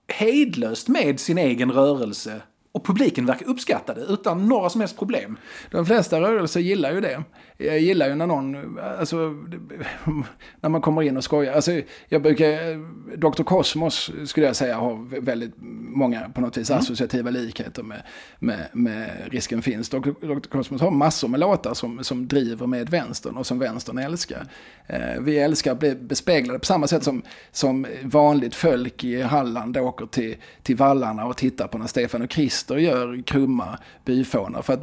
hejdlöst 0.08 0.88
med 0.88 1.20
sin 1.20 1.38
egen 1.38 1.72
rörelse. 1.72 2.42
Och 2.72 2.84
publiken 2.84 3.26
verkar 3.26 3.46
uppskatta 3.46 3.94
det 3.94 4.00
utan 4.00 4.48
några 4.48 4.70
som 4.70 4.80
helst 4.80 4.98
problem. 4.98 5.36
De 5.70 5.86
flesta 5.86 6.20
rörelser 6.20 6.60
gillar 6.60 6.92
ju 6.92 7.00
det. 7.00 7.24
Jag 7.56 7.80
gillar 7.80 8.08
ju 8.08 8.14
när 8.14 8.26
någon, 8.26 8.78
alltså, 8.98 9.16
när 10.60 10.68
man 10.68 10.80
kommer 10.80 11.02
in 11.02 11.16
och 11.16 11.24
skojar. 11.24 11.54
Alltså, 11.54 11.80
jag 12.08 12.22
brukar, 12.22 12.76
Dr. 13.16 13.42
Cosmos 13.42 14.10
skulle 14.24 14.46
jag 14.46 14.56
säga 14.56 14.76
har 14.76 15.20
väldigt 15.20 15.54
många 15.94 16.28
på 16.28 16.40
något 16.40 16.56
vis 16.56 16.70
associativa 16.70 17.30
likheter 17.30 17.82
med, 17.82 18.02
med, 18.38 18.66
med 18.72 19.10
Risken 19.26 19.62
finns. 19.62 19.88
Dr. 19.88 20.10
Dr. 20.34 20.48
Cosmos 20.48 20.80
har 20.80 20.90
massor 20.90 21.28
med 21.28 21.40
låtar 21.40 21.74
som, 21.74 22.04
som 22.04 22.28
driver 22.28 22.66
med 22.66 22.88
vänstern 22.88 23.36
och 23.36 23.46
som 23.46 23.58
vänstern 23.58 23.98
älskar. 23.98 24.46
Eh, 24.86 25.20
vi 25.20 25.38
älskar 25.38 25.72
att 25.72 25.78
bli 25.78 25.94
bespeglade 25.94 26.58
på 26.58 26.66
samma 26.66 26.86
sätt 26.86 27.04
som, 27.04 27.22
som 27.52 27.86
vanligt 28.02 28.54
folk 28.54 29.04
i 29.04 29.22
Halland 29.22 29.76
åker 29.76 30.06
till, 30.06 30.36
till 30.62 30.76
vallarna 30.76 31.26
och 31.26 31.36
tittar 31.36 31.68
på 31.68 31.78
när 31.78 31.86
Stefan 31.86 32.22
och 32.22 32.30
Krister 32.60 32.76
gör 32.76 33.22
krumma 33.26 33.78
byfånar. 34.04 34.62
För 34.62 34.72
att 34.72 34.80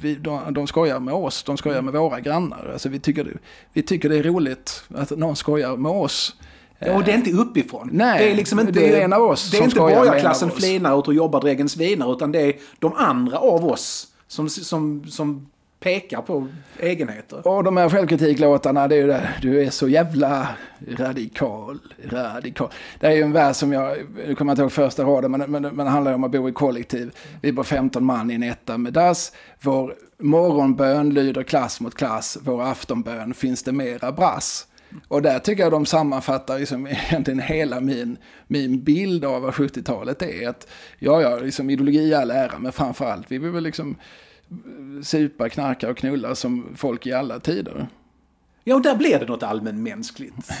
vi, 0.00 0.14
de, 0.14 0.54
de 0.54 0.66
skojar 0.66 1.00
med 1.00 1.14
oss, 1.14 1.42
de 1.42 1.56
skojar 1.56 1.82
med 1.82 1.94
våra 1.94 2.20
grannar. 2.20 2.70
Alltså 2.72 2.88
vi, 2.88 2.98
tycker, 3.00 3.24
det- 3.24 3.38
vi 3.72 3.82
tycker 3.82 4.08
det 4.08 4.16
är 4.18 4.22
roligt 4.22 4.84
att 4.94 5.10
någon 5.10 5.36
skojar 5.36 5.76
med 5.76 5.92
oss. 5.92 6.36
Och 6.78 7.04
det 7.04 7.12
är 7.12 7.14
inte 7.16 7.32
uppifrån. 7.32 7.88
Nej, 7.92 8.24
det 8.24 8.30
är 8.32 8.36
liksom 8.36 8.60
inte, 8.60 8.72
det 8.72 9.00
är 9.00 9.04
en 9.04 9.12
av 9.12 9.22
oss 9.22 9.50
Det 9.50 9.58
är 9.58 9.62
inte 9.64 9.76
borgarklassen 9.78 10.50
flinar 10.50 10.98
ut 10.98 11.08
och 11.08 11.14
jobbar 11.14 11.40
dräggen 11.40 11.68
svinar 11.68 12.12
utan 12.12 12.32
det 12.32 12.40
är 12.40 12.52
de 12.78 12.92
andra 12.96 13.38
av 13.38 13.64
oss 13.66 14.06
som, 14.28 14.48
som, 14.48 15.04
som 15.08 15.46
pekar 15.84 16.22
på 16.22 16.48
egenheter. 16.78 17.48
Och 17.48 17.64
de 17.64 17.76
här 17.76 17.88
självkritiklåtarna, 17.88 18.88
det 18.88 18.94
är 18.94 19.00
ju 19.00 19.06
det, 19.06 19.28
du 19.42 19.62
är 19.62 19.70
så 19.70 19.88
jävla 19.88 20.48
radikal, 20.88 21.78
radikal. 22.04 22.70
Det 23.00 23.06
är 23.06 23.10
ju 23.10 23.22
en 23.22 23.32
vers 23.32 23.56
som 23.56 23.72
jag, 23.72 23.96
nu 24.26 24.34
kommer 24.34 24.50
jag 24.50 24.54
inte 24.54 24.62
ihåg 24.62 24.72
första 24.72 25.04
raden, 25.04 25.30
men, 25.30 25.40
men, 25.40 25.62
men 25.62 25.76
det 25.76 25.92
handlar 25.92 26.10
ju 26.10 26.14
om 26.14 26.24
att 26.24 26.30
bo 26.30 26.48
i 26.48 26.52
kollektiv. 26.52 27.10
Vi 27.42 27.52
bor 27.52 27.62
15 27.62 28.04
man 28.04 28.30
i 28.30 28.34
en 28.34 28.42
etta 28.42 28.78
med 28.78 28.92
dass. 28.92 29.32
Vår 29.60 29.94
morgonbön 30.18 31.14
lyder 31.14 31.42
klass 31.42 31.80
mot 31.80 31.94
klass, 31.94 32.38
vår 32.42 32.62
aftonbön 32.62 33.34
finns 33.34 33.62
det 33.62 33.72
mera 33.72 34.12
brass. 34.12 34.66
Och 35.08 35.22
där 35.22 35.38
tycker 35.38 35.62
jag 35.62 35.72
de 35.72 35.86
sammanfattar 35.86 36.58
liksom 36.58 36.86
egentligen 37.08 37.40
hela 37.40 37.80
min, 37.80 38.16
min 38.46 38.84
bild 38.84 39.24
av 39.24 39.42
vad 39.42 39.54
70-talet 39.54 40.22
är. 40.22 40.48
Att, 40.48 40.68
ja, 40.98 41.22
ja, 41.22 41.36
liksom 41.36 41.70
ideologi 41.70 42.08
i 42.08 42.14
all 42.14 42.30
ära, 42.30 42.58
men 42.58 42.72
framförallt, 42.72 43.26
vi 43.28 43.38
vill 43.38 43.50
väl 43.50 43.62
liksom 43.62 43.96
supa, 45.02 45.48
knarka 45.48 45.90
och 45.90 45.96
knulla 45.96 46.34
som 46.34 46.66
folk 46.76 47.06
i 47.06 47.12
alla 47.12 47.40
tider. 47.40 47.86
Ja, 48.64 48.74
och 48.74 48.82
där 48.82 48.96
blir 48.96 49.18
det 49.18 49.26
något 49.26 49.42
allmänmänskligt. 49.42 50.34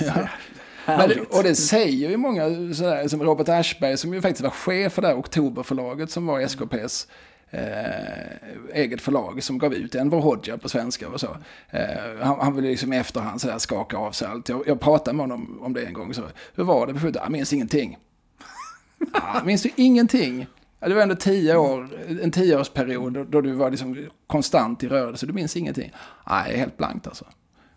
Ja. 0.86 1.06
Det- 1.06 1.20
och 1.20 1.42
det 1.42 1.54
säger 1.54 2.10
ju 2.10 2.16
många, 2.16 2.44
sådär, 2.74 3.08
som 3.08 3.22
Robert 3.22 3.48
Aschberg 3.48 3.96
som 3.96 4.14
ju 4.14 4.22
faktiskt 4.22 4.42
var 4.42 4.50
chef 4.50 4.92
för 4.92 5.02
det 5.02 5.08
här 5.08 5.18
Oktoberförlaget 5.18 6.10
som 6.10 6.26
var 6.26 6.40
SKPs 6.40 7.08
eh, 7.50 8.74
eget 8.74 9.00
förlag 9.00 9.42
som 9.42 9.58
gav 9.58 9.74
ut 9.74 9.94
Enver 9.94 10.18
Hoxha 10.18 10.58
på 10.58 10.68
svenska 10.68 11.08
och 11.08 11.20
så. 11.20 11.36
Eh, 11.70 11.80
han, 12.20 12.40
han 12.40 12.56
ville 12.56 12.68
liksom 12.68 12.92
i 12.92 12.96
efterhand 12.96 13.40
sådär 13.40 13.58
skaka 13.58 13.96
av 13.96 14.12
sig 14.12 14.28
allt. 14.28 14.48
Jag, 14.48 14.62
jag 14.66 14.80
pratade 14.80 15.16
med 15.16 15.22
honom 15.22 15.58
om 15.62 15.72
det 15.72 15.82
en 15.86 15.92
gång. 15.92 16.14
Så, 16.14 16.22
Hur 16.54 16.64
var 16.64 16.86
det 16.86 16.92
på 16.94 17.00
70 17.00 17.18
Jag 17.22 17.30
minns 17.32 17.52
ingenting. 17.52 17.98
Ja, 19.14 19.42
minns 19.44 19.62
du 19.62 19.70
ingenting? 19.76 20.46
Det 20.88 20.94
var 20.94 21.02
ändå 21.02 21.14
tio 21.14 21.56
år, 21.56 21.88
en 22.22 22.30
tioårsperiod 22.30 23.26
då- 23.28 23.40
du 23.40 23.52
var 23.52 23.70
liksom 23.70 24.06
konstant 24.26 24.82
i 24.82 24.88
rörelse. 24.88 25.26
Du 25.26 25.32
minns 25.32 25.56
ingenting? 25.56 25.92
Nej, 26.30 26.56
helt 26.56 26.76
blankt 26.76 27.06
alltså. 27.06 27.24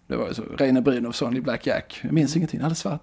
Det 0.08 0.16
var 0.16 0.28
ju 0.28 0.34
så. 0.34 0.44
Reine 0.58 0.82
Brynolfsson 0.82 1.38
i 1.38 1.42
Black 1.42 1.68
Jack. 1.68 2.00
Jag 2.04 2.12
minns 2.12 2.36
ingenting, 2.36 2.60
alldeles 2.60 2.80
svart. 2.80 3.02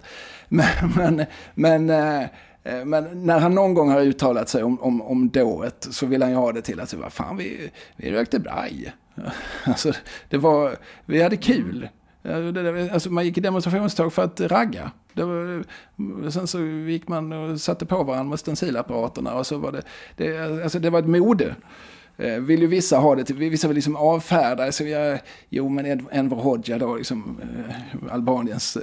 Men, 0.48 0.66
men, 0.96 1.24
men, 1.54 1.90
eh, 1.90 2.22
eh, 2.64 2.84
men 2.84 3.26
när 3.26 3.38
han 3.38 3.54
någon 3.54 3.74
gång 3.74 3.90
har 3.90 4.00
uttalat 4.00 4.48
sig 4.48 4.62
om, 4.62 4.80
om, 4.82 5.02
om 5.02 5.28
dået 5.28 5.86
så 5.90 6.06
vill 6.06 6.22
han 6.22 6.30
ju 6.30 6.36
ha 6.36 6.52
det 6.52 6.62
till 6.62 6.80
att 6.80 6.94
vad 6.94 7.12
fan, 7.12 7.36
vi, 7.36 7.70
vi 7.96 8.10
rökte 8.12 8.38
braj. 8.38 8.92
Alltså, 9.64 9.92
det 10.28 10.36
var, 10.38 10.76
vi 11.06 11.22
hade 11.22 11.36
kul. 11.36 11.88
Det- 12.24 12.52
det- 12.52 12.90
Alltså, 12.92 13.10
man 13.10 13.24
gick 13.24 13.38
i 13.38 13.40
demonstrationståg 13.40 14.12
för 14.12 14.22
att 14.24 14.40
ragga. 14.40 14.90
Det 15.12 15.24
var, 15.24 15.64
sen 16.30 16.46
så 16.46 16.60
gick 16.60 17.08
man 17.08 17.32
och 17.32 17.60
satte 17.60 17.86
på 17.86 18.02
varandra 18.02 18.30
med 18.30 18.38
stencilapparaterna 18.38 19.34
och 19.34 19.46
så 19.46 19.58
var 19.58 19.72
det, 19.72 19.82
det, 20.16 20.62
alltså 20.62 20.78
det 20.78 20.90
var 20.90 20.98
ett 20.98 21.08
mode. 21.08 21.54
Eh, 22.16 22.38
vill 22.40 22.60
ju 22.60 22.66
vissa 22.66 22.98
ha 22.98 23.14
det 23.14 23.30
vissa 23.30 23.68
vill 23.68 23.74
liksom 23.74 23.96
avfärda, 23.96 24.72
så 24.72 24.84
jag, 24.84 25.18
jo 25.48 25.68
men 25.68 26.06
Enver 26.10 26.36
Hoxha 26.36 26.78
då, 26.78 26.96
liksom, 26.96 27.40
eh, 27.42 28.12
Albaniens 28.14 28.76
eh, 28.76 28.82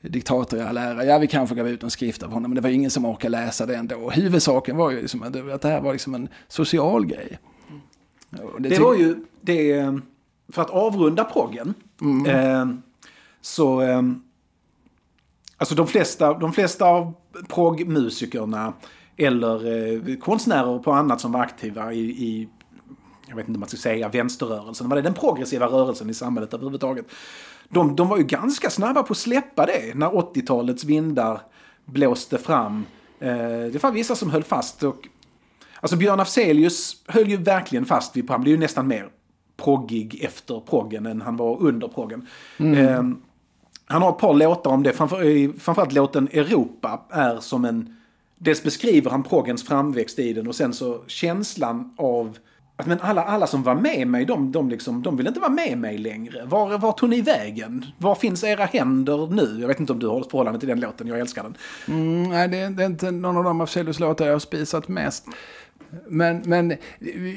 diktator 0.00 0.58
i 0.58 0.62
all 0.62 0.76
ära, 0.76 1.04
ja 1.04 1.18
vi 1.18 1.26
kanske 1.26 1.54
gav 1.54 1.68
ut 1.68 1.82
en 1.82 1.90
skrift 1.90 2.22
av 2.22 2.30
honom, 2.32 2.50
men 2.50 2.54
det 2.54 2.60
var 2.60 2.70
ingen 2.70 2.90
som 2.90 3.04
orkade 3.04 3.30
läsa 3.30 3.66
det 3.66 3.76
ändå. 3.76 4.10
Huvudsaken 4.10 4.76
var 4.76 4.90
ju 4.90 5.00
liksom 5.00 5.22
att, 5.22 5.32
det, 5.32 5.42
det 5.58 5.68
här 5.68 5.80
var 5.80 5.92
liksom 5.92 6.14
en 6.14 6.28
social 6.48 7.06
grej. 7.06 7.38
Och 8.54 8.62
Det 8.62 8.68
tyck- 8.70 8.82
var 8.82 8.94
ju 8.94 9.16
det, 9.40 9.84
för 10.52 10.62
att 10.62 10.70
avrunda 10.70 11.24
proggen, 11.24 11.74
eh, 12.26 12.66
så... 13.40 13.82
Eh, 13.82 14.02
alltså 15.56 15.74
de 15.74 15.86
flesta, 15.86 16.34
de 16.34 16.52
flesta 16.52 16.84
av 16.84 17.14
proggmusikerna 17.48 18.72
eller 19.16 19.66
eh, 19.66 20.16
konstnärer 20.16 20.78
på 20.78 20.92
annat 20.92 21.20
som 21.20 21.32
var 21.32 21.40
aktiva 21.40 21.92
i, 21.92 22.00
i 22.00 22.48
jag 23.28 23.36
vet 23.36 23.48
inte 23.48 23.56
om 23.56 23.60
man 23.60 23.68
ska 23.68 23.78
säga 23.78 24.08
vänsterrörelsen, 24.08 24.88
var 24.88 24.96
det 24.96 25.02
den 25.02 25.14
progressiva 25.14 25.66
rörelsen 25.66 26.10
i 26.10 26.14
samhället 26.14 26.54
överhuvudtaget. 26.54 27.06
De, 27.68 27.96
de 27.96 28.08
var 28.08 28.16
ju 28.16 28.24
ganska 28.24 28.70
snabba 28.70 29.02
på 29.02 29.12
att 29.12 29.18
släppa 29.18 29.66
det 29.66 29.94
när 29.94 30.06
80-talets 30.06 30.84
vindar 30.84 31.40
blåste 31.84 32.38
fram. 32.38 32.84
Eh, 33.20 33.28
det 33.72 33.82
var 33.82 33.92
vissa 33.92 34.14
som 34.14 34.30
höll 34.30 34.44
fast 34.44 34.82
och 34.82 35.08
Alltså 35.80 35.96
Björn 35.96 36.20
Afzelius 36.20 37.02
höll 37.06 37.28
ju 37.28 37.36
verkligen 37.36 37.84
fast 37.84 38.16
vid, 38.16 38.30
han 38.30 38.40
blev 38.40 38.54
ju 38.54 38.60
nästan 38.60 38.86
mer 38.86 39.08
proggig 39.56 40.24
efter 40.24 40.60
proggen 40.60 41.06
än 41.06 41.20
han 41.20 41.36
var 41.36 41.62
under 41.62 41.88
proggen. 41.88 42.26
Eh, 42.58 43.02
han 43.86 44.02
har 44.02 44.10
ett 44.10 44.18
par 44.18 44.34
låtar 44.34 44.70
om 44.70 44.82
det, 44.82 44.92
framför, 44.92 45.24
eh, 45.24 45.50
framförallt 45.58 45.92
låten 45.92 46.28
Europa 46.32 47.02
är 47.10 47.40
som 47.40 47.64
en... 47.64 47.96
Dels 48.38 48.62
beskriver 48.62 49.10
han 49.10 49.22
proggens 49.22 49.62
framväxt 49.64 50.18
i 50.18 50.32
den 50.32 50.46
och 50.46 50.54
sen 50.54 50.72
så 50.72 51.00
känslan 51.06 51.94
av 51.96 52.38
att 52.76 52.86
men 52.86 53.00
alla, 53.00 53.24
alla 53.24 53.46
som 53.46 53.62
var 53.62 53.74
med 53.74 54.08
mig, 54.08 54.24
de, 54.24 54.52
de, 54.52 54.68
liksom, 54.68 55.02
de 55.02 55.16
vill 55.16 55.26
inte 55.26 55.40
vara 55.40 55.50
med 55.50 55.78
mig 55.78 55.98
längre. 55.98 56.44
Var, 56.44 56.78
var 56.78 56.92
tog 56.92 57.08
ni 57.08 57.20
vägen? 57.20 57.86
Var 57.98 58.14
finns 58.14 58.44
era 58.44 58.64
händer 58.64 59.26
nu? 59.26 59.60
Jag 59.60 59.68
vet 59.68 59.80
inte 59.80 59.92
om 59.92 59.98
du 59.98 60.06
har 60.06 60.20
ett 60.20 60.30
förhållande 60.30 60.60
till 60.60 60.68
den 60.68 60.80
låten, 60.80 61.06
jag 61.06 61.20
älskar 61.20 61.42
den. 61.42 61.56
Mm, 61.88 62.22
nej, 62.22 62.48
det 62.48 62.58
är, 62.58 62.70
det 62.70 62.82
är 62.82 62.86
inte 62.86 63.10
någon 63.10 63.36
av 63.36 63.44
de 63.44 63.60
Afzelius 63.60 64.00
låtar 64.00 64.26
jag 64.26 64.32
har 64.32 64.38
spisat 64.38 64.88
mest. 64.88 65.26
Men, 66.08 66.42
men 66.44 66.76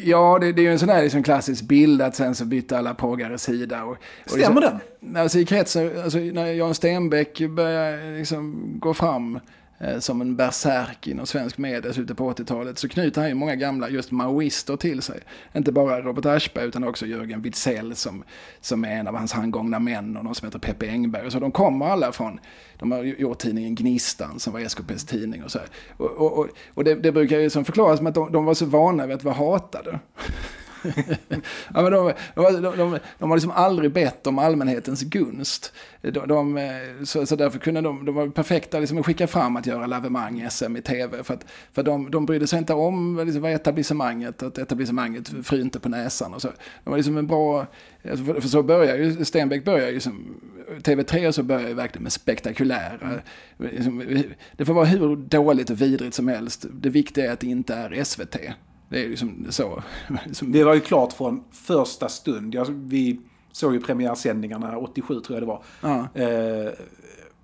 ja, 0.04 0.38
det, 0.42 0.52
det 0.52 0.62
är 0.62 0.64
ju 0.64 0.72
en 0.72 0.80
sån 0.80 0.90
här 0.90 1.04
liksom 1.04 1.24
klassisk 1.24 1.64
bild 1.64 2.02
att 2.02 2.16
sen 2.16 2.36
så 2.36 2.46
bytte 2.46 2.78
alla 2.78 2.94
proggare 2.94 3.38
sida. 3.38 3.84
Och, 3.84 3.92
och 3.92 3.98
Stämmer 4.26 4.62
liksom, 4.62 4.80
den? 5.00 5.18
Alltså 5.18 5.40
i 5.40 5.46
kretsen, 5.46 5.92
alltså 6.04 6.18
när 6.18 6.46
Jan 6.46 6.76
Stenbeck 6.76 7.42
började 7.50 8.18
liksom 8.18 8.74
gå 8.80 8.94
fram 8.94 9.40
Eh, 9.82 10.00
som 10.00 10.22
en 10.22 10.36
bärsärk 10.36 11.08
inom 11.08 11.26
svensk 11.26 11.58
media 11.58 11.92
i 11.92 11.94
slutet 11.94 12.18
på 12.18 12.34
80-talet 12.34 12.78
så 12.78 12.90
knyter 12.90 13.22
han 13.22 13.30
ju 13.30 13.36
många 13.36 13.56
gamla 13.56 13.90
just 13.90 14.12
maoister 14.12 14.76
till 14.76 15.02
sig. 15.02 15.20
Inte 15.56 15.72
bara 15.72 16.02
Robert 16.02 16.26
Aschberg 16.26 16.66
utan 16.66 16.84
också 16.84 17.06
Jörgen 17.06 17.42
Witzell 17.42 17.96
som, 17.96 18.24
som 18.62 18.86
är 18.86 18.92
en 18.92 19.08
av 19.08 19.16
hans 19.16 19.34
handgångna 19.34 19.80
män 19.80 20.18
och 20.18 20.24
någon 20.24 20.36
som 20.36 20.48
heter 20.48 20.60
Peppe 20.60 20.90
Engberg. 20.90 21.32
Så 21.32 21.40
de 21.40 21.52
kommer 21.52 21.86
alla 21.86 22.12
från, 22.12 22.40
de 22.80 22.92
har 22.92 23.04
gjort 23.04 23.40
tidningen 23.40 23.76
Gnistan 23.76 24.40
som 24.40 24.54
var 24.54 24.60
SKPs 24.60 25.06
tidning 25.06 25.44
och 25.44 25.52
så 25.52 25.60
här. 25.60 25.68
Och, 25.98 26.12
och, 26.12 26.38
och, 26.38 26.48
och 26.74 26.84
det, 26.84 26.96
det 26.96 27.12
brukar 27.12 27.40
ju 27.40 27.50
som 27.50 27.66
förklaras 27.66 28.02
med 28.02 28.10
att 28.10 28.16
de, 28.16 28.32
de 28.32 28.46
var 28.46 28.54
så 28.54 28.66
vana 28.66 29.06
vid 29.06 29.16
att 29.16 29.24
vara 29.24 29.36
hatade. 29.36 30.00
ja, 31.74 31.82
men 31.82 31.92
de, 31.92 32.14
de, 32.36 32.62
de, 32.62 32.78
de, 32.78 33.00
de 33.20 33.30
har 33.30 33.38
liksom 33.38 33.52
aldrig 33.52 33.92
bett 33.92 34.28
om 34.28 34.40
allmänhetens 34.40 35.04
gunst. 35.04 35.74
De, 36.02 36.28
de, 36.28 36.58
eh, 36.58 37.04
så, 37.04 37.26
så 37.26 37.36
därför 37.36 37.60
kunde 37.60 37.82
de, 37.82 38.06
de 38.06 38.16
var 38.16 38.28
perfekta 38.28 38.80
liksom, 38.80 38.98
att 38.98 39.06
skicka 39.06 39.28
fram 39.28 39.56
att 39.56 39.66
göra 39.66 39.86
lavemang 39.86 40.48
SM 40.50 40.78
i 40.78 40.82
tv. 40.82 41.24
För, 41.24 41.34
att, 41.34 41.46
för 41.72 41.84
de, 41.84 42.12
de 42.12 42.26
brydde 42.26 42.48
sig 42.48 42.60
inte 42.60 42.74
om 42.74 43.24
liksom, 43.26 43.42
vad 43.42 43.52
etablissemanget, 43.52 44.44
att 44.44 44.58
etablissemanget 44.58 45.32
frynte 45.44 45.80
på 45.80 45.90
näsan 45.90 46.34
och 46.34 46.42
så. 46.42 46.48
De 46.84 46.90
var 46.90 46.98
liksom 46.98 47.18
en 47.18 47.28
bra, 47.28 47.66
alltså 48.10 48.26
för, 48.26 48.42
för 48.42 48.50
så 48.50 48.64
börjar 48.64 48.98
ju, 48.98 49.26
Stenbeck 49.26 49.66
börjar 49.66 49.90
ju 49.90 50.00
som, 50.00 50.36
TV3 50.78 51.32
så 51.32 51.44
börjar 51.44 51.68
ju 51.68 51.74
verkligen 51.74 52.04
med 52.04 52.12
spektakulära, 52.12 53.22
liksom, 53.58 54.24
det 54.58 54.66
får 54.66 54.74
vara 54.74 54.86
hur 54.86 55.16
dåligt 55.16 55.70
och 55.70 55.82
vidrigt 55.82 56.16
som 56.16 56.28
helst. 56.28 56.66
Det 56.72 56.90
viktiga 56.90 57.26
är 57.26 57.34
att 57.34 57.40
det 57.40 57.48
inte 57.48 57.74
är 57.74 58.04
SVT. 58.04 58.36
Det 58.90 59.00
är 59.00 59.08
ju 59.08 59.16
som 59.18 59.46
så. 59.50 59.84
Det 60.42 60.64
var 60.64 60.74
ju 60.74 60.80
klart 60.80 61.14
från 61.14 61.44
första 61.52 62.10
stund. 62.10 62.56
Jag, 62.56 62.66
vi 62.70 63.20
såg 63.52 63.74
ju 63.74 63.82
premiärsändningarna 63.82 64.78
87 64.78 65.20
tror 65.20 65.36
jag 65.36 65.42
det 65.42 65.48
var. 65.48 65.64
ja. 65.82 66.22
Eh, 66.22 66.74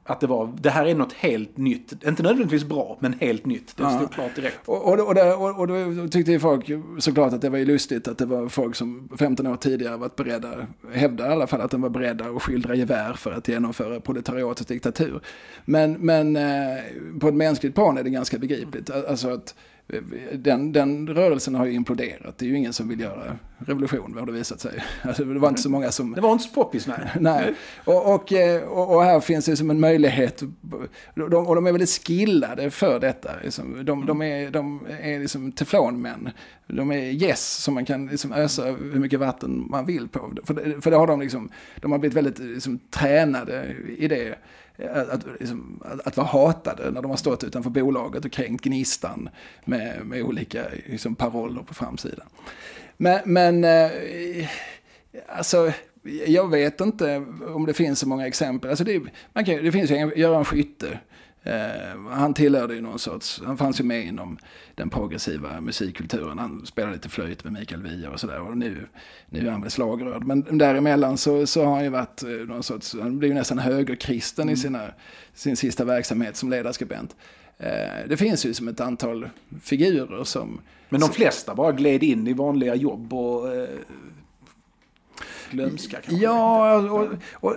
att 0.07 0.19
det 0.19 0.27
var, 0.27 0.53
det 0.61 0.69
här 0.69 0.85
är 0.85 0.95
något 0.95 1.13
helt 1.13 1.57
nytt. 1.57 1.91
Inte 2.05 2.23
nödvändigtvis 2.23 2.63
bra, 2.63 2.97
men 2.99 3.13
helt 3.13 3.45
nytt. 3.45 3.77
Det 3.77 3.89
stod 3.89 4.11
klart 4.11 4.35
direkt. 4.35 4.59
Och, 4.65 4.87
och, 4.87 4.99
och, 4.99 5.41
och, 5.41 5.59
och 5.59 5.67
då 5.67 6.07
tyckte 6.07 6.31
ju 6.31 6.39
folk 6.39 6.71
såklart 6.99 7.33
att 7.33 7.41
det 7.41 7.49
var 7.49 7.57
ju 7.57 7.65
lustigt 7.65 8.07
att 8.07 8.17
det 8.17 8.25
var 8.25 8.49
folk 8.49 8.75
som 8.75 9.09
15 9.19 9.47
år 9.47 9.55
tidigare 9.55 9.97
varit 9.97 10.15
beredda, 10.15 10.67
hävdade 10.93 11.29
i 11.29 11.33
alla 11.33 11.47
fall 11.47 11.61
att 11.61 11.71
de 11.71 11.81
var 11.81 11.89
beredda 11.89 12.25
att 12.25 12.41
skildra 12.41 12.75
gevär 12.75 13.13
för 13.13 13.31
att 13.31 13.47
genomföra 13.47 13.99
proletariatets 13.99 14.67
diktatur. 14.67 15.21
Men, 15.65 15.93
men 15.93 16.35
eh, 16.35 16.77
på 17.19 17.27
ett 17.27 17.35
mänskligt 17.35 17.75
plan 17.75 17.97
är 17.97 18.03
det 18.03 18.09
ganska 18.09 18.37
begripligt. 18.37 18.89
Alltså 18.89 19.29
att 19.29 19.55
den, 20.33 20.71
den 20.71 21.07
rörelsen 21.07 21.55
har 21.55 21.65
ju 21.65 21.73
imploderat. 21.73 22.37
Det 22.37 22.45
är 22.45 22.49
ju 22.49 22.57
ingen 22.57 22.73
som 22.73 22.87
vill 22.87 22.99
göra 22.99 23.37
revolution, 23.57 24.17
har 24.17 24.25
det 24.25 24.31
visat 24.31 24.59
sig. 24.59 24.83
Alltså, 25.01 25.25
det 25.25 25.39
var 25.39 25.49
inte 25.49 25.61
så 25.61 25.69
många 25.69 25.91
som... 25.91 26.11
Det 26.11 26.21
var 26.21 26.31
inte 26.31 26.43
så 26.43 26.49
poppis, 26.49 26.87
nej. 26.87 26.97
nej. 27.19 27.53
Och, 27.85 28.13
och, 28.13 28.33
och, 28.67 28.95
och, 28.95 29.03
här 29.03 29.19
finns 29.19 29.45
det 29.45 29.55
som 29.55 29.69
en 29.69 29.79
möjlighet. 29.79 30.43
De, 31.15 31.47
och 31.47 31.55
de 31.55 31.67
är 31.67 31.71
väldigt 31.71 32.05
skillade 32.07 32.71
för 32.71 32.99
detta. 32.99 33.31
Liksom. 33.43 33.85
De, 33.85 34.05
de, 34.05 34.21
är, 34.21 34.51
de 34.51 34.87
är 35.01 35.19
liksom 35.19 35.51
teflonmän. 35.51 36.29
De 36.67 36.91
är 36.91 36.97
yes 36.97 37.63
som 37.63 37.73
man 37.73 37.85
kan 37.85 38.07
liksom 38.07 38.33
ösa 38.33 38.63
hur 38.65 38.99
mycket 38.99 39.19
vatten 39.19 39.67
man 39.69 39.85
vill 39.85 40.07
på. 40.07 40.31
För, 40.43 40.81
för 40.81 40.91
det 40.91 40.97
har 40.97 41.07
de 41.07 41.21
liksom, 41.21 41.49
de 41.75 41.91
har 41.91 41.99
blivit 41.99 42.17
väldigt 42.17 42.39
liksom, 42.39 42.79
tränade 42.89 43.75
i 43.97 44.07
det 44.07 44.35
att, 44.93 45.25
liksom, 45.39 45.81
att, 45.85 46.07
att, 46.07 46.17
vara 46.17 46.27
hatade 46.27 46.91
när 46.91 47.01
de 47.01 47.11
har 47.11 47.17
stått 47.17 47.43
utanför 47.43 47.69
bolaget 47.69 48.25
och 48.25 48.31
kränkt 48.31 48.63
Gnistan 48.63 49.29
med, 49.65 50.05
med 50.05 50.23
olika 50.23 50.63
liksom, 50.85 51.15
paroller 51.15 51.61
på 51.61 51.73
framsidan. 51.73 52.27
Men, 52.97 53.19
men 53.25 53.63
eh, 53.63 54.49
alltså, 55.27 55.71
jag 56.27 56.49
vet 56.49 56.81
inte 56.81 57.25
om 57.55 57.65
det 57.65 57.73
finns 57.73 57.99
så 57.99 58.07
många 58.07 58.27
exempel. 58.27 58.69
Alltså 58.69 58.83
det, 58.83 59.01
man 59.33 59.45
kan, 59.45 59.63
det 59.63 59.71
finns 59.71 59.91
ju 59.91 59.95
Göran 60.15 60.45
Skytte 60.45 60.99
Eh, 61.45 61.99
han 62.09 62.33
tillhörde 62.33 62.75
ju 62.75 62.81
någon 62.81 62.99
sorts, 62.99 63.41
han 63.45 63.57
fanns 63.57 63.79
ju 63.79 63.83
med 63.83 64.05
inom 64.05 64.37
den 64.75 64.89
progressiva 64.89 65.61
musikkulturen. 65.61 66.39
Han 66.39 66.65
spelade 66.65 66.93
lite 66.93 67.09
flöjt 67.09 67.43
med 67.43 67.53
Mikael 67.53 67.81
Wiehe 67.81 68.07
och 68.07 68.19
sådär. 68.19 68.41
Och 68.41 68.57
nu, 68.57 68.87
nu 69.29 69.47
är 69.47 69.51
han 69.51 69.61
väl 69.61 69.71
slagrörd. 69.71 70.23
Men 70.23 70.57
däremellan 70.57 71.17
så, 71.17 71.47
så 71.47 71.65
har 71.65 71.75
han 71.75 71.83
ju 71.83 71.89
varit 71.89 72.23
eh, 72.23 72.29
någon 72.29 72.63
sorts, 72.63 72.95
han 73.01 73.19
blev 73.19 73.31
ju 73.31 73.37
nästan 73.37 73.59
högerkristen 73.59 74.43
mm. 74.43 74.53
i 74.53 74.57
sina, 74.57 74.87
sin 75.33 75.57
sista 75.57 75.85
verksamhet 75.85 76.35
som 76.35 76.49
ledarskribent. 76.49 77.15
Eh, 77.57 78.07
det 78.07 78.17
finns 78.17 78.45
ju 78.45 78.53
som 78.53 78.67
ett 78.67 78.79
antal 78.79 79.29
figurer 79.61 80.23
som... 80.23 80.61
Men 80.89 81.01
de 81.01 81.09
flesta 81.09 81.55
bara 81.55 81.71
gled 81.71 82.03
in 82.03 82.27
i 82.27 82.33
vanliga 82.33 82.75
jobb 82.75 83.13
och 83.13 83.55
eh, 83.55 83.69
glömska 85.51 85.97
kanske? 86.01 86.23
Ja, 86.23 86.75
och, 86.75 87.01
och, 87.01 87.09
och 87.33 87.55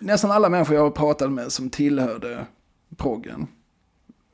nästan 0.00 0.30
alla 0.30 0.48
människor 0.48 0.76
jag 0.76 0.82
har 0.82 0.90
pratat 0.90 1.32
med 1.32 1.52
som 1.52 1.70
tillhörde 1.70 2.46
proggen. 2.98 3.46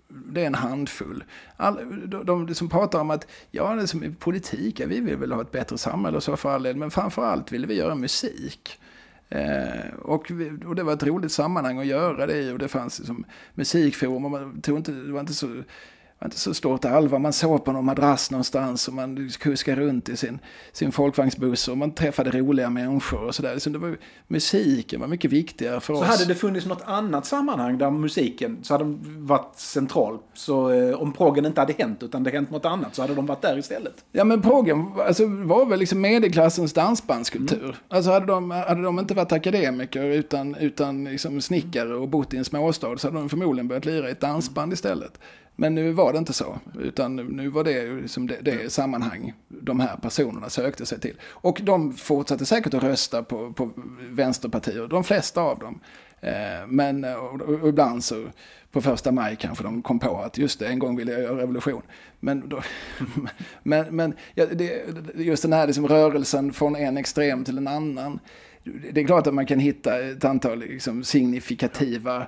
Det 0.09 0.43
är 0.43 0.47
en 0.47 0.55
handfull. 0.55 1.25
All, 1.57 2.09
de, 2.09 2.47
de 2.47 2.55
som 2.55 2.69
pratar 2.69 3.01
om 3.01 3.11
att, 3.11 3.27
ja, 3.51 3.75
det 3.75 3.83
är 3.83 3.87
som 3.87 4.05
i 4.05 4.11
politik, 4.11 4.81
ja, 4.81 4.87
vi 4.87 5.01
vill 5.01 5.17
väl 5.17 5.33
ha 5.33 5.41
ett 5.41 5.53
bättre 5.53 5.79
samhälle 5.79 6.17
och 6.17 6.23
så 6.23 6.37
för 6.37 6.51
all 6.51 6.63
del, 6.63 6.77
men 6.77 6.91
framförallt 6.91 7.53
vill 7.53 7.67
vi 7.67 7.75
göra 7.75 7.95
musik. 7.95 8.79
Eh, 9.29 9.95
och, 10.03 10.31
vi, 10.31 10.51
och, 10.67 10.75
det 10.75 10.83
var 10.83 10.93
ett 10.93 11.03
roligt 11.03 11.33
sammanhang 11.33 11.79
att 11.79 11.87
göra 11.87 12.27
det 12.27 12.39
i 12.39 12.53
och 12.53 12.59
det 12.59 12.69
fanns 12.69 12.99
liksom 12.99 13.25
musikforum 13.55 14.25
och 14.25 14.31
man 14.31 14.61
tog 14.61 14.77
inte, 14.77 14.93
det 14.93 15.13
var 15.13 15.21
inte 15.21 15.35
så 15.35 15.63
var 16.25 16.29
inte 16.29 16.39
så 16.39 16.55
stort 16.55 16.85
allvar. 16.85 17.19
Man 17.19 17.33
sov 17.33 17.59
på 17.59 17.73
någon 17.73 17.85
madrass 17.85 18.31
någonstans 18.31 18.89
och 18.89 18.95
man 18.95 19.31
kuskade 19.39 19.81
runt 19.81 20.09
i 20.09 20.17
sin, 20.17 20.39
sin 20.73 20.93
folkvagnsbuss 20.93 21.69
och 21.69 21.79
man 21.79 21.93
träffade 21.95 22.31
roliga 22.31 22.71
människor 22.71 23.25
och 23.25 23.35
sådär. 23.35 23.59
Så 23.59 23.71
det 23.71 23.79
var, 23.79 23.97
musiken 24.27 25.01
var 25.01 25.07
mycket 25.07 25.33
viktigare 25.33 25.81
för 25.81 25.95
så 25.95 26.01
oss. 26.01 26.07
Så 26.07 26.13
hade 26.13 26.25
det 26.25 26.35
funnits 26.35 26.67
något 26.67 26.83
annat 26.85 27.27
sammanhang 27.27 27.79
där 27.79 27.91
musiken 27.91 28.59
så 28.63 28.75
hade 28.75 28.85
de 28.85 29.01
varit 29.27 29.59
central. 29.59 30.19
Så 30.35 30.71
eh, 30.71 31.03
om 31.03 31.13
proggen 31.13 31.47
inte 31.47 31.61
hade 31.61 31.73
hänt 31.73 32.03
utan 32.03 32.23
det 32.23 32.31
hänt 32.31 32.51
något 32.51 32.65
annat 32.65 32.95
så 32.95 33.03
hade 33.03 33.15
de 33.15 33.27
varit 33.27 33.43
där 33.43 33.59
istället. 33.59 34.05
Ja 34.13 34.25
men 34.25 34.43
proggen 34.43 34.87
alltså, 35.07 35.27
var 35.27 35.67
väl 35.67 35.79
liksom 35.79 36.01
medelklassens 36.01 36.73
dansbandskultur. 36.73 37.65
Mm. 37.65 37.77
Alltså 37.89 38.11
hade 38.11 38.27
de, 38.27 38.51
hade 38.51 38.83
de 38.83 38.99
inte 38.99 39.15
varit 39.15 39.33
akademiker 39.33 40.03
utan, 40.03 40.55
utan 40.55 41.05
liksom 41.05 41.41
snickare 41.41 41.95
och 41.95 42.09
bott 42.09 42.35
i 42.35 42.37
en 42.37 42.45
småstad 42.45 42.99
så 42.99 43.07
hade 43.07 43.19
de 43.19 43.29
förmodligen 43.29 43.69
börjat 43.69 43.85
lira 43.85 44.09
i 44.09 44.13
ett 44.13 44.21
dansband 44.21 44.73
istället. 44.73 45.19
Men 45.57 45.75
nu 45.75 45.93
var 45.93 46.13
det 46.13 46.19
inte 46.19 46.33
så, 46.33 46.59
utan 46.81 47.17
nu 47.17 47.49
var 47.49 47.65
det 47.65 47.93
liksom 47.93 48.27
det, 48.27 48.39
det 48.43 48.73
sammanhang 48.73 49.33
de 49.49 49.81
här 49.81 49.97
personerna 49.97 50.51
sökte 50.51 50.87
sig 50.87 51.01
till. 51.01 51.17
Och 51.23 51.61
de 51.63 51.93
fortsatte 51.93 52.47
säkert 52.47 52.75
att 52.75 52.83
rösta 52.83 53.23
på, 53.23 53.53
på 53.53 53.71
vänsterpartier, 54.11 54.89
de 54.89 55.05
flesta 55.05 55.41
av 55.41 55.59
dem. 55.59 55.81
Eh, 56.21 56.67
men 56.69 57.05
och, 57.05 57.41
och 57.41 57.69
ibland 57.69 58.05
så 58.05 58.25
på 58.73 58.81
första 58.81 59.13
maj 59.13 59.37
kanske 59.37 59.65
de 59.65 59.83
kom 59.83 59.99
på 59.99 60.19
att 60.19 60.39
just 60.39 60.59
det, 60.59 60.67
en 60.67 60.79
gång 60.79 60.97
ville 60.97 61.13
jag 61.13 61.23
göra 61.23 61.39
revolution. 61.39 61.83
Men, 62.21 62.49
då, 62.49 62.63
men, 63.63 63.97
men 63.97 64.15
ja, 64.35 64.47
det, 64.47 64.85
just 65.15 65.43
den 65.43 65.53
här 65.53 65.67
liksom 65.67 65.89
rörelsen 65.89 66.53
från 66.53 66.77
en 66.77 66.97
extrem 66.97 67.45
till 67.45 67.59
en 67.59 67.69
annan. 67.69 68.19
Det 68.93 69.01
är 69.01 69.07
klart 69.07 69.27
att 69.27 69.35
man 69.35 69.47
kan 69.47 69.59
hitta 69.59 70.01
ett 70.01 70.25
antal 70.25 70.59
liksom 70.59 71.05
signifikativa 71.05 72.27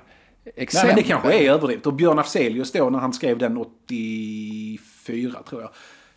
exempel. 0.55 0.87
Nej, 0.87 0.95
men 0.95 1.03
det 1.03 1.09
kanske 1.09 1.33
är 1.33 1.51
överdrivet. 1.51 1.87
Och 1.87 1.93
Björn 1.93 2.19
Afzelius 2.19 2.71
då 2.71 2.89
när 2.89 2.99
han 2.99 3.13
skrev 3.13 3.37
den 3.37 3.57
84 3.57 5.43
tror 5.49 5.61
jag. 5.61 5.69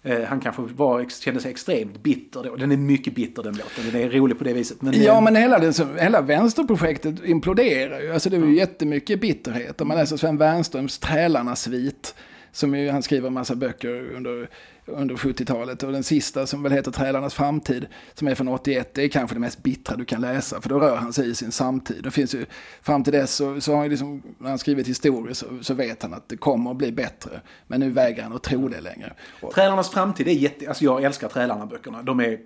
Eh, 0.02 0.24
han 0.24 0.40
kanske 0.40 0.62
var, 0.62 1.22
kände 1.22 1.40
sig 1.40 1.50
extremt 1.50 2.02
bitter 2.02 2.42
då. 2.42 2.56
Den 2.56 2.72
är 2.72 2.76
mycket 2.76 3.14
bitter 3.14 3.42
den 3.42 3.54
låten. 3.54 3.84
Den 3.92 4.02
är 4.02 4.10
rolig 4.10 4.38
på 4.38 4.44
det 4.44 4.52
viset. 4.52 4.82
Men, 4.82 5.02
ja, 5.02 5.16
eh, 5.16 5.22
men 5.22 5.36
hela, 5.36 5.58
den, 5.58 5.72
hela 5.98 6.20
vänsterprojektet 6.20 7.24
imploderar 7.24 8.00
ju. 8.00 8.12
Alltså 8.12 8.30
det 8.30 8.36
är 8.36 8.38
ju 8.38 8.44
mm. 8.44 8.56
jättemycket 8.56 9.20
bitterhet. 9.20 9.80
Om 9.80 9.88
man 9.88 9.96
läser 9.96 10.16
Sven 10.16 10.36
Wernströms 10.36 10.98
Trälarnas 10.98 11.62
svit. 11.62 12.14
Som 12.52 12.74
ju, 12.74 12.90
han 12.90 13.02
skriver 13.02 13.26
en 13.26 13.34
massa 13.34 13.54
böcker 13.54 14.14
under 14.16 14.48
under 14.86 15.14
70-talet. 15.14 15.82
Och 15.82 15.92
den 15.92 16.02
sista 16.02 16.46
som 16.46 16.62
väl 16.62 16.72
heter 16.72 16.90
Trälarnas 16.90 17.34
framtid, 17.34 17.86
som 18.14 18.28
är 18.28 18.34
från 18.34 18.48
81, 18.48 18.94
det 18.94 19.02
är 19.02 19.08
kanske 19.08 19.36
det 19.36 19.40
mest 19.40 19.62
bittra 19.62 19.96
du 19.96 20.04
kan 20.04 20.20
läsa. 20.20 20.60
För 20.60 20.68
då 20.68 20.80
rör 20.80 20.96
han 20.96 21.12
sig 21.12 21.30
i 21.30 21.34
sin 21.34 21.52
samtid. 21.52 22.02
Det 22.02 22.10
finns 22.10 22.34
ju, 22.34 22.46
fram 22.82 23.04
till 23.04 23.12
dess 23.12 23.34
så, 23.34 23.60
så 23.60 23.72
har 23.72 23.78
han 23.78 23.88
liksom, 23.88 24.22
när 24.38 24.48
han 24.48 24.58
skrivit 24.58 24.88
historier 24.88 25.34
så, 25.34 25.46
så 25.60 25.74
vet 25.74 26.02
han 26.02 26.14
att 26.14 26.28
det 26.28 26.36
kommer 26.36 26.70
att 26.70 26.76
bli 26.76 26.92
bättre. 26.92 27.40
Men 27.66 27.80
nu 27.80 27.90
vägrar 27.90 28.22
han 28.22 28.32
att 28.32 28.42
tro 28.42 28.68
det 28.68 28.80
längre. 28.80 29.12
Trälarnas 29.54 29.90
framtid 29.90 30.28
är 30.28 30.32
jätte, 30.32 30.68
alltså 30.68 30.84
jag 30.84 31.02
älskar 31.02 31.28
Trälarna-böckerna. 31.28 32.02
De 32.02 32.20
är 32.20 32.38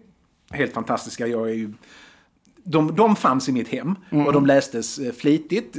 helt 0.51 0.72
fantastiska. 0.72 1.26
Jag 1.26 1.51
är 1.51 1.55
ju 1.55 1.72
de, 2.64 2.97
de 2.97 3.16
fanns 3.16 3.49
i 3.49 3.53
mitt 3.53 3.68
hem 3.68 3.95
och 4.26 4.32
de 4.32 4.47
lästes 4.47 4.99
eh, 4.99 5.12
flitigt. 5.12 5.76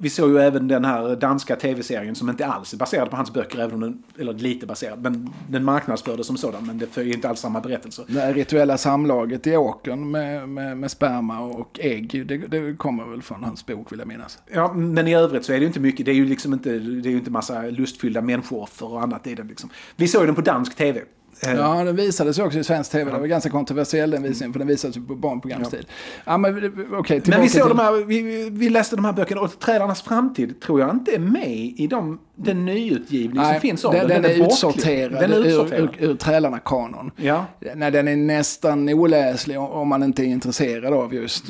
Vi 0.00 0.10
såg 0.10 0.30
ju 0.30 0.38
även 0.38 0.68
den 0.68 0.84
här 0.84 1.16
danska 1.16 1.56
tv-serien 1.56 2.14
som 2.14 2.28
inte 2.28 2.46
alls 2.46 2.72
är 2.72 2.76
baserad 2.76 3.10
på 3.10 3.16
hans 3.16 3.32
böcker, 3.32 3.58
även 3.58 3.74
om 3.74 3.80
den, 3.80 4.02
eller 4.18 4.32
lite 4.32 4.66
baserad, 4.66 5.02
men 5.02 5.30
den 5.48 5.64
marknadsfördes 5.64 6.26
som 6.26 6.36
sådan, 6.36 6.66
men 6.66 6.78
det 6.78 6.86
följer 6.86 7.14
inte 7.14 7.28
alls 7.28 7.40
samma 7.40 7.60
berättelse. 7.60 8.02
Det 8.08 8.32
rituella 8.32 8.78
samlaget 8.78 9.46
i 9.46 9.56
åkern 9.56 10.10
med, 10.10 10.48
med, 10.48 10.78
med 10.78 10.90
sperma 10.90 11.40
och 11.40 11.80
ägg, 11.82 12.26
det, 12.28 12.36
det, 12.36 12.76
kommer 12.76 13.04
väl 13.04 13.22
från 13.22 13.44
hans 13.44 13.66
bok 13.66 13.92
vill 13.92 13.98
jag 13.98 14.08
minnas. 14.08 14.38
Ja, 14.52 14.72
men 14.72 15.08
i 15.08 15.14
övrigt 15.14 15.44
så 15.44 15.52
är 15.52 15.56
det 15.56 15.60
ju 15.60 15.66
inte 15.66 15.80
mycket, 15.80 16.06
det 16.06 16.12
är 16.12 16.16
ju 16.16 16.26
liksom 16.26 16.52
inte, 16.52 16.70
det 16.78 17.08
är 17.08 17.10
ju 17.10 17.18
inte 17.18 17.30
massa 17.30 17.62
lustfyllda 17.62 18.20
människooffer 18.20 18.92
och 18.92 19.02
annat 19.02 19.26
i 19.26 19.34
den 19.34 19.48
liksom. 19.48 19.70
Vi 19.96 20.08
såg 20.08 20.26
den 20.26 20.34
på 20.34 20.40
dansk 20.40 20.74
tv. 20.74 21.00
Eh. 21.40 21.54
Ja, 21.54 21.84
den 21.84 21.96
visades 21.96 22.38
också 22.38 22.58
i 22.58 22.64
svensk 22.64 22.90
tv. 22.90 23.10
Det 23.10 23.18
var 23.18 23.26
ganska 23.26 23.50
kontroversiell 23.50 24.10
den 24.10 24.22
visningen, 24.22 24.52
för 24.52 24.58
den 24.58 24.68
visades 24.68 24.96
ju 24.96 25.06
på 25.06 25.14
barnprogramstid. 25.14 25.86
Ja. 25.88 26.32
ja, 26.32 26.38
men 26.38 26.56
okay, 26.98 27.20
men 27.24 27.40
vi, 27.40 27.48
såg 27.48 27.62
till... 27.62 27.76
de 27.76 27.78
här, 27.78 28.04
vi, 28.04 28.50
vi 28.50 28.68
läste 28.68 28.96
de 28.96 29.04
här 29.04 29.12
böckerna 29.12 29.40
och 29.40 29.58
Trädarnas 29.58 30.02
framtid 30.02 30.60
tror 30.60 30.80
jag 30.80 30.90
inte 30.90 31.14
är 31.14 31.18
med 31.18 31.74
i 31.76 31.86
de, 31.90 32.20
den 32.34 32.64
nyutgivning 32.64 33.36
Nej, 33.36 33.52
som 33.52 33.60
finns 33.60 33.84
av 33.84 33.92
den. 33.92 34.08
Den, 34.08 34.22
den 34.22 34.30
är, 34.30 34.40
är 34.40 34.46
utsorterad, 34.46 35.20
den 35.20 35.32
är 35.32 35.46
utsorterad. 35.46 35.80
Ur, 35.80 36.04
ur, 36.04 36.10
ur 36.10 36.16
Trälarna-kanon. 36.16 37.10
Ja. 37.16 37.44
Nej, 37.74 37.90
den 37.90 38.08
är 38.08 38.16
nästan 38.16 38.88
oläslig 38.88 39.60
om 39.60 39.88
man 39.88 40.02
inte 40.02 40.22
är 40.22 40.26
intresserad 40.26 40.94
av 40.94 41.14
just 41.14 41.44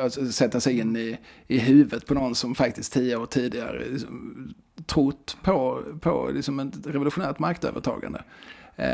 att 0.00 0.34
sätta 0.34 0.60
sig 0.60 0.78
in 0.78 0.96
i, 0.96 1.18
i 1.46 1.58
huvudet 1.58 2.06
på 2.06 2.14
någon 2.14 2.34
som 2.34 2.54
faktiskt 2.54 2.92
tio 2.92 3.16
år 3.16 3.26
tidigare 3.26 3.82
liksom, 3.90 4.54
trott 4.86 5.36
på, 5.42 5.82
på 6.00 6.30
liksom 6.34 6.60
ett 6.60 6.86
revolutionärt 6.86 7.38
maktövertagande. 7.38 8.22
Eh, 8.76 8.86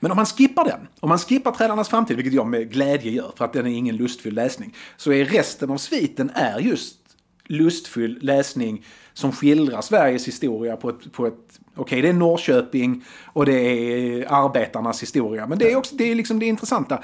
men 0.00 0.10
om 0.10 0.16
man 0.16 0.26
skippar 0.26 0.64
den, 0.64 0.88
om 1.00 1.08
man 1.08 1.18
skippar 1.18 1.52
Trälarnas 1.52 1.88
framtid, 1.88 2.16
vilket 2.16 2.34
jag 2.34 2.46
med 2.46 2.72
glädje 2.72 3.12
gör 3.12 3.32
för 3.36 3.44
att 3.44 3.52
den 3.52 3.66
är 3.66 3.70
ingen 3.70 3.96
lustfylld 3.96 4.36
läsning, 4.36 4.74
så 4.96 5.12
är 5.12 5.24
resten 5.24 5.70
av 5.70 5.76
sviten 5.76 6.30
är 6.34 6.58
just 6.58 6.96
lustfylld 7.44 8.22
läsning 8.22 8.84
som 9.12 9.32
skildrar 9.32 9.80
Sveriges 9.80 10.28
historia 10.28 10.76
på 10.76 10.88
ett, 10.88 11.12
på 11.12 11.26
ett 11.26 11.34
okej 11.34 11.82
okay, 11.82 12.02
det 12.02 12.08
är 12.08 12.12
Norrköping 12.12 13.04
och 13.24 13.46
det 13.46 13.52
är 13.52 14.26
arbetarnas 14.28 15.02
historia, 15.02 15.46
men 15.46 15.58
det 15.58 15.72
är 15.72 15.76
också 15.76 15.96
det 15.96 16.04
är 16.04 16.14
liksom 16.14 16.38
det 16.38 16.46
intressanta. 16.46 17.02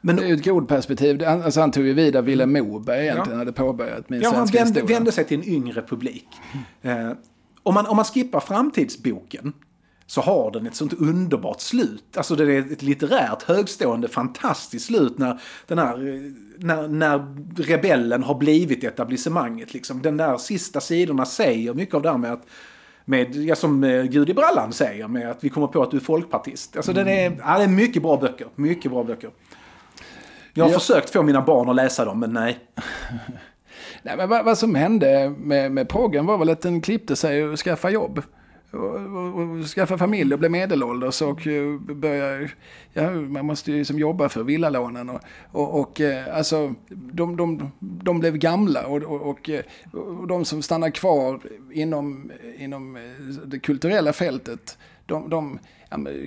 Men, 0.00 0.16
det 0.16 0.22
är 0.22 0.26
ju 0.26 0.34
ett 0.34 0.42
grodperspektiv. 0.42 1.24
Alltså 1.24 1.60
han 1.60 1.70
tog 1.70 1.86
ju 1.86 1.92
vidare 1.92 2.22
Vilhelm 2.22 2.52
Moberg 2.52 3.02
egentligen, 3.02 3.32
ja. 3.32 3.38
hade 3.38 3.52
påbörjat 3.52 4.10
min 4.10 4.20
ja, 4.20 4.30
svenska 4.30 4.58
han 4.58 4.72
vände, 4.72 4.92
vände 4.92 5.12
sig 5.12 5.24
till 5.24 5.38
en 5.38 5.48
yngre 5.48 5.82
publik. 5.82 6.28
Mm. 6.82 7.08
Eh, 7.08 7.16
om, 7.62 7.74
man, 7.74 7.86
om 7.86 7.96
man 7.96 8.04
skippar 8.04 8.40
framtidsboken 8.40 9.52
så 10.10 10.20
har 10.20 10.50
den 10.50 10.66
ett 10.66 10.74
sånt 10.74 10.92
underbart 10.92 11.60
slut. 11.60 12.16
Alltså 12.16 12.36
det 12.36 12.54
är 12.54 12.72
ett 12.72 12.82
litterärt 12.82 13.42
högstående 13.42 14.08
fantastiskt 14.08 14.86
slut 14.86 15.18
när 15.18 15.40
den 15.66 15.78
här, 15.78 16.08
eh, 16.08 16.20
när, 16.56 16.88
när 16.88 17.36
rebellen 17.56 18.22
har 18.22 18.34
blivit 18.34 18.84
etablissemanget. 18.84 19.74
Liksom. 19.74 20.02
Den 20.02 20.16
där 20.16 20.36
sista 20.36 20.80
sidorna 20.80 21.24
säger 21.24 21.74
mycket 21.74 21.94
av 21.94 22.02
det 22.02 22.10
här 22.10 22.18
med 22.18 22.32
att 22.32 22.46
med, 23.04 23.36
ja, 23.36 23.54
som 23.54 23.84
eh, 23.84 24.02
Gud 24.02 24.30
i 24.30 24.34
brallan 24.34 24.72
säger, 24.72 25.08
med 25.08 25.30
att 25.30 25.44
vi 25.44 25.48
kommer 25.48 25.66
på 25.66 25.82
att 25.82 25.90
du 25.90 25.96
är 25.96 26.00
folkpartist. 26.00 26.76
Alltså 26.76 26.92
den 26.92 27.08
är, 27.08 27.36
ja, 27.44 27.58
det 27.58 27.64
är 27.64 27.68
mycket 27.68 28.02
bra 28.02 28.16
böcker. 28.16 28.46
Mycket 28.54 28.90
bra 28.90 29.04
böcker. 29.04 29.30
Jag 30.54 30.64
har 30.64 30.72
Ja. 30.72 30.78
försökt 30.78 31.10
få 31.10 31.22
mina 31.22 31.42
barn 31.42 31.68
att 31.68 31.76
läsa 31.76 32.04
dem, 32.04 32.20
men 32.20 32.32
nej. 32.32 32.58
Nej, 34.02 34.16
men 34.16 34.28
vad, 34.28 34.44
vad 34.44 34.58
som 34.58 34.74
hände 34.74 35.34
med, 35.38 35.72
med 35.72 35.88
proggen 35.88 36.26
var 36.26 36.38
väl 36.38 36.50
att 36.50 36.60
den 36.60 36.80
klippte 36.80 37.16
sig 37.16 37.44
och 37.44 37.58
skaffade 37.58 37.94
jobb. 37.94 38.22
Och, 38.72 39.64
skaffa 39.64 39.98
familj 39.98 40.32
och 40.32 40.38
bli 40.38 40.48
medelålders 40.48 41.22
och 41.22 41.46
eh, 41.46 41.78
börja, 41.78 42.48
ja, 42.92 43.10
man 43.10 43.46
måste 43.46 43.72
ju 43.72 43.78
liksom 43.78 43.98
jobba 43.98 44.28
för 44.28 44.42
villalånen 44.42 45.10
och, 45.10 45.20
och, 45.52 45.80
och 45.80 46.00
eh, 46.00 46.36
alltså 46.36 46.74
de, 46.88 47.36
de, 47.36 47.70
de 47.78 48.20
blev 48.20 48.36
gamla 48.36 48.86
och, 48.86 49.02
och, 49.02 49.30
och, 49.30 49.50
eh, 49.50 49.64
de 50.28 50.44
som 50.44 50.62
stannar 50.62 50.90
kvar 50.90 51.40
inom, 51.72 52.32
inom 52.58 52.98
det 53.44 53.58
kulturella 53.58 54.12
fältet 54.12 54.78
de, 55.06 55.30
de 55.30 55.58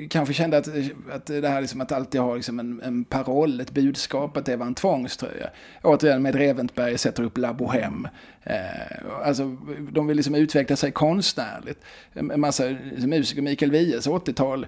kanske 0.09 0.33
kände 0.33 0.57
att, 0.57 0.67
att 1.11 1.25
det 1.25 1.47
här 1.47 1.61
liksom 1.61 1.81
att 1.81 1.91
alltid 1.91 2.21
ha 2.21 2.35
liksom 2.35 2.59
en, 2.59 2.81
en 2.81 3.03
paroll, 3.03 3.59
ett 3.59 3.71
budskap, 3.71 4.37
att 4.37 4.45
det 4.45 4.55
var 4.55 4.65
en 4.65 4.75
tvångströja. 4.75 5.49
Återigen 5.83 6.21
med 6.21 6.35
Reventberg 6.35 6.97
sätter 6.97 7.23
upp 7.23 7.37
La 7.37 7.53
Bohème. 7.53 8.09
Eh, 8.43 9.25
alltså, 9.25 9.57
de 9.91 10.07
vill 10.07 10.17
liksom 10.17 10.35
utveckla 10.35 10.75
sig 10.75 10.91
konstnärligt. 10.91 11.83
En 12.13 12.31
en 12.31 12.39
massa 12.39 12.65
liksom, 12.65 13.09
musiker, 13.09 13.41
Mikael 13.41 13.71
Wiehes 13.71 14.07
80-tal, 14.07 14.67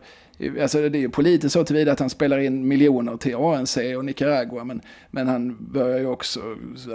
alltså 0.62 0.90
det 0.90 0.98
är 0.98 1.00
ju 1.00 1.10
politiskt 1.10 1.54
så 1.54 1.64
tillvida 1.64 1.92
att 1.92 2.00
han 2.00 2.10
spelar 2.10 2.38
in 2.38 2.68
miljoner 2.68 3.18
till 3.18 3.36
ANC 3.36 3.78
och 3.98 4.06
Nicaragua, 4.06 4.64
men, 4.64 4.82
men 5.12 5.28
han 5.28 5.58
börjar 5.60 6.00
ju 6.00 6.08
också 6.08 6.40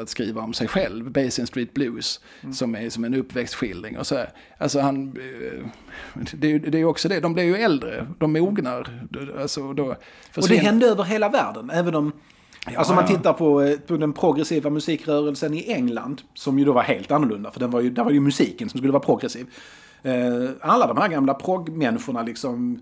att 0.02 0.08
skriva 0.08 0.42
om 0.42 0.52
sig 0.52 0.68
själv, 0.68 1.10
Basin 1.10 1.46
Street 1.46 1.74
Blues, 1.74 2.20
som 2.52 2.74
är 2.74 2.90
som 2.90 3.04
en 3.04 3.14
uppväxtskildring 3.14 3.98
och 3.98 4.06
så 4.06 4.16
här. 4.16 4.32
Alltså 4.58 4.80
han, 4.80 5.08
eh, 5.08 5.66
det 6.32 6.58
det 6.58 6.78
är 6.78 6.78
ju 6.78 6.84
också 6.84 7.08
det, 7.08 7.20
de 7.20 7.34
blir 7.34 7.44
ju 7.44 7.56
äldre, 7.56 8.06
de 8.18 8.32
mognar. 8.32 9.06
Alltså 9.40 9.72
då 9.72 9.96
Och 10.36 10.48
det 10.48 10.56
hände 10.56 10.86
över 10.86 11.04
hela 11.04 11.28
världen, 11.28 11.70
även 11.70 11.94
om... 11.94 12.12
alltså 12.76 12.92
om 12.92 12.96
man 12.96 13.04
ja. 13.10 13.16
tittar 13.16 13.32
på, 13.32 13.62
eh, 13.62 13.78
på 13.78 13.96
den 13.96 14.12
progressiva 14.12 14.70
musikrörelsen 14.70 15.54
i 15.54 15.72
England, 15.72 16.22
som 16.34 16.58
ju 16.58 16.64
då 16.64 16.72
var 16.72 16.82
helt 16.82 17.10
annorlunda, 17.10 17.50
för 17.50 17.60
den 17.60 17.70
var 17.70 17.80
ju, 17.80 17.90
där 17.90 18.04
var 18.04 18.10
ju 18.10 18.20
musiken 18.20 18.68
som 18.68 18.78
skulle 18.78 18.92
vara 18.92 19.02
progressiv. 19.02 19.46
Eh, 20.02 20.50
alla 20.60 20.86
de 20.86 20.96
här 20.96 21.08
gamla 21.08 21.34
proggmänniskorna 21.34 22.22
liksom, 22.22 22.80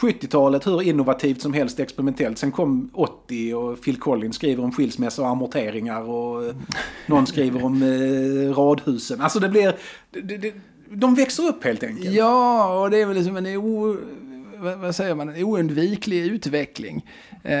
70-talet 0.00 0.66
hur 0.66 0.82
innovativt 0.82 1.42
som 1.42 1.52
helst 1.52 1.80
experimentellt. 1.80 2.38
Sen 2.38 2.52
kom 2.52 2.90
80 2.94 3.54
och 3.54 3.82
Phil 3.82 3.96
Collins 3.96 4.36
skriver 4.36 4.64
om 4.64 4.72
skilsmässa 4.72 5.22
och 5.22 5.28
amorteringar 5.28 6.02
och 6.02 6.54
någon 7.06 7.26
skriver 7.26 7.64
om 7.64 7.82
eh, 7.82 8.54
radhusen. 8.54 9.20
Alltså 9.20 9.40
det 9.40 9.48
blir... 9.48 9.76
Det, 10.10 10.36
det, 10.36 10.54
de 10.92 11.14
växer 11.14 11.42
upp 11.42 11.64
helt 11.64 11.82
enkelt. 11.82 12.14
Ja, 12.14 12.82
och 12.82 12.90
det 12.90 13.00
är 13.00 13.06
väl 13.06 13.16
liksom 13.16 13.36
en 13.36 13.46
o, 13.46 13.96
vad, 14.56 14.94
säger 14.94 15.14
man, 15.14 15.28
en 15.28 15.44
oundviklig 15.44 16.26
utveckling. 16.26 17.06
Eh, 17.44 17.54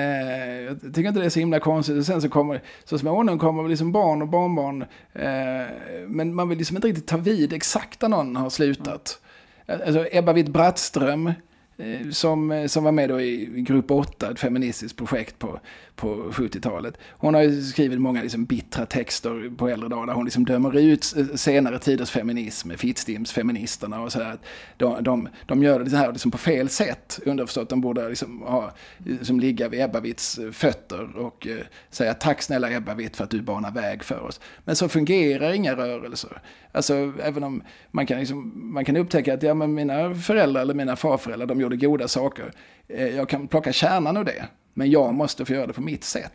jag 0.60 0.80
tycker 0.80 1.08
inte 1.08 1.20
det 1.20 1.26
är 1.26 1.30
så 1.30 1.40
himla 1.40 1.60
konstigt. 1.60 1.98
Och 1.98 2.06
sen 2.06 2.22
så 2.22 2.28
kommer, 2.28 2.62
så 2.84 2.98
småningom 2.98 3.38
kommer 3.38 3.68
liksom 3.68 3.92
barn 3.92 4.22
och 4.22 4.28
barnbarn. 4.28 4.82
Eh, 5.12 5.68
men 6.06 6.34
man 6.34 6.48
vill 6.48 6.58
liksom 6.58 6.76
inte 6.76 6.88
riktigt 6.88 7.06
ta 7.06 7.16
vid 7.16 7.52
exakt 7.52 8.02
när 8.02 8.08
någon 8.08 8.36
har 8.36 8.50
slutat. 8.50 9.20
Alltså 9.66 10.06
Ebba 10.12 10.32
Witt-Brattström 10.32 11.32
Eh, 11.80 12.10
som, 12.10 12.50
eh, 12.50 12.66
som 12.66 12.84
var 12.84 12.92
med 12.92 13.08
då 13.08 13.20
i 13.20 13.46
Grupp 13.56 13.90
8, 13.90 14.30
ett 14.30 14.40
feministiskt 14.40 14.98
projekt 14.98 15.38
på, 15.38 15.60
på 16.00 16.30
70-talet. 16.32 16.98
Hon 17.10 17.34
har 17.34 17.42
ju 17.42 17.62
skrivit 17.62 18.00
många 18.00 18.22
liksom 18.22 18.44
bittra 18.44 18.86
texter 18.86 19.56
på 19.56 19.68
äldre 19.68 19.88
dagar 19.88 20.06
där 20.06 20.14
hon 20.14 20.24
liksom 20.24 20.44
dömer 20.44 20.78
ut 20.78 21.14
senare 21.34 21.78
tiders 21.78 22.10
feminism, 22.10 22.70
Fittstimsfeministerna 22.70 24.00
och 24.00 24.12
sådär. 24.12 24.38
De, 24.76 25.04
de, 25.04 25.28
de 25.46 25.62
gör 25.62 25.80
det 25.80 25.96
här 25.96 26.12
liksom 26.12 26.30
på 26.30 26.38
fel 26.38 26.68
sätt, 26.68 27.20
underförstått. 27.26 27.68
De 27.68 27.80
borde 27.80 28.08
liksom 28.08 28.42
ha, 28.42 28.72
liksom 28.98 29.40
ligga 29.40 29.68
vid 29.68 29.80
Ebba 29.80 30.00
Witts 30.00 30.38
eh, 30.38 30.50
fötter 30.50 31.16
och 31.16 31.46
eh, 31.46 31.58
säga 31.90 32.14
tack 32.14 32.42
snälla 32.42 32.70
Ebba 32.70 32.94
Witt 32.94 33.16
för 33.16 33.24
att 33.24 33.30
du 33.30 33.42
banar 33.42 33.70
väg 33.70 34.04
för 34.04 34.20
oss. 34.20 34.40
Men 34.64 34.76
så 34.76 34.88
fungerar 34.88 35.52
inga 35.52 35.76
rörelser. 35.76 36.42
Alltså 36.72 37.12
även 37.22 37.44
om 37.44 37.62
man 37.90 38.06
kan, 38.06 38.18
liksom, 38.18 38.52
man 38.72 38.84
kan 38.84 38.96
upptäcka 38.96 39.34
att 39.34 39.42
ja, 39.42 39.54
men 39.54 39.74
mina 39.74 40.14
föräldrar 40.14 40.62
eller 40.62 40.74
mina 40.74 40.96
farföräldrar 40.96 41.46
de 41.46 41.60
gjorde 41.60 41.76
goda 41.76 42.08
saker. 42.08 42.52
Eh, 42.88 43.16
jag 43.16 43.28
kan 43.28 43.48
plocka 43.48 43.72
kärnan 43.72 44.16
ur 44.16 44.24
det. 44.24 44.48
Men 44.80 44.90
jag 44.90 45.14
måste 45.14 45.44
få 45.44 45.52
göra 45.52 45.66
det 45.66 45.72
på 45.72 45.80
mitt 45.80 46.04
sätt. 46.04 46.32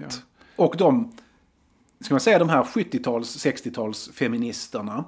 Och 0.55 0.75
de, 0.77 1.11
ska 2.01 2.13
man 2.13 2.19
säga 2.19 2.39
de 2.39 2.49
här 2.49 2.63
70-tals, 2.63 3.45
60-tals 3.45 4.09
feministerna. 4.13 5.05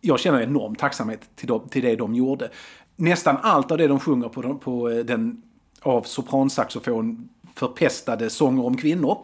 Jag 0.00 0.20
känner 0.20 0.42
enorm 0.42 0.74
tacksamhet 0.74 1.20
till, 1.36 1.48
dem, 1.48 1.68
till 1.68 1.82
det 1.82 1.96
de 1.96 2.14
gjorde. 2.14 2.50
Nästan 2.96 3.36
allt 3.42 3.70
av 3.70 3.78
det 3.78 3.86
de 3.86 4.00
sjunger 4.00 4.28
på, 4.28 4.54
på 4.54 4.90
eh, 4.90 4.98
den 4.98 5.42
av 5.82 6.02
sopransaxofon 6.02 7.28
förpestade 7.54 8.30
sånger 8.30 8.66
om 8.66 8.76
kvinnor. 8.76 9.18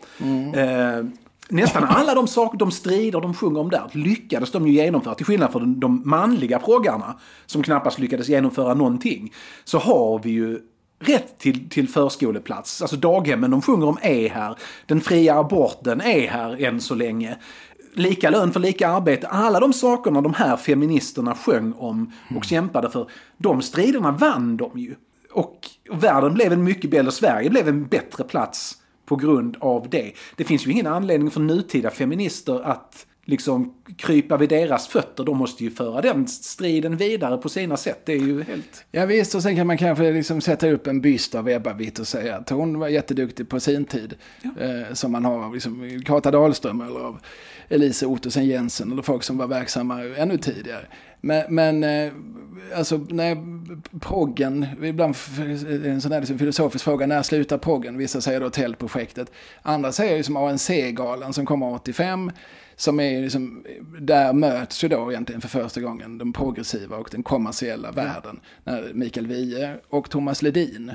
Eh, 0.55 1.05
nästan 1.49 1.85
alla 1.85 2.15
de 2.15 2.29
saker, 2.29 2.59
de 2.59 2.71
strider 2.71 3.21
de 3.21 3.35
sjunger 3.35 3.61
om 3.61 3.71
där 3.71 3.91
lyckades 3.93 4.53
de 4.53 4.67
ju 4.67 4.73
genomföra. 4.73 5.15
Till 5.15 5.27
skillnad 5.27 5.53
från 5.53 5.81
de 5.81 6.03
manliga 6.05 6.59
proggarna 6.59 7.19
som 7.47 7.63
knappast 7.63 7.99
lyckades 7.99 8.29
genomföra 8.29 8.75
någonting. 8.75 9.33
Så 9.65 9.79
har 9.79 10.19
vi 10.19 10.31
ju 10.31 10.61
rätt 10.99 11.39
till, 11.39 11.69
till 11.69 11.89
förskoleplats. 11.89 12.83
Alltså 12.83 12.97
daghemmen 12.97 13.51
de 13.51 13.63
sjunger 13.63 13.87
om 13.87 13.99
är 14.03 14.29
här. 14.29 14.59
Den 14.87 15.01
fria 15.01 15.39
aborten 15.39 16.01
är 16.01 16.29
här 16.29 16.65
än 16.65 16.81
så 16.81 16.95
länge. 16.95 17.37
Lika 17.95 18.31
lön 18.31 18.53
för 18.53 18.61
lika 18.61 18.89
arbete. 18.89 19.29
Alla 19.29 19.61
de 19.61 19.73
sakerna 19.73 20.21
de 20.21 20.35
här 20.35 20.57
feministerna 20.57 21.35
sjöng 21.35 21.73
om 21.73 22.13
och 22.37 22.45
kämpade 22.45 22.91
för. 22.91 23.11
De 23.37 23.63
striderna 23.63 24.11
vann 24.11 24.57
de 24.57 24.79
ju. 24.79 24.95
Och 25.33 25.69
världen 25.91 26.35
blev 26.35 26.53
en 26.53 26.65
mycket 26.65 26.91
bättre, 26.91 27.11
Sverige 27.11 27.51
blev 27.51 27.69
en 27.69 27.87
bättre 27.87 28.25
plats 28.25 28.77
på 29.07 29.17
grund 29.17 29.57
av 29.61 29.89
det. 29.91 30.13
Det 30.37 30.45
finns 30.45 30.67
ju 30.67 30.71
ingen 30.71 30.87
anledning 30.87 31.31
för 31.31 31.41
nutida 31.41 31.91
feminister 31.91 32.61
att 32.61 33.07
liksom 33.27 33.75
krypa 33.97 34.37
vid 34.37 34.49
deras 34.49 34.89
fötter. 34.89 35.25
De 35.25 35.37
måste 35.37 35.65
ju 35.65 35.71
föra 35.71 36.01
den 36.01 36.29
striden 36.29 36.97
vidare 36.97 37.37
på 37.37 37.49
sina 37.49 37.77
sätt. 37.77 38.01
Det 38.05 38.13
är 38.13 38.19
ju 38.19 38.43
helt... 38.43 38.85
Ja 38.93 39.07
visst, 39.07 39.35
och 39.35 39.43
sen 39.43 39.57
kan 39.57 39.67
man 39.67 39.79
kanske 39.79 40.13
liksom 40.13 40.41
sätta 40.41 40.71
upp 40.71 40.87
en 40.87 41.01
byst 41.01 41.35
av 41.35 41.49
Ebba 41.49 41.73
Witt 41.73 41.99
och 41.99 42.07
säga 42.07 42.37
att 42.37 42.51
hon 42.51 42.79
var 42.79 42.89
jätteduktig 42.89 43.49
på 43.49 43.61
sin 43.61 43.85
tid. 43.85 44.15
Eh, 44.43 44.95
som 44.95 45.13
man 45.13 45.25
har 45.25 45.45
av 45.45 45.55
liksom 45.55 46.03
Kata 46.05 46.31
Dahlström 46.31 46.81
eller 46.81 47.01
av 47.01 47.21
Elise 47.69 48.07
Ottesen 48.07 48.47
Jensen 48.47 48.93
eller 48.93 49.03
folk 49.03 49.23
som 49.23 49.39
var 49.39 49.47
verksamma 49.47 50.03
ännu 50.03 50.39
tidigare. 50.39 50.87
Men, 51.21 51.55
men 51.55 51.85
eh, 51.85 52.13
alltså 52.77 52.97
när 53.09 53.37
proggen, 54.01 54.67
ibland 54.83 55.17
en 55.85 56.01
sån 56.01 56.13
här 56.13 56.21
liksom 56.21 56.39
filosofisk 56.39 56.85
fråga, 56.85 57.07
när 57.07 57.23
slutar 57.23 57.59
proggen? 57.59 57.99
Vissa 57.99 58.21
säger 58.21 58.41
då 58.41 58.51
tältprojektet. 58.51 59.33
Andra 59.63 59.93
säger 59.93 60.17
liksom 60.17 60.37
ANC-galan 60.37 61.33
som 61.33 61.47
kommer 61.47 61.75
85. 61.75 62.31
Som 62.77 63.01
är 63.01 63.23
liksom, 63.23 63.65
där 64.01 64.33
möts 64.33 64.85
ju 64.85 64.89
då 64.89 65.13
egentligen 65.13 65.41
för 65.41 65.49
första 65.49 65.81
gången 65.81 66.19
den 66.19 66.33
progressiva 66.33 66.97
och 66.97 67.09
den 67.13 67.23
kommersiella 67.23 67.91
världen. 67.93 68.41
När 68.65 68.93
Mikael 68.95 69.27
Wiehe 69.27 69.77
och 69.89 70.11
Thomas 70.11 70.43
Ledin, 70.43 70.93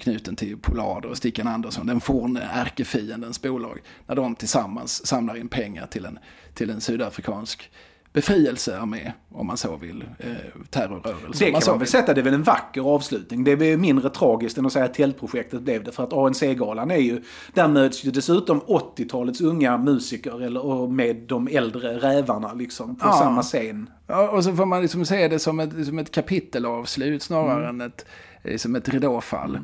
knuten 0.00 0.36
till 0.36 0.58
Polar 0.58 1.06
och 1.06 1.16
Stickan 1.16 1.46
Andersson, 1.46 1.86
den 1.86 2.00
forne 2.00 2.40
ärkefiendens 2.52 3.42
bolag, 3.42 3.78
när 4.06 4.14
de 4.14 4.34
tillsammans 4.34 5.06
samlar 5.06 5.36
in 5.36 5.48
pengar 5.48 5.86
till 5.86 6.04
en, 6.04 6.18
till 6.54 6.70
en 6.70 6.80
sydafrikansk 6.80 7.70
befrielsearmé, 8.12 9.12
om 9.28 9.46
man 9.46 9.56
så 9.56 9.76
vill, 9.76 10.04
eh, 10.18 10.26
terrorrörelse. 10.70 11.44
Det 11.44 11.52
man 11.52 11.60
kan 11.60 11.72
man 11.72 11.78
väl 11.78 11.88
sätta, 11.88 12.14
det 12.14 12.20
är 12.20 12.22
väl 12.22 12.34
en 12.34 12.42
vacker 12.42 12.80
avslutning. 12.94 13.44
Det 13.44 13.50
är 13.52 13.76
mindre 13.76 14.10
tragiskt 14.10 14.58
än 14.58 14.66
att 14.66 14.72
säga 14.72 14.84
att 14.84 14.94
tältprojektet 14.94 15.62
blev 15.62 15.84
det. 15.84 15.92
För 15.92 16.02
att 16.04 16.12
ANC-galan 16.12 16.90
är 16.90 16.96
ju, 16.96 17.22
där 17.54 17.68
möts 17.68 18.04
ju 18.04 18.10
dessutom 18.10 18.60
80-talets 18.60 19.40
unga 19.40 19.78
musiker 19.78 20.42
eller, 20.42 20.64
och 20.64 20.90
med 20.90 21.16
de 21.16 21.48
äldre 21.48 21.98
rävarna 21.98 22.52
liksom 22.52 22.96
på 22.96 23.06
Ja. 23.06 23.12
samma 23.12 23.42
scen. 23.42 23.90
Ja, 24.06 24.28
och 24.30 24.44
så 24.44 24.56
får 24.56 24.66
man 24.66 24.82
liksom 24.82 25.04
se 25.04 25.28
det 25.28 25.38
som 25.38 25.60
ett, 25.60 25.86
som 25.86 25.98
ett 25.98 26.10
kapitelavslut 26.10 27.22
snarare 27.22 27.68
än 27.68 27.80
ett, 27.80 28.06
eh, 28.42 28.56
som 28.56 28.76
ett 28.76 28.88
ridåfall. 28.88 29.58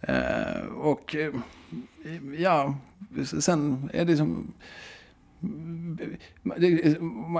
Eh, 0.00 0.66
och 0.80 1.16
eh, 1.16 1.34
ja, 2.38 2.74
sen 3.40 3.90
är 3.92 4.04
det 4.04 4.16
som... 4.16 4.34
det- 4.34 4.52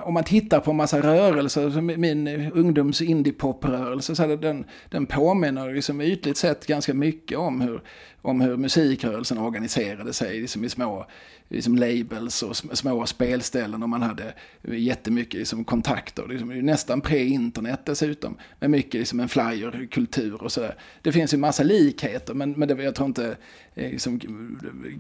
om 0.05 0.15
man 0.15 0.25
tittar 0.25 0.61
på 0.61 0.71
en 0.71 0.77
massa 0.77 1.01
rörelser, 1.01 1.71
som 1.71 1.87
min 1.87 2.29
ungdoms 2.55 3.03
indiepop-rörelse, 3.03 4.17
så 4.17 4.37
den, 4.37 4.65
den 4.89 5.07
påminner 5.07 5.75
liksom 5.75 6.01
ytligt 6.01 6.37
sett 6.37 6.67
ganska 6.67 6.95
mycket 6.95 7.39
om 7.39 7.61
hur, 7.61 7.83
om 8.23 8.41
hur 8.41 8.57
musikrörelsen 8.57 9.39
organiserade 9.39 10.13
sig 10.13 10.41
liksom 10.41 10.65
i 10.65 10.69
små 10.69 11.07
liksom 11.49 11.77
labels 11.77 12.43
och 12.43 12.57
små 12.57 13.07
spelställen 13.07 13.83
och 13.83 13.89
man 13.89 14.03
hade 14.03 14.35
jättemycket 14.63 15.35
liksom 15.35 15.65
kontakter. 15.65 16.27
Liksom, 16.29 16.49
nästan 16.49 17.01
pre-internet 17.01 17.81
dessutom. 17.85 18.37
Med 18.61 18.71
mycket 18.71 18.95
liksom 18.95 19.21
en 19.21 19.29
flyerkultur 19.29 20.43
och 20.43 20.53
sådär. 20.53 20.75
Det 21.03 21.13
finns 21.13 21.35
ju 21.35 21.39
massa 21.39 21.63
likheter 21.63 22.35
men, 22.35 22.53
men 22.53 22.69
det, 22.69 22.83
jag 22.83 22.95
tror 22.95 23.07
inte 23.07 23.37
eh, 23.75 23.91
liksom, 23.91 24.21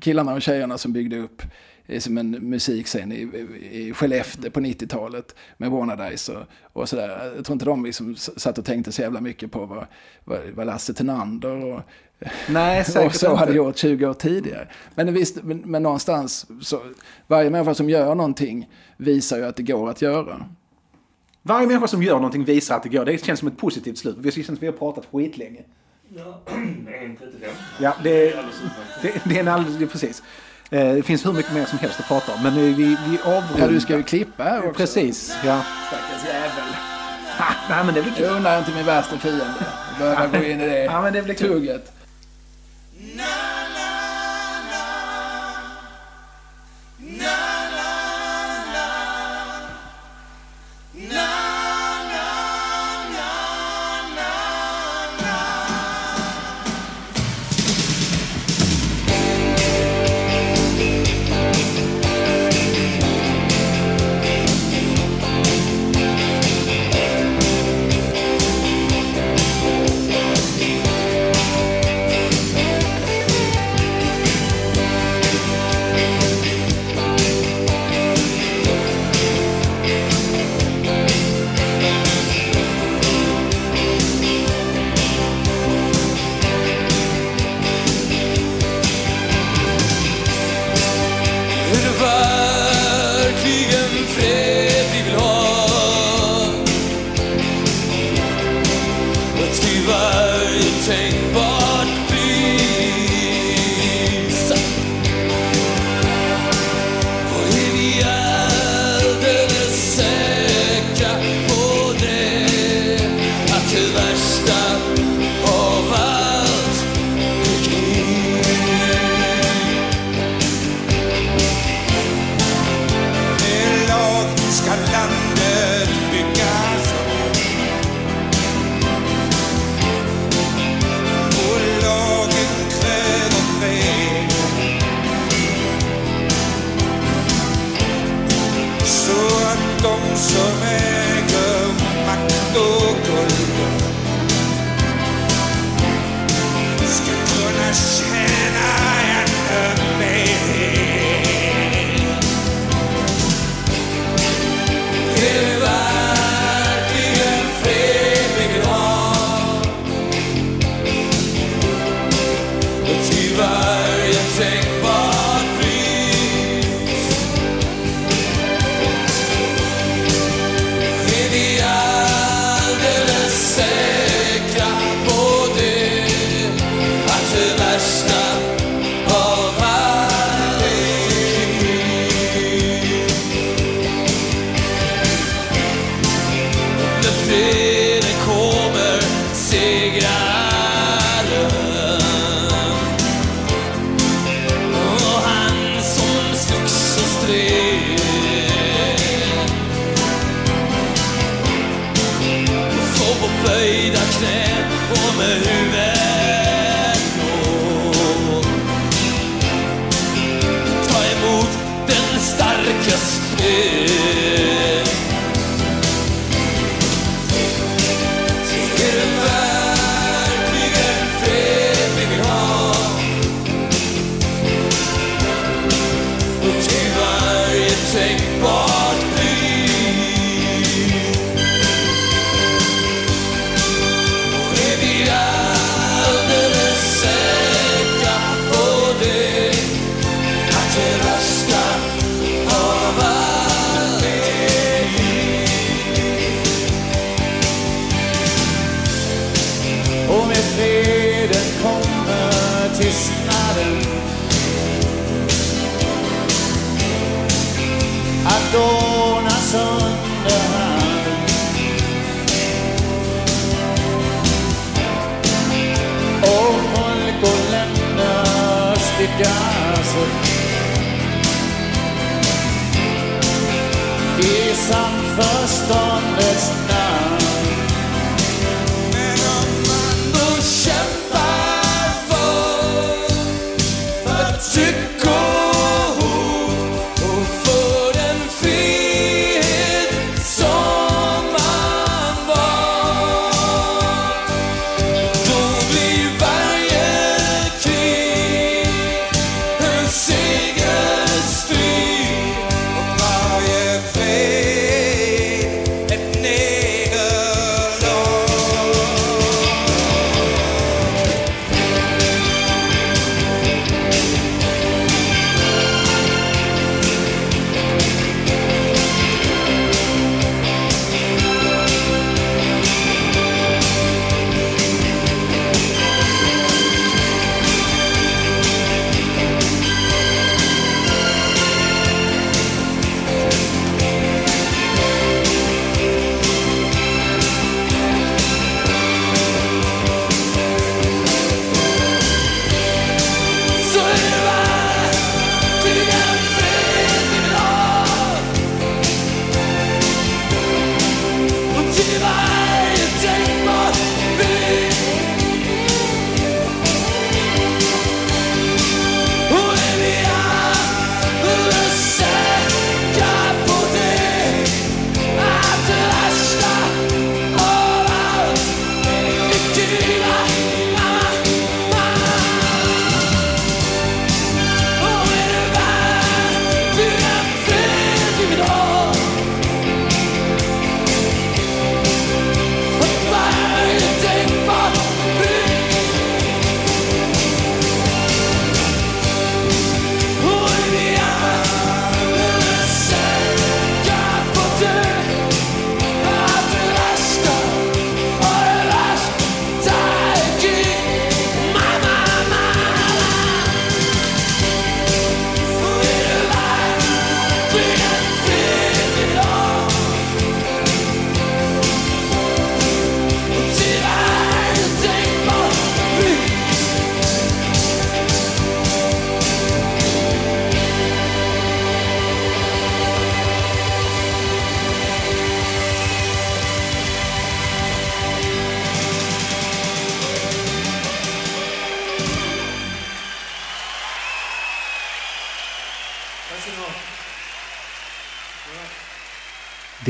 killarna 0.00 0.34
och 0.34 0.42
tjejerna 0.42 0.78
som 0.78 0.92
byggde 0.92 1.18
upp 1.18 1.42
som 1.98 2.18
en 2.18 2.30
musikscen 2.30 3.12
i, 3.12 3.20
i 3.70 3.92
Skellefteå 3.92 4.50
på 4.50 4.60
90-talet 4.60 5.34
med 5.56 5.70
Warnadice 5.70 6.32
och, 6.32 6.46
och 6.72 6.88
sådär. 6.88 7.32
Jag 7.36 7.44
tror 7.44 7.54
inte 7.54 7.64
de 7.64 7.84
liksom 7.84 8.16
satt 8.16 8.58
och 8.58 8.64
tänkte 8.64 8.92
så 8.92 9.02
jävla 9.02 9.20
mycket 9.20 9.52
på 9.52 9.66
vad, 9.66 9.86
vad, 10.24 10.40
vad 10.54 10.66
Lasse 10.66 10.94
Thenander 10.94 11.64
och, 11.64 11.80
Nej, 12.48 12.80
och 13.06 13.14
så 13.14 13.26
inte. 13.26 13.28
hade 13.28 13.52
gjort 13.52 13.76
20 13.76 14.06
år 14.06 14.14
tidigare. 14.14 14.68
Men, 14.94 15.14
visst, 15.14 15.42
men, 15.42 15.58
men 15.58 15.82
någonstans, 15.82 16.46
så, 16.60 16.82
varje 17.26 17.50
människa 17.50 17.74
som 17.74 17.90
gör 17.90 18.14
någonting 18.14 18.68
visar 18.96 19.38
ju 19.38 19.44
att 19.44 19.56
det 19.56 19.62
går 19.62 19.90
att 19.90 20.02
göra. 20.02 20.46
Varje 21.42 21.66
människa 21.66 21.86
som 21.86 22.02
gör 22.02 22.16
någonting 22.16 22.44
visar 22.44 22.76
att 22.76 22.82
det 22.82 22.88
går. 22.88 23.04
Det 23.04 23.24
känns 23.24 23.38
som 23.38 23.48
ett 23.48 23.58
positivt 23.58 23.98
slut. 23.98 24.16
Det 24.18 24.30
känns 24.30 24.46
som 24.46 24.54
att 24.54 24.62
vi 24.62 24.66
har 24.66 24.72
pratat 24.72 25.06
skitlänge. 25.12 25.62
Ja, 26.16 26.40
1.35. 26.46 27.16
Ja, 27.80 27.96
det, 28.04 28.34
det, 29.02 29.22
det 29.24 29.36
är 29.36 29.40
en 29.40 29.48
alldeles... 29.48 29.78
Det 29.78 29.84
är 29.84 29.88
precis. 29.88 30.22
Eh, 30.72 30.94
Det 30.94 31.02
finns 31.02 31.26
hur 31.26 31.32
mycket 31.32 31.52
mer 31.52 31.64
som 31.64 31.78
helst 31.78 32.00
att 32.00 32.08
prata 32.08 32.32
om. 32.34 32.42
Men 32.42 32.54
nu, 32.54 32.72
vi, 32.72 32.84
vi 33.08 33.18
avrundar. 33.24 33.58
Ja, 33.58 33.66
du 33.66 33.80
ska 33.80 33.96
ju 33.96 34.02
klippa 34.02 34.42
här 34.44 34.58
också. 34.58 34.72
Precis, 34.80 35.36
ja. 35.44 35.62
Stackars 35.88 36.26
jävel. 36.34 36.74
Ha, 37.38 37.46
nej, 37.70 37.84
men 37.84 37.94
det 37.94 38.02
blir 38.02 38.12
kul. 38.12 38.24
Jag 38.24 38.36
undrar 38.36 38.58
inte 38.58 38.70
min 38.70 38.86
värsta 38.86 39.18
fiende. 39.18 39.44
Behöver 39.98 40.38
gå 40.38 40.44
in 40.44 40.60
i 40.60 40.66
det 40.68 40.84
Ja, 40.84 41.02
men 41.02 41.12
det 41.12 41.22
blir 41.22 41.34
kul. 41.34 41.48
tugget. 41.48 41.92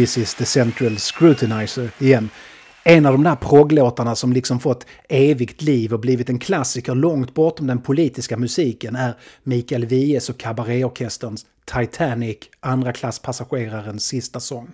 This 0.02 0.18
is 0.18 0.34
the 0.34 0.44
central 0.44 0.98
scrutinizer 0.98 1.90
igen. 1.98 2.30
En 2.84 3.06
av 3.06 3.12
de 3.12 3.24
där 3.24 3.36
progglåtarna 3.36 4.14
som 4.14 4.32
liksom 4.32 4.60
fått 4.60 4.86
evigt 5.08 5.62
liv 5.62 5.92
och 5.92 6.00
blivit 6.00 6.28
en 6.28 6.38
klassiker 6.38 6.94
långt 6.94 7.34
bortom 7.34 7.66
den 7.66 7.80
politiska 7.80 8.36
musiken 8.36 8.96
är 8.96 9.14
Mikael 9.42 9.84
Wiehes 9.84 10.28
och 10.28 10.38
Kabaréorkesterns 10.38 11.46
Titanic, 11.78 12.38
andra 12.60 12.92
klasspassagerarens 12.92 14.04
sista 14.04 14.40
sång. 14.40 14.70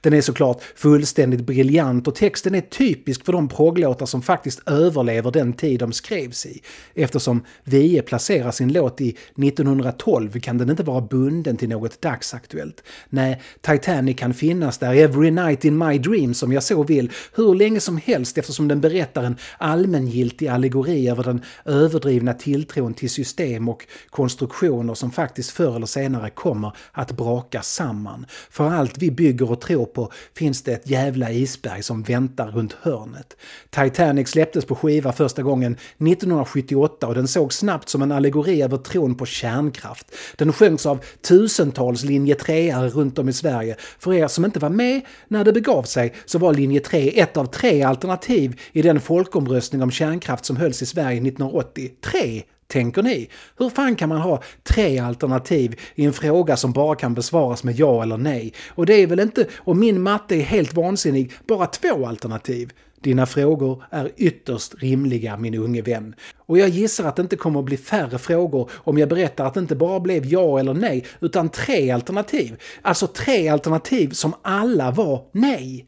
Den 0.00 0.12
är 0.12 0.20
såklart 0.20 0.62
fullständigt 0.76 1.40
briljant 1.40 2.08
och 2.08 2.14
texten 2.14 2.54
är 2.54 2.60
typisk 2.60 3.24
för 3.24 3.32
de 3.32 3.48
progglåtar 3.48 4.06
som 4.06 4.22
faktiskt 4.22 4.68
överlever 4.68 5.30
den 5.30 5.52
tid 5.52 5.80
de 5.80 5.92
skrevs 5.92 6.46
i. 6.46 6.62
Eftersom 6.94 7.44
Wiehe 7.64 8.02
placerar 8.02 8.50
sin 8.50 8.72
låt 8.72 9.00
i 9.00 9.08
1912 9.08 10.40
kan 10.40 10.58
den 10.58 10.70
inte 10.70 10.82
vara 10.82 11.00
bunden 11.00 11.56
till 11.56 11.68
något 11.68 12.02
dagsaktuellt. 12.02 12.82
Nej, 13.08 13.42
Titanic 13.60 14.18
kan 14.18 14.34
finnas 14.34 14.78
där 14.78 14.94
every 14.94 15.30
night 15.30 15.64
in 15.64 15.78
my 15.78 15.98
dream 15.98 16.34
som 16.34 16.52
jag 16.52 16.62
så 16.62 16.82
vill 16.82 17.12
hur 17.34 17.54
länge 17.54 17.80
som 17.80 17.96
helst 17.96 18.38
eftersom 18.38 18.68
den 18.68 18.80
berättar 18.80 19.22
en 19.22 19.36
allmängiltig 19.58 20.48
allegori 20.48 21.08
över 21.08 21.24
den 21.24 21.42
överdrivna 21.64 22.34
tilltron 22.34 22.94
till 22.94 23.10
system 23.10 23.68
och 23.68 23.86
konstruktioner 24.10 24.94
som 24.94 25.10
faktiskt 25.10 25.50
förr 25.50 25.76
eller 25.76 25.86
senare 25.86 26.30
kommer 26.38 26.72
att 26.92 27.12
braka 27.12 27.62
samman. 27.62 28.26
För 28.50 28.70
allt 28.70 28.98
vi 28.98 29.10
bygger 29.10 29.50
och 29.50 29.60
tror 29.60 29.86
på 29.86 30.12
finns 30.34 30.62
det 30.62 30.72
ett 30.72 30.90
jävla 30.90 31.32
isberg 31.32 31.82
som 31.82 32.02
väntar 32.02 32.50
runt 32.50 32.72
hörnet. 32.72 33.36
Titanic 33.70 34.28
släpptes 34.28 34.64
på 34.64 34.74
skiva 34.74 35.12
första 35.12 35.42
gången 35.42 35.72
1978 35.72 37.06
och 37.06 37.14
den 37.14 37.28
såg 37.28 37.52
snabbt 37.52 37.88
som 37.88 38.02
en 38.02 38.12
allegori 38.12 38.62
över 38.62 38.76
tron 38.76 39.14
på 39.14 39.26
kärnkraft. 39.26 40.06
Den 40.36 40.52
sjöngs 40.52 40.86
av 40.86 41.04
tusentals 41.28 42.04
linje 42.04 42.34
3 42.34 42.74
runt 42.74 43.18
om 43.18 43.28
i 43.28 43.32
Sverige. 43.32 43.76
För 43.98 44.14
er 44.14 44.28
som 44.28 44.44
inte 44.44 44.58
var 44.58 44.70
med 44.70 45.00
när 45.28 45.44
det 45.44 45.52
begav 45.52 45.82
sig 45.82 46.14
så 46.26 46.38
var 46.38 46.54
linje 46.54 46.80
3 46.80 47.20
ett 47.20 47.36
av 47.36 47.46
tre 47.46 47.82
alternativ 47.82 48.60
i 48.72 48.82
den 48.82 49.00
folkomröstning 49.00 49.82
om 49.82 49.90
kärnkraft 49.90 50.44
som 50.44 50.56
hölls 50.56 50.82
i 50.82 50.86
Sverige 50.86 51.22
1980. 51.22 51.90
Tre 52.00 52.42
Tänker 52.68 53.02
ni? 53.02 53.28
Hur 53.58 53.70
fan 53.70 53.96
kan 53.96 54.08
man 54.08 54.20
ha 54.20 54.42
tre 54.62 54.98
alternativ 54.98 55.80
i 55.94 56.04
en 56.04 56.12
fråga 56.12 56.56
som 56.56 56.72
bara 56.72 56.94
kan 56.94 57.14
besvaras 57.14 57.64
med 57.64 57.74
ja 57.74 58.02
eller 58.02 58.16
nej? 58.16 58.52
Och 58.68 58.86
det 58.86 58.94
är 58.94 59.06
väl 59.06 59.20
inte, 59.20 59.46
om 59.58 59.80
min 59.80 60.02
matte 60.02 60.36
är 60.36 60.42
helt 60.42 60.74
vansinnig, 60.74 61.32
bara 61.46 61.66
två 61.66 62.06
alternativ? 62.06 62.72
Dina 63.00 63.26
frågor 63.26 63.84
är 63.90 64.10
ytterst 64.16 64.74
rimliga 64.78 65.36
min 65.36 65.54
unge 65.54 65.82
vän. 65.82 66.14
Och 66.46 66.58
jag 66.58 66.68
gissar 66.68 67.04
att 67.04 67.16
det 67.16 67.22
inte 67.22 67.36
kommer 67.36 67.60
att 67.60 67.66
bli 67.66 67.76
färre 67.76 68.18
frågor 68.18 68.70
om 68.74 68.98
jag 68.98 69.08
berättar 69.08 69.46
att 69.46 69.54
det 69.54 69.60
inte 69.60 69.76
bara 69.76 70.00
blev 70.00 70.26
ja 70.26 70.58
eller 70.58 70.74
nej, 70.74 71.06
utan 71.20 71.48
tre 71.48 71.90
alternativ. 71.90 72.56
Alltså 72.82 73.06
tre 73.06 73.48
alternativ 73.48 74.10
som 74.10 74.34
alla 74.42 74.90
var 74.90 75.24
nej. 75.32 75.87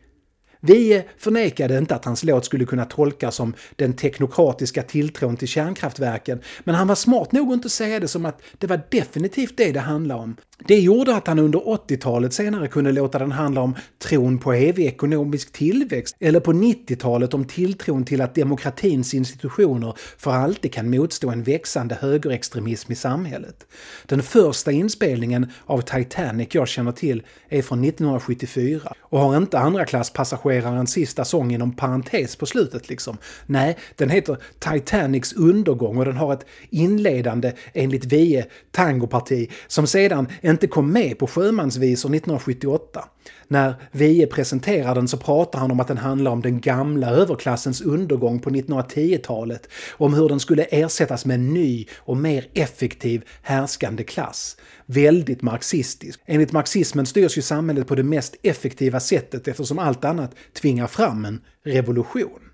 Vi 0.60 1.02
förnekade 1.18 1.78
inte 1.78 1.94
att 1.94 2.04
hans 2.04 2.24
låt 2.24 2.44
skulle 2.44 2.64
kunna 2.64 2.84
tolkas 2.84 3.34
som 3.34 3.54
den 3.76 3.92
teknokratiska 3.92 4.82
tilltron 4.82 5.36
till 5.36 5.48
kärnkraftverken, 5.48 6.40
men 6.64 6.74
han 6.74 6.88
var 6.88 6.94
smart 6.94 7.32
nog 7.32 7.48
att 7.48 7.54
inte 7.54 7.68
säga 7.68 8.00
det 8.00 8.08
som 8.08 8.26
att 8.26 8.42
det 8.58 8.66
var 8.66 8.80
definitivt 8.90 9.56
det 9.56 9.72
det 9.72 9.80
handlade 9.80 10.20
om. 10.20 10.36
Det 10.68 10.80
gjorde 10.80 11.16
att 11.16 11.26
han 11.26 11.38
under 11.38 11.58
80-talet 11.58 12.32
senare 12.32 12.68
kunde 12.68 12.92
låta 12.92 13.18
den 13.18 13.32
handla 13.32 13.60
om 13.60 13.74
tron 13.98 14.38
på 14.38 14.52
evig 14.52 14.86
ekonomisk 14.86 15.52
tillväxt, 15.52 16.16
eller 16.20 16.40
på 16.40 16.52
90-talet 16.52 17.34
om 17.34 17.44
tilltron 17.44 18.04
till 18.04 18.20
att 18.20 18.34
demokratins 18.34 19.14
institutioner 19.14 19.94
för 20.18 20.30
alltid 20.30 20.72
kan 20.72 20.90
motstå 20.90 21.30
en 21.30 21.42
växande 21.42 21.94
högerextremism 22.00 22.92
i 22.92 22.94
samhället. 22.94 23.66
Den 24.06 24.22
första 24.22 24.72
inspelningen 24.72 25.52
av 25.66 25.80
Titanic 25.80 26.48
jag 26.52 26.68
känner 26.68 26.92
till 26.92 27.22
är 27.48 27.62
från 27.62 27.84
1974 27.84 28.92
och 29.00 29.20
har 29.20 29.36
inte 29.36 29.58
andra 29.58 29.84
klass 29.84 30.10
passagerarens 30.10 30.92
sista 30.92 31.24
sång 31.24 31.52
inom 31.52 31.76
parentes 31.76 32.36
på 32.36 32.46
slutet 32.46 32.88
liksom. 32.88 33.16
Nej, 33.46 33.76
den 33.96 34.10
heter 34.10 34.36
Titanics 34.58 35.32
undergång 35.32 35.98
och 35.98 36.04
den 36.04 36.16
har 36.16 36.32
ett 36.32 36.46
inledande, 36.70 37.52
enligt 37.74 38.04
Vie, 38.04 38.46
tangoparti 38.70 39.50
som 39.66 39.86
sedan 39.86 40.28
inte 40.50 40.66
kom 40.66 40.92
med 40.92 41.18
på 41.18 41.26
Sjömansvisor 41.26 42.14
1978. 42.14 43.04
När 43.48 43.74
Wiehe 43.92 44.26
presenterar 44.26 44.94
den 44.94 45.08
så 45.08 45.16
pratar 45.16 45.58
han 45.58 45.70
om 45.70 45.80
att 45.80 45.88
den 45.88 45.98
handlar 45.98 46.30
om 46.30 46.42
den 46.42 46.60
gamla 46.60 47.10
överklassens 47.10 47.80
undergång 47.80 48.40
på 48.40 48.50
1910-talet 48.50 49.68
och 49.92 50.06
om 50.06 50.14
hur 50.14 50.28
den 50.28 50.40
skulle 50.40 50.62
ersättas 50.62 51.24
med 51.24 51.34
en 51.34 51.54
ny 51.54 51.86
och 51.98 52.16
mer 52.16 52.46
effektiv 52.54 53.24
härskande 53.42 54.04
klass. 54.04 54.56
Väldigt 54.86 55.42
marxistisk. 55.42 56.20
Enligt 56.26 56.52
marxismen 56.52 57.06
styrs 57.06 57.38
ju 57.38 57.42
samhället 57.42 57.86
på 57.86 57.94
det 57.94 58.02
mest 58.02 58.36
effektiva 58.42 59.00
sättet 59.00 59.48
eftersom 59.48 59.78
allt 59.78 60.04
annat 60.04 60.34
tvingar 60.52 60.86
fram 60.86 61.24
en 61.24 61.40
revolution. 61.64 62.49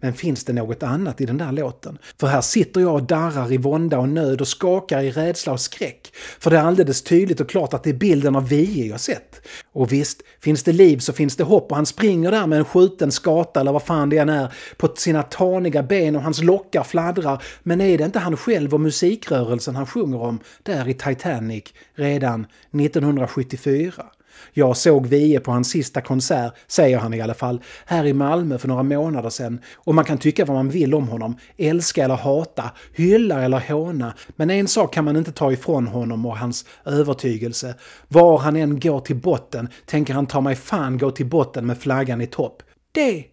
Men 0.00 0.12
finns 0.12 0.44
det 0.44 0.52
något 0.52 0.82
annat 0.82 1.20
i 1.20 1.26
den 1.26 1.38
där 1.38 1.52
låten? 1.52 1.98
För 2.20 2.26
här 2.26 2.40
sitter 2.40 2.80
jag 2.80 2.94
och 2.94 3.02
darrar 3.02 3.52
i 3.52 3.56
vånda 3.56 3.98
och 3.98 4.08
nöd 4.08 4.40
och 4.40 4.48
skakar 4.48 5.00
i 5.02 5.10
rädsla 5.10 5.52
och 5.52 5.60
skräck. 5.60 6.12
För 6.40 6.50
det 6.50 6.58
är 6.58 6.62
alldeles 6.62 7.02
tydligt 7.02 7.40
och 7.40 7.48
klart 7.48 7.74
att 7.74 7.84
det 7.84 7.90
är 7.90 7.94
bilden 7.94 8.36
av 8.36 8.48
Wiehe 8.48 8.86
jag 8.86 9.00
sett. 9.00 9.40
Och 9.72 9.92
visst, 9.92 10.22
finns 10.40 10.62
det 10.62 10.72
liv 10.72 10.98
så 10.98 11.12
finns 11.12 11.36
det 11.36 11.44
hopp 11.44 11.70
och 11.70 11.76
han 11.76 11.86
springer 11.86 12.30
där 12.30 12.46
med 12.46 12.58
en 12.58 12.64
skjuten 12.64 13.12
skata 13.12 13.60
eller 13.60 13.72
vad 13.72 13.82
fan 13.82 14.10
det 14.10 14.18
än 14.18 14.28
är 14.28 14.52
på 14.76 14.88
sina 14.96 15.22
taniga 15.22 15.82
ben 15.82 16.16
och 16.16 16.22
hans 16.22 16.42
lockar 16.42 16.82
fladdrar. 16.82 17.42
Men 17.62 17.80
är 17.80 17.98
det 17.98 18.04
inte 18.04 18.18
han 18.18 18.36
själv 18.36 18.74
och 18.74 18.80
musikrörelsen 18.80 19.76
han 19.76 19.86
sjunger 19.86 20.22
om 20.22 20.40
där 20.62 20.88
i 20.88 20.94
Titanic 20.94 21.64
redan 21.94 22.46
1974? 22.72 24.04
Jag 24.52 24.76
såg 24.76 25.06
Wiehe 25.06 25.40
på 25.40 25.50
hans 25.50 25.70
sista 25.70 26.00
konsert, 26.00 26.52
säger 26.66 26.98
han 26.98 27.14
i 27.14 27.20
alla 27.20 27.34
fall, 27.34 27.62
här 27.86 28.06
i 28.06 28.12
Malmö 28.12 28.58
för 28.58 28.68
några 28.68 28.82
månader 28.82 29.30
sedan. 29.30 29.60
Och 29.76 29.94
man 29.94 30.04
kan 30.04 30.18
tycka 30.18 30.44
vad 30.44 30.56
man 30.56 30.68
vill 30.68 30.94
om 30.94 31.08
honom, 31.08 31.36
älska 31.56 32.04
eller 32.04 32.16
hata, 32.16 32.70
hylla 32.94 33.44
eller 33.44 33.60
håna. 33.60 34.14
Men 34.36 34.50
en 34.50 34.68
sak 34.68 34.94
kan 34.94 35.04
man 35.04 35.16
inte 35.16 35.32
ta 35.32 35.52
ifrån 35.52 35.86
honom 35.86 36.26
och 36.26 36.38
hans 36.38 36.64
övertygelse. 36.84 37.74
Var 38.08 38.38
han 38.38 38.56
än 38.56 38.80
går 38.80 39.00
till 39.00 39.16
botten 39.16 39.68
tänker 39.86 40.14
han 40.14 40.26
ta 40.26 40.40
mig 40.40 40.56
fan 40.56 40.98
gå 40.98 41.10
till 41.10 41.26
botten 41.26 41.66
med 41.66 41.78
flaggan 41.78 42.20
i 42.20 42.26
topp. 42.26 42.62
Det 42.92 43.24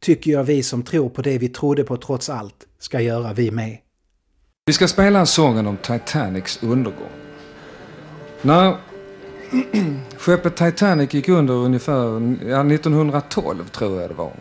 tycker 0.00 0.30
jag 0.30 0.44
vi 0.44 0.62
som 0.62 0.82
tror 0.82 1.08
på 1.08 1.22
det 1.22 1.38
vi 1.38 1.48
trodde 1.48 1.84
på 1.84 1.96
trots 1.96 2.28
allt 2.28 2.66
ska 2.78 3.00
göra 3.00 3.32
vi 3.32 3.50
med. 3.50 3.78
Vi 4.66 4.72
ska 4.72 4.88
spela 4.88 5.26
sången 5.26 5.66
om 5.66 5.76
Titanics 5.76 6.62
undergång. 6.62 7.10
När 8.42 8.76
skeppet 10.18 10.56
Titanic 10.56 11.14
gick 11.14 11.28
under 11.28 11.54
ungefär 11.54 12.04
ja, 12.48 12.60
1912 12.74 13.68
tror 13.68 14.00
jag 14.00 14.10
det 14.10 14.14
var. 14.14 14.32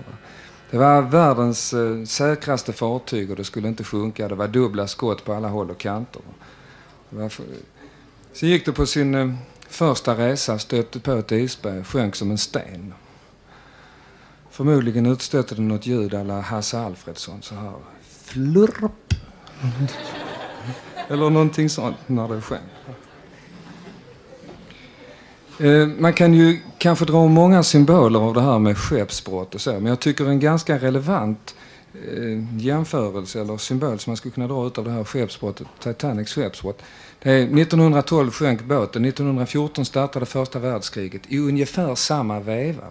Det 0.72 0.78
var 0.78 1.02
världens 1.02 1.74
eh, 1.74 2.04
säkraste 2.04 2.74
fartyg 2.74 3.30
och 3.30 3.36
det 3.36 3.44
skulle 3.44 3.68
inte 3.68 3.84
sjunka. 3.84 4.28
Det 4.28 4.36
var 4.36 4.48
dubbla 4.48 4.88
skott 4.88 5.26
på 5.26 5.34
alla 5.34 5.48
håll 5.48 5.72
och 5.72 5.78
kanter. 5.78 6.22
För... 7.30 7.46
Gick 8.34 8.66
det 8.66 8.72
på 8.72 8.86
sin 8.86 9.16
eh, 9.16 9.34
första 9.68 10.18
resa, 10.18 10.60
stötte 10.60 11.00
på 11.00 11.12
ett 11.12 11.32
isberg, 11.32 11.84
sjönk 11.84 12.16
som 12.16 12.32
en 12.32 12.38
sten. 12.38 12.94
Förmodligen 14.50 15.06
utstötte 15.06 15.56
det 15.56 15.62
något 15.62 15.86
ljud 15.86 16.14
alla 16.14 16.42
Hasse 16.42 16.80
Alfredsson 16.80 17.42
så 17.42 17.56
här. 17.56 17.74
Flurp. 18.02 19.14
Eller 21.08 21.30
någonting 21.30 21.70
sånt 21.70 21.98
när 22.08 22.28
det 22.28 22.42
sjönk. 22.42 22.73
Eh, 25.60 25.88
man 25.88 26.14
kan 26.14 26.34
ju 26.34 26.60
kanske 26.78 27.06
dra 27.06 27.28
många 27.28 27.64
symboler 27.64 28.20
av 28.20 28.34
det 28.34 28.42
här 28.42 28.60
med 28.60 28.78
skeppsbrott 28.78 29.56
och 29.56 29.62
så, 29.62 29.72
men 29.72 29.86
jag 29.86 30.00
tycker 30.00 30.26
en 30.26 30.40
ganska 30.40 30.78
relevant 30.78 31.56
eh, 31.94 32.62
jämförelse 32.62 33.42
eller 33.42 33.58
symbol 33.58 34.00
som 34.00 34.12
man 34.12 34.18
skulle 34.18 34.34
kunna 34.34 34.48
dra 34.48 34.68
ut 34.68 34.78
av 34.78 34.86
det 34.86 34.92
här 34.92 35.04
skeppsbrottet, 35.04 35.68
Titanics 35.80 36.34
skeppsbrott. 36.34 36.82
Det 37.20 37.32
är 37.32 37.42
1912 37.42 38.32
sjönk 38.32 38.64
båten, 38.64 39.06
1914 39.06 39.86
startade 39.86 40.26
första 40.26 40.60
världskriget. 40.60 41.22
I 41.28 41.38
ungefär 41.38 41.96
samma 41.96 42.40
veva 42.40 42.84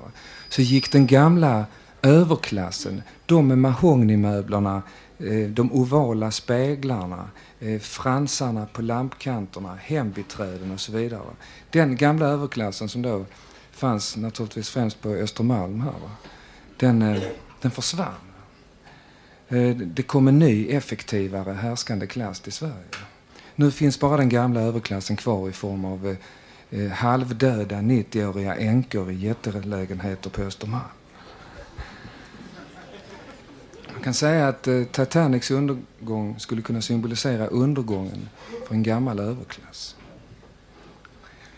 så 0.48 0.62
gick 0.62 0.92
den 0.92 1.06
gamla 1.06 1.64
överklassen, 2.02 3.02
de 3.26 3.48
med 3.48 3.58
mahognymöblerna, 3.58 4.82
eh, 5.18 5.48
de 5.48 5.72
ovala 5.72 6.30
speglarna, 6.30 7.28
Eh, 7.64 7.80
fransarna 7.80 8.66
på 8.66 8.82
lampkanterna, 8.82 9.74
hembiträden 9.74 10.70
och 10.70 10.80
så 10.80 10.92
vidare. 10.92 11.22
Den 11.70 11.96
gamla 11.96 12.26
överklassen 12.26 12.88
som 12.88 13.02
då 13.02 13.24
fanns 13.72 14.16
naturligtvis 14.16 14.70
främst 14.70 15.00
på 15.00 15.08
Östermalm 15.08 15.80
här, 15.80 15.90
va? 15.90 16.10
Den, 16.76 17.02
eh, 17.02 17.22
den 17.60 17.70
försvann. 17.70 18.14
Eh, 19.48 19.76
det 19.76 20.02
kom 20.02 20.28
en 20.28 20.38
ny, 20.38 20.68
effektivare, 20.68 21.52
härskande 21.52 22.06
klass 22.06 22.40
till 22.40 22.52
Sverige. 22.52 22.84
Nu 23.54 23.70
finns 23.70 24.00
bara 24.00 24.16
den 24.16 24.28
gamla 24.28 24.60
överklassen 24.60 25.16
kvar 25.16 25.48
i 25.48 25.52
form 25.52 25.84
av 25.84 26.16
halvdöda 26.92 27.76
90-åriga 27.76 28.56
änkor 28.56 29.10
i 29.10 29.14
jättelägenheter 29.14 30.30
på 30.30 30.42
Östermalm. 30.42 30.82
Man 33.91 33.91
kan 34.02 34.14
säga 34.14 34.48
att 34.48 34.68
eh, 34.68 34.84
Titanics 34.84 35.50
undergång 35.50 36.38
skulle 36.38 36.62
kunna 36.62 36.82
symbolisera 36.82 37.46
undergången 37.46 38.28
för 38.66 38.74
en 38.74 38.82
gammal 38.82 39.20
överklass. 39.20 39.96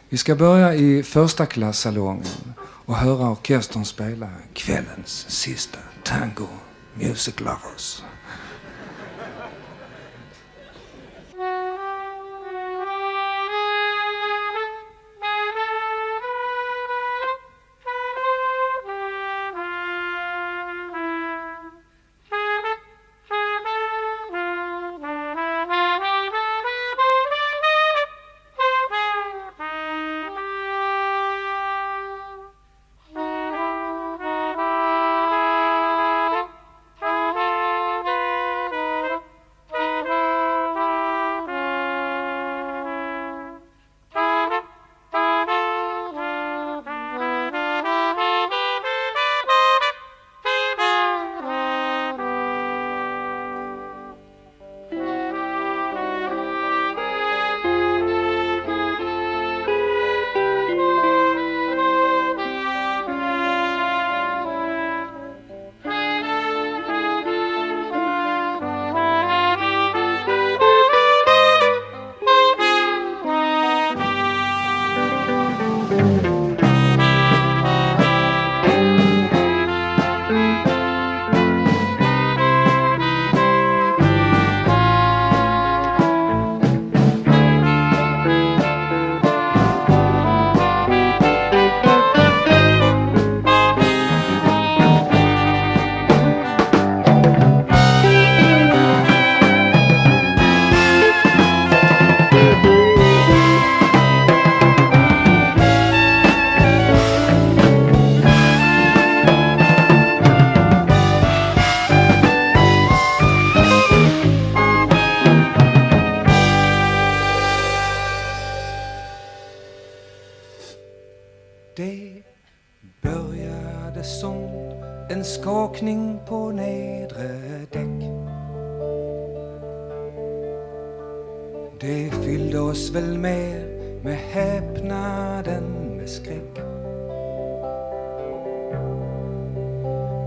Vi 0.08 0.16
ska 0.18 0.34
börja 0.34 0.74
i 0.74 1.02
första 1.02 1.46
klassalongen 1.46 2.54
och 2.60 2.96
höra 2.96 3.30
orkestern 3.30 3.84
spela 3.84 4.30
kvällens 4.52 5.26
sista 5.28 5.78
tango 6.04 6.48
Music 6.94 7.40
Lovers. 7.40 8.02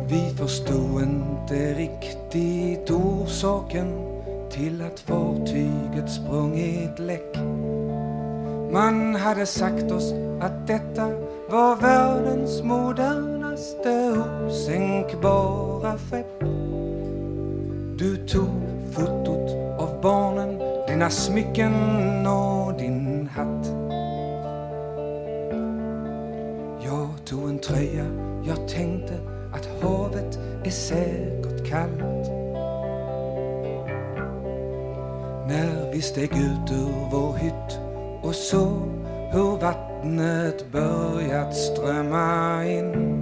Vi 0.09 0.33
förstod 0.37 1.01
inte 1.01 1.73
riktigt 1.73 2.91
orsaken 2.91 3.87
till 4.49 4.81
att 4.81 4.99
fartyget 4.99 6.11
sprungit 6.11 6.99
läck. 6.99 7.37
Man 8.71 9.15
hade 9.15 9.45
sagt 9.45 9.91
oss 9.91 10.13
att 10.41 10.67
detta 10.67 11.07
var 11.49 11.75
världens 11.75 12.63
modernaste 12.63 14.23
osänkbara 14.47 15.97
skepp. 15.97 16.39
Du 17.97 18.27
tog 18.27 18.61
fotot 18.91 19.51
av 19.79 20.01
barnen, 20.01 20.59
dina 20.87 21.09
smycken 21.09 21.73
och 22.27 22.73
din 22.73 23.29
hatt. 23.35 23.67
Jag 26.85 27.09
tog 27.25 27.49
en 27.49 27.59
tröja, 27.59 28.05
jag 28.47 28.67
tänkte 28.67 29.36
havet 29.81 30.39
är 30.63 30.69
säkert 30.69 31.69
kallt. 31.69 32.27
När 35.47 35.91
vi 35.93 36.01
steg 36.01 36.31
ut 36.31 36.71
ur 36.71 37.09
vår 37.11 37.33
hytt 37.33 37.79
och 38.21 38.35
såg 38.35 38.81
hur 39.31 39.57
vattnet 39.61 40.71
börjat 40.71 41.55
strömma 41.55 42.65
in 42.65 43.17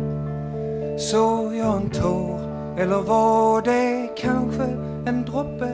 såg 0.98 1.56
jag 1.56 1.78
en 1.78 1.90
tår, 1.90 2.40
eller 2.78 3.02
var 3.02 3.62
det 3.62 4.10
kanske 4.18 4.64
en 5.06 5.26
droppe 5.26 5.72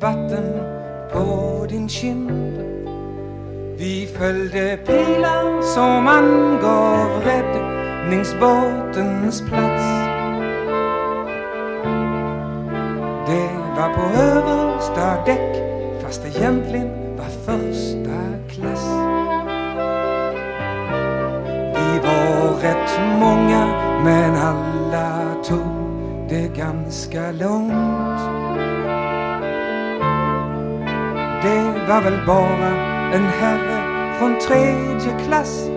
vatten 0.00 0.60
på 1.12 1.66
din 1.68 1.88
kind? 1.88 2.30
Vi 3.78 4.06
följde 4.18 4.78
pilar 4.86 5.62
som 5.62 6.08
angav 6.08 7.22
räddningsbåtens 7.24 9.40
plats. 9.40 9.99
Men 24.04 24.36
alla 24.36 25.34
tog 25.44 26.28
det 26.28 26.48
ganska 26.56 27.32
lugnt. 27.32 28.20
Det 31.42 31.86
var 31.88 32.02
väl 32.02 32.26
bara 32.26 32.70
en 33.14 33.24
herre 33.24 34.18
från 34.18 34.38
tredje 34.38 35.26
klass 35.26 35.70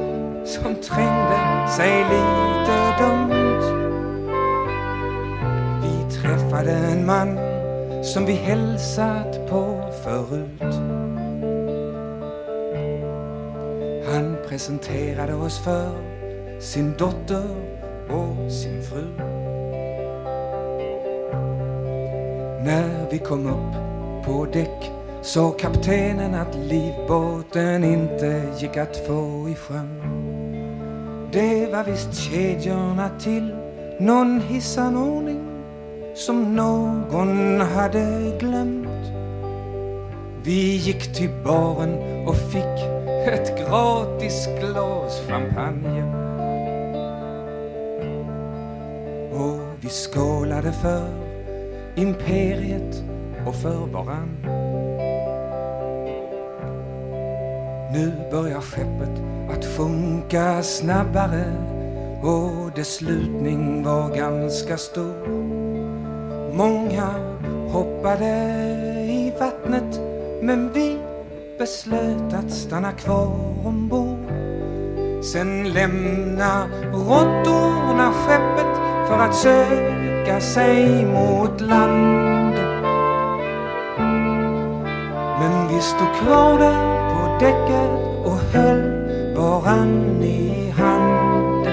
som 0.46 0.76
trängde 0.76 1.68
sig 1.78 2.04
lite 2.04 2.96
dumt. 3.00 3.64
Vi 5.82 6.16
träffade 6.22 6.72
en 6.72 7.06
man 7.06 7.40
som 8.04 8.26
vi 8.26 8.34
hälsat 8.34 9.50
på 9.50 9.92
förut. 10.04 10.76
Han 14.14 14.38
presenterade 14.50 15.34
oss 15.34 15.64
för 15.64 15.92
sin 16.60 16.94
dotter 16.98 17.73
och 18.10 18.52
sin 18.52 18.84
fru. 18.84 19.04
När 22.66 23.12
vi 23.12 23.20
kom 23.20 23.48
upp 23.48 24.26
på 24.26 24.46
däck 24.54 24.92
sa 25.22 25.52
kaptenen 25.52 26.36
att 26.36 26.56
livbåten 26.56 27.84
inte 27.84 28.44
gick 28.60 28.78
att 28.78 28.98
få 28.98 29.50
i 29.50 29.56
sjön. 29.56 30.00
Det 31.32 31.72
var 31.72 31.84
visst 31.84 32.14
kedjorna 32.14 33.10
till 33.20 33.56
någon 34.00 34.42
hissanordning 34.42 35.54
som 36.16 36.56
någon 36.56 37.62
hade 37.62 38.32
glömt. 38.40 38.88
Vi 40.44 40.76
gick 40.76 41.16
till 41.16 41.30
baren 41.44 42.28
och 42.28 42.36
fick 42.36 42.80
ett 43.28 43.60
gratis 43.60 44.48
glas 44.60 45.22
champagne. 45.28 46.13
Vi 49.84 49.90
skålade 49.90 50.72
för 50.72 51.08
imperiet 51.96 53.04
och 53.48 53.56
för 53.56 53.86
varann. 53.94 54.38
Nu 57.94 58.12
börjar 58.32 58.62
skeppet 58.62 59.22
att 59.50 59.66
sjunka 59.66 60.64
snabbare 60.64 61.46
och 62.22 62.72
dess 62.76 62.96
slutning 62.96 63.84
var 63.84 64.16
ganska 64.16 64.78
stor. 64.78 65.28
Många 66.54 67.10
hoppade 67.72 68.28
i 69.10 69.34
vattnet 69.40 70.02
men 70.42 70.74
vi 70.74 71.00
beslöt 71.60 72.34
att 72.34 72.52
stanna 72.52 72.92
kvar 72.92 73.66
ombord. 73.66 74.20
Sen 75.24 75.74
lämna 75.74 76.68
råttorna 76.94 78.14
skeppet 78.14 78.63
för 79.14 79.20
att 79.20 79.36
söka 79.36 80.42
sig 80.42 81.06
mot 81.06 81.62
land. 81.62 82.56
Men 85.40 85.68
vi 85.68 85.82
stod 85.82 86.14
kvar 86.22 86.60
där 86.60 87.10
på 87.10 87.46
däcket 87.46 87.92
och 88.26 88.38
höll 88.54 88.84
varann 89.36 90.24
i 90.24 90.70
hand. 90.70 91.66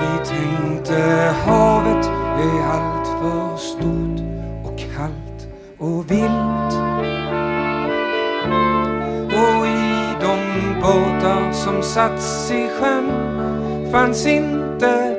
Vi 0.00 0.28
tänkte 0.28 1.34
havet 1.46 2.06
är 2.38 2.66
allt 2.72 3.08
för 3.08 3.56
stort 3.56 4.20
och 4.64 4.78
kallt 4.96 5.48
och 5.78 6.10
vilt. 6.10 6.72
Och 9.32 9.66
i 9.66 10.16
de 10.20 10.36
båtar 10.80 11.52
som 11.52 11.82
satts 11.82 12.50
i 12.50 12.68
sjön 12.80 13.12
fanns 13.92 14.26
inte 14.26 14.65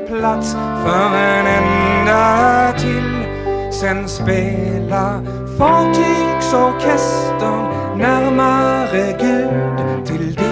plats 0.07 0.55
för 0.83 1.15
en 1.15 1.47
enda 1.47 2.73
till. 2.77 3.25
Sen 3.71 4.07
spela 4.07 5.23
fartygsorkestern 5.57 7.67
närmare 7.97 9.15
Gud 9.19 9.77
till 10.05 10.35
dig. 10.35 10.45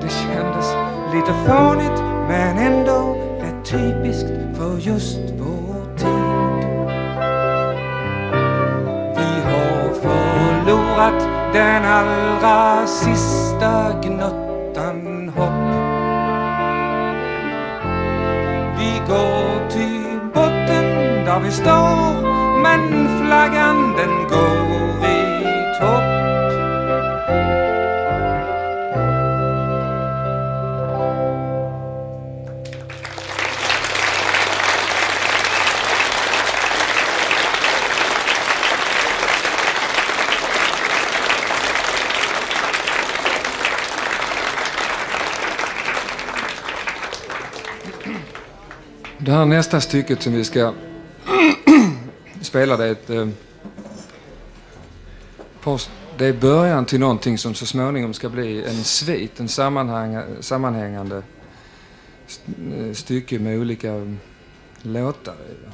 Det 0.00 0.08
kändes 0.08 0.74
lite 1.14 1.32
fånigt 1.46 2.02
men 2.28 2.58
ändå 2.58 3.16
rätt 3.40 3.64
typiskt 3.64 4.30
för 4.56 4.78
just 4.78 5.20
vår 5.38 5.96
tid. 5.96 6.66
Vi 9.16 9.40
har 9.44 9.94
förlorat 9.94 11.28
den 11.52 11.84
allra 11.84 12.86
sista 12.86 13.45
vi 21.46 21.52
står 21.52 22.60
men 22.62 23.08
flaggan 23.18 23.92
den 23.96 24.28
går 24.28 25.08
i 25.08 25.78
topp. 25.80 26.02
Det 49.18 49.32
här 49.32 49.44
nästa 49.44 49.80
stycket 49.80 50.22
som 50.22 50.32
vi 50.32 50.44
ska 50.44 50.72
spelade 52.56 52.86
ett... 52.88 53.10
Eh, 53.10 53.28
post, 55.62 55.90
det 56.18 56.26
är 56.26 56.32
början 56.32 56.84
till 56.86 57.00
någonting 57.00 57.38
som 57.38 57.54
så 57.54 57.66
småningom 57.66 58.14
ska 58.14 58.28
bli 58.28 58.64
en 58.64 58.84
svit, 58.84 59.40
en 59.40 59.48
sammanhang, 59.48 60.22
sammanhängande 60.40 61.22
st- 62.26 62.52
eh, 62.78 62.92
stycke 62.92 63.38
med 63.38 63.58
olika 63.58 63.90
mm, 63.92 64.18
låtar 64.82 65.34
i. 65.34 65.68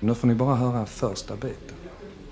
Nu 0.00 0.14
får 0.14 0.28
ni 0.28 0.34
bara 0.34 0.54
höra 0.54 0.86
första 0.86 1.36
biten. 1.36 1.77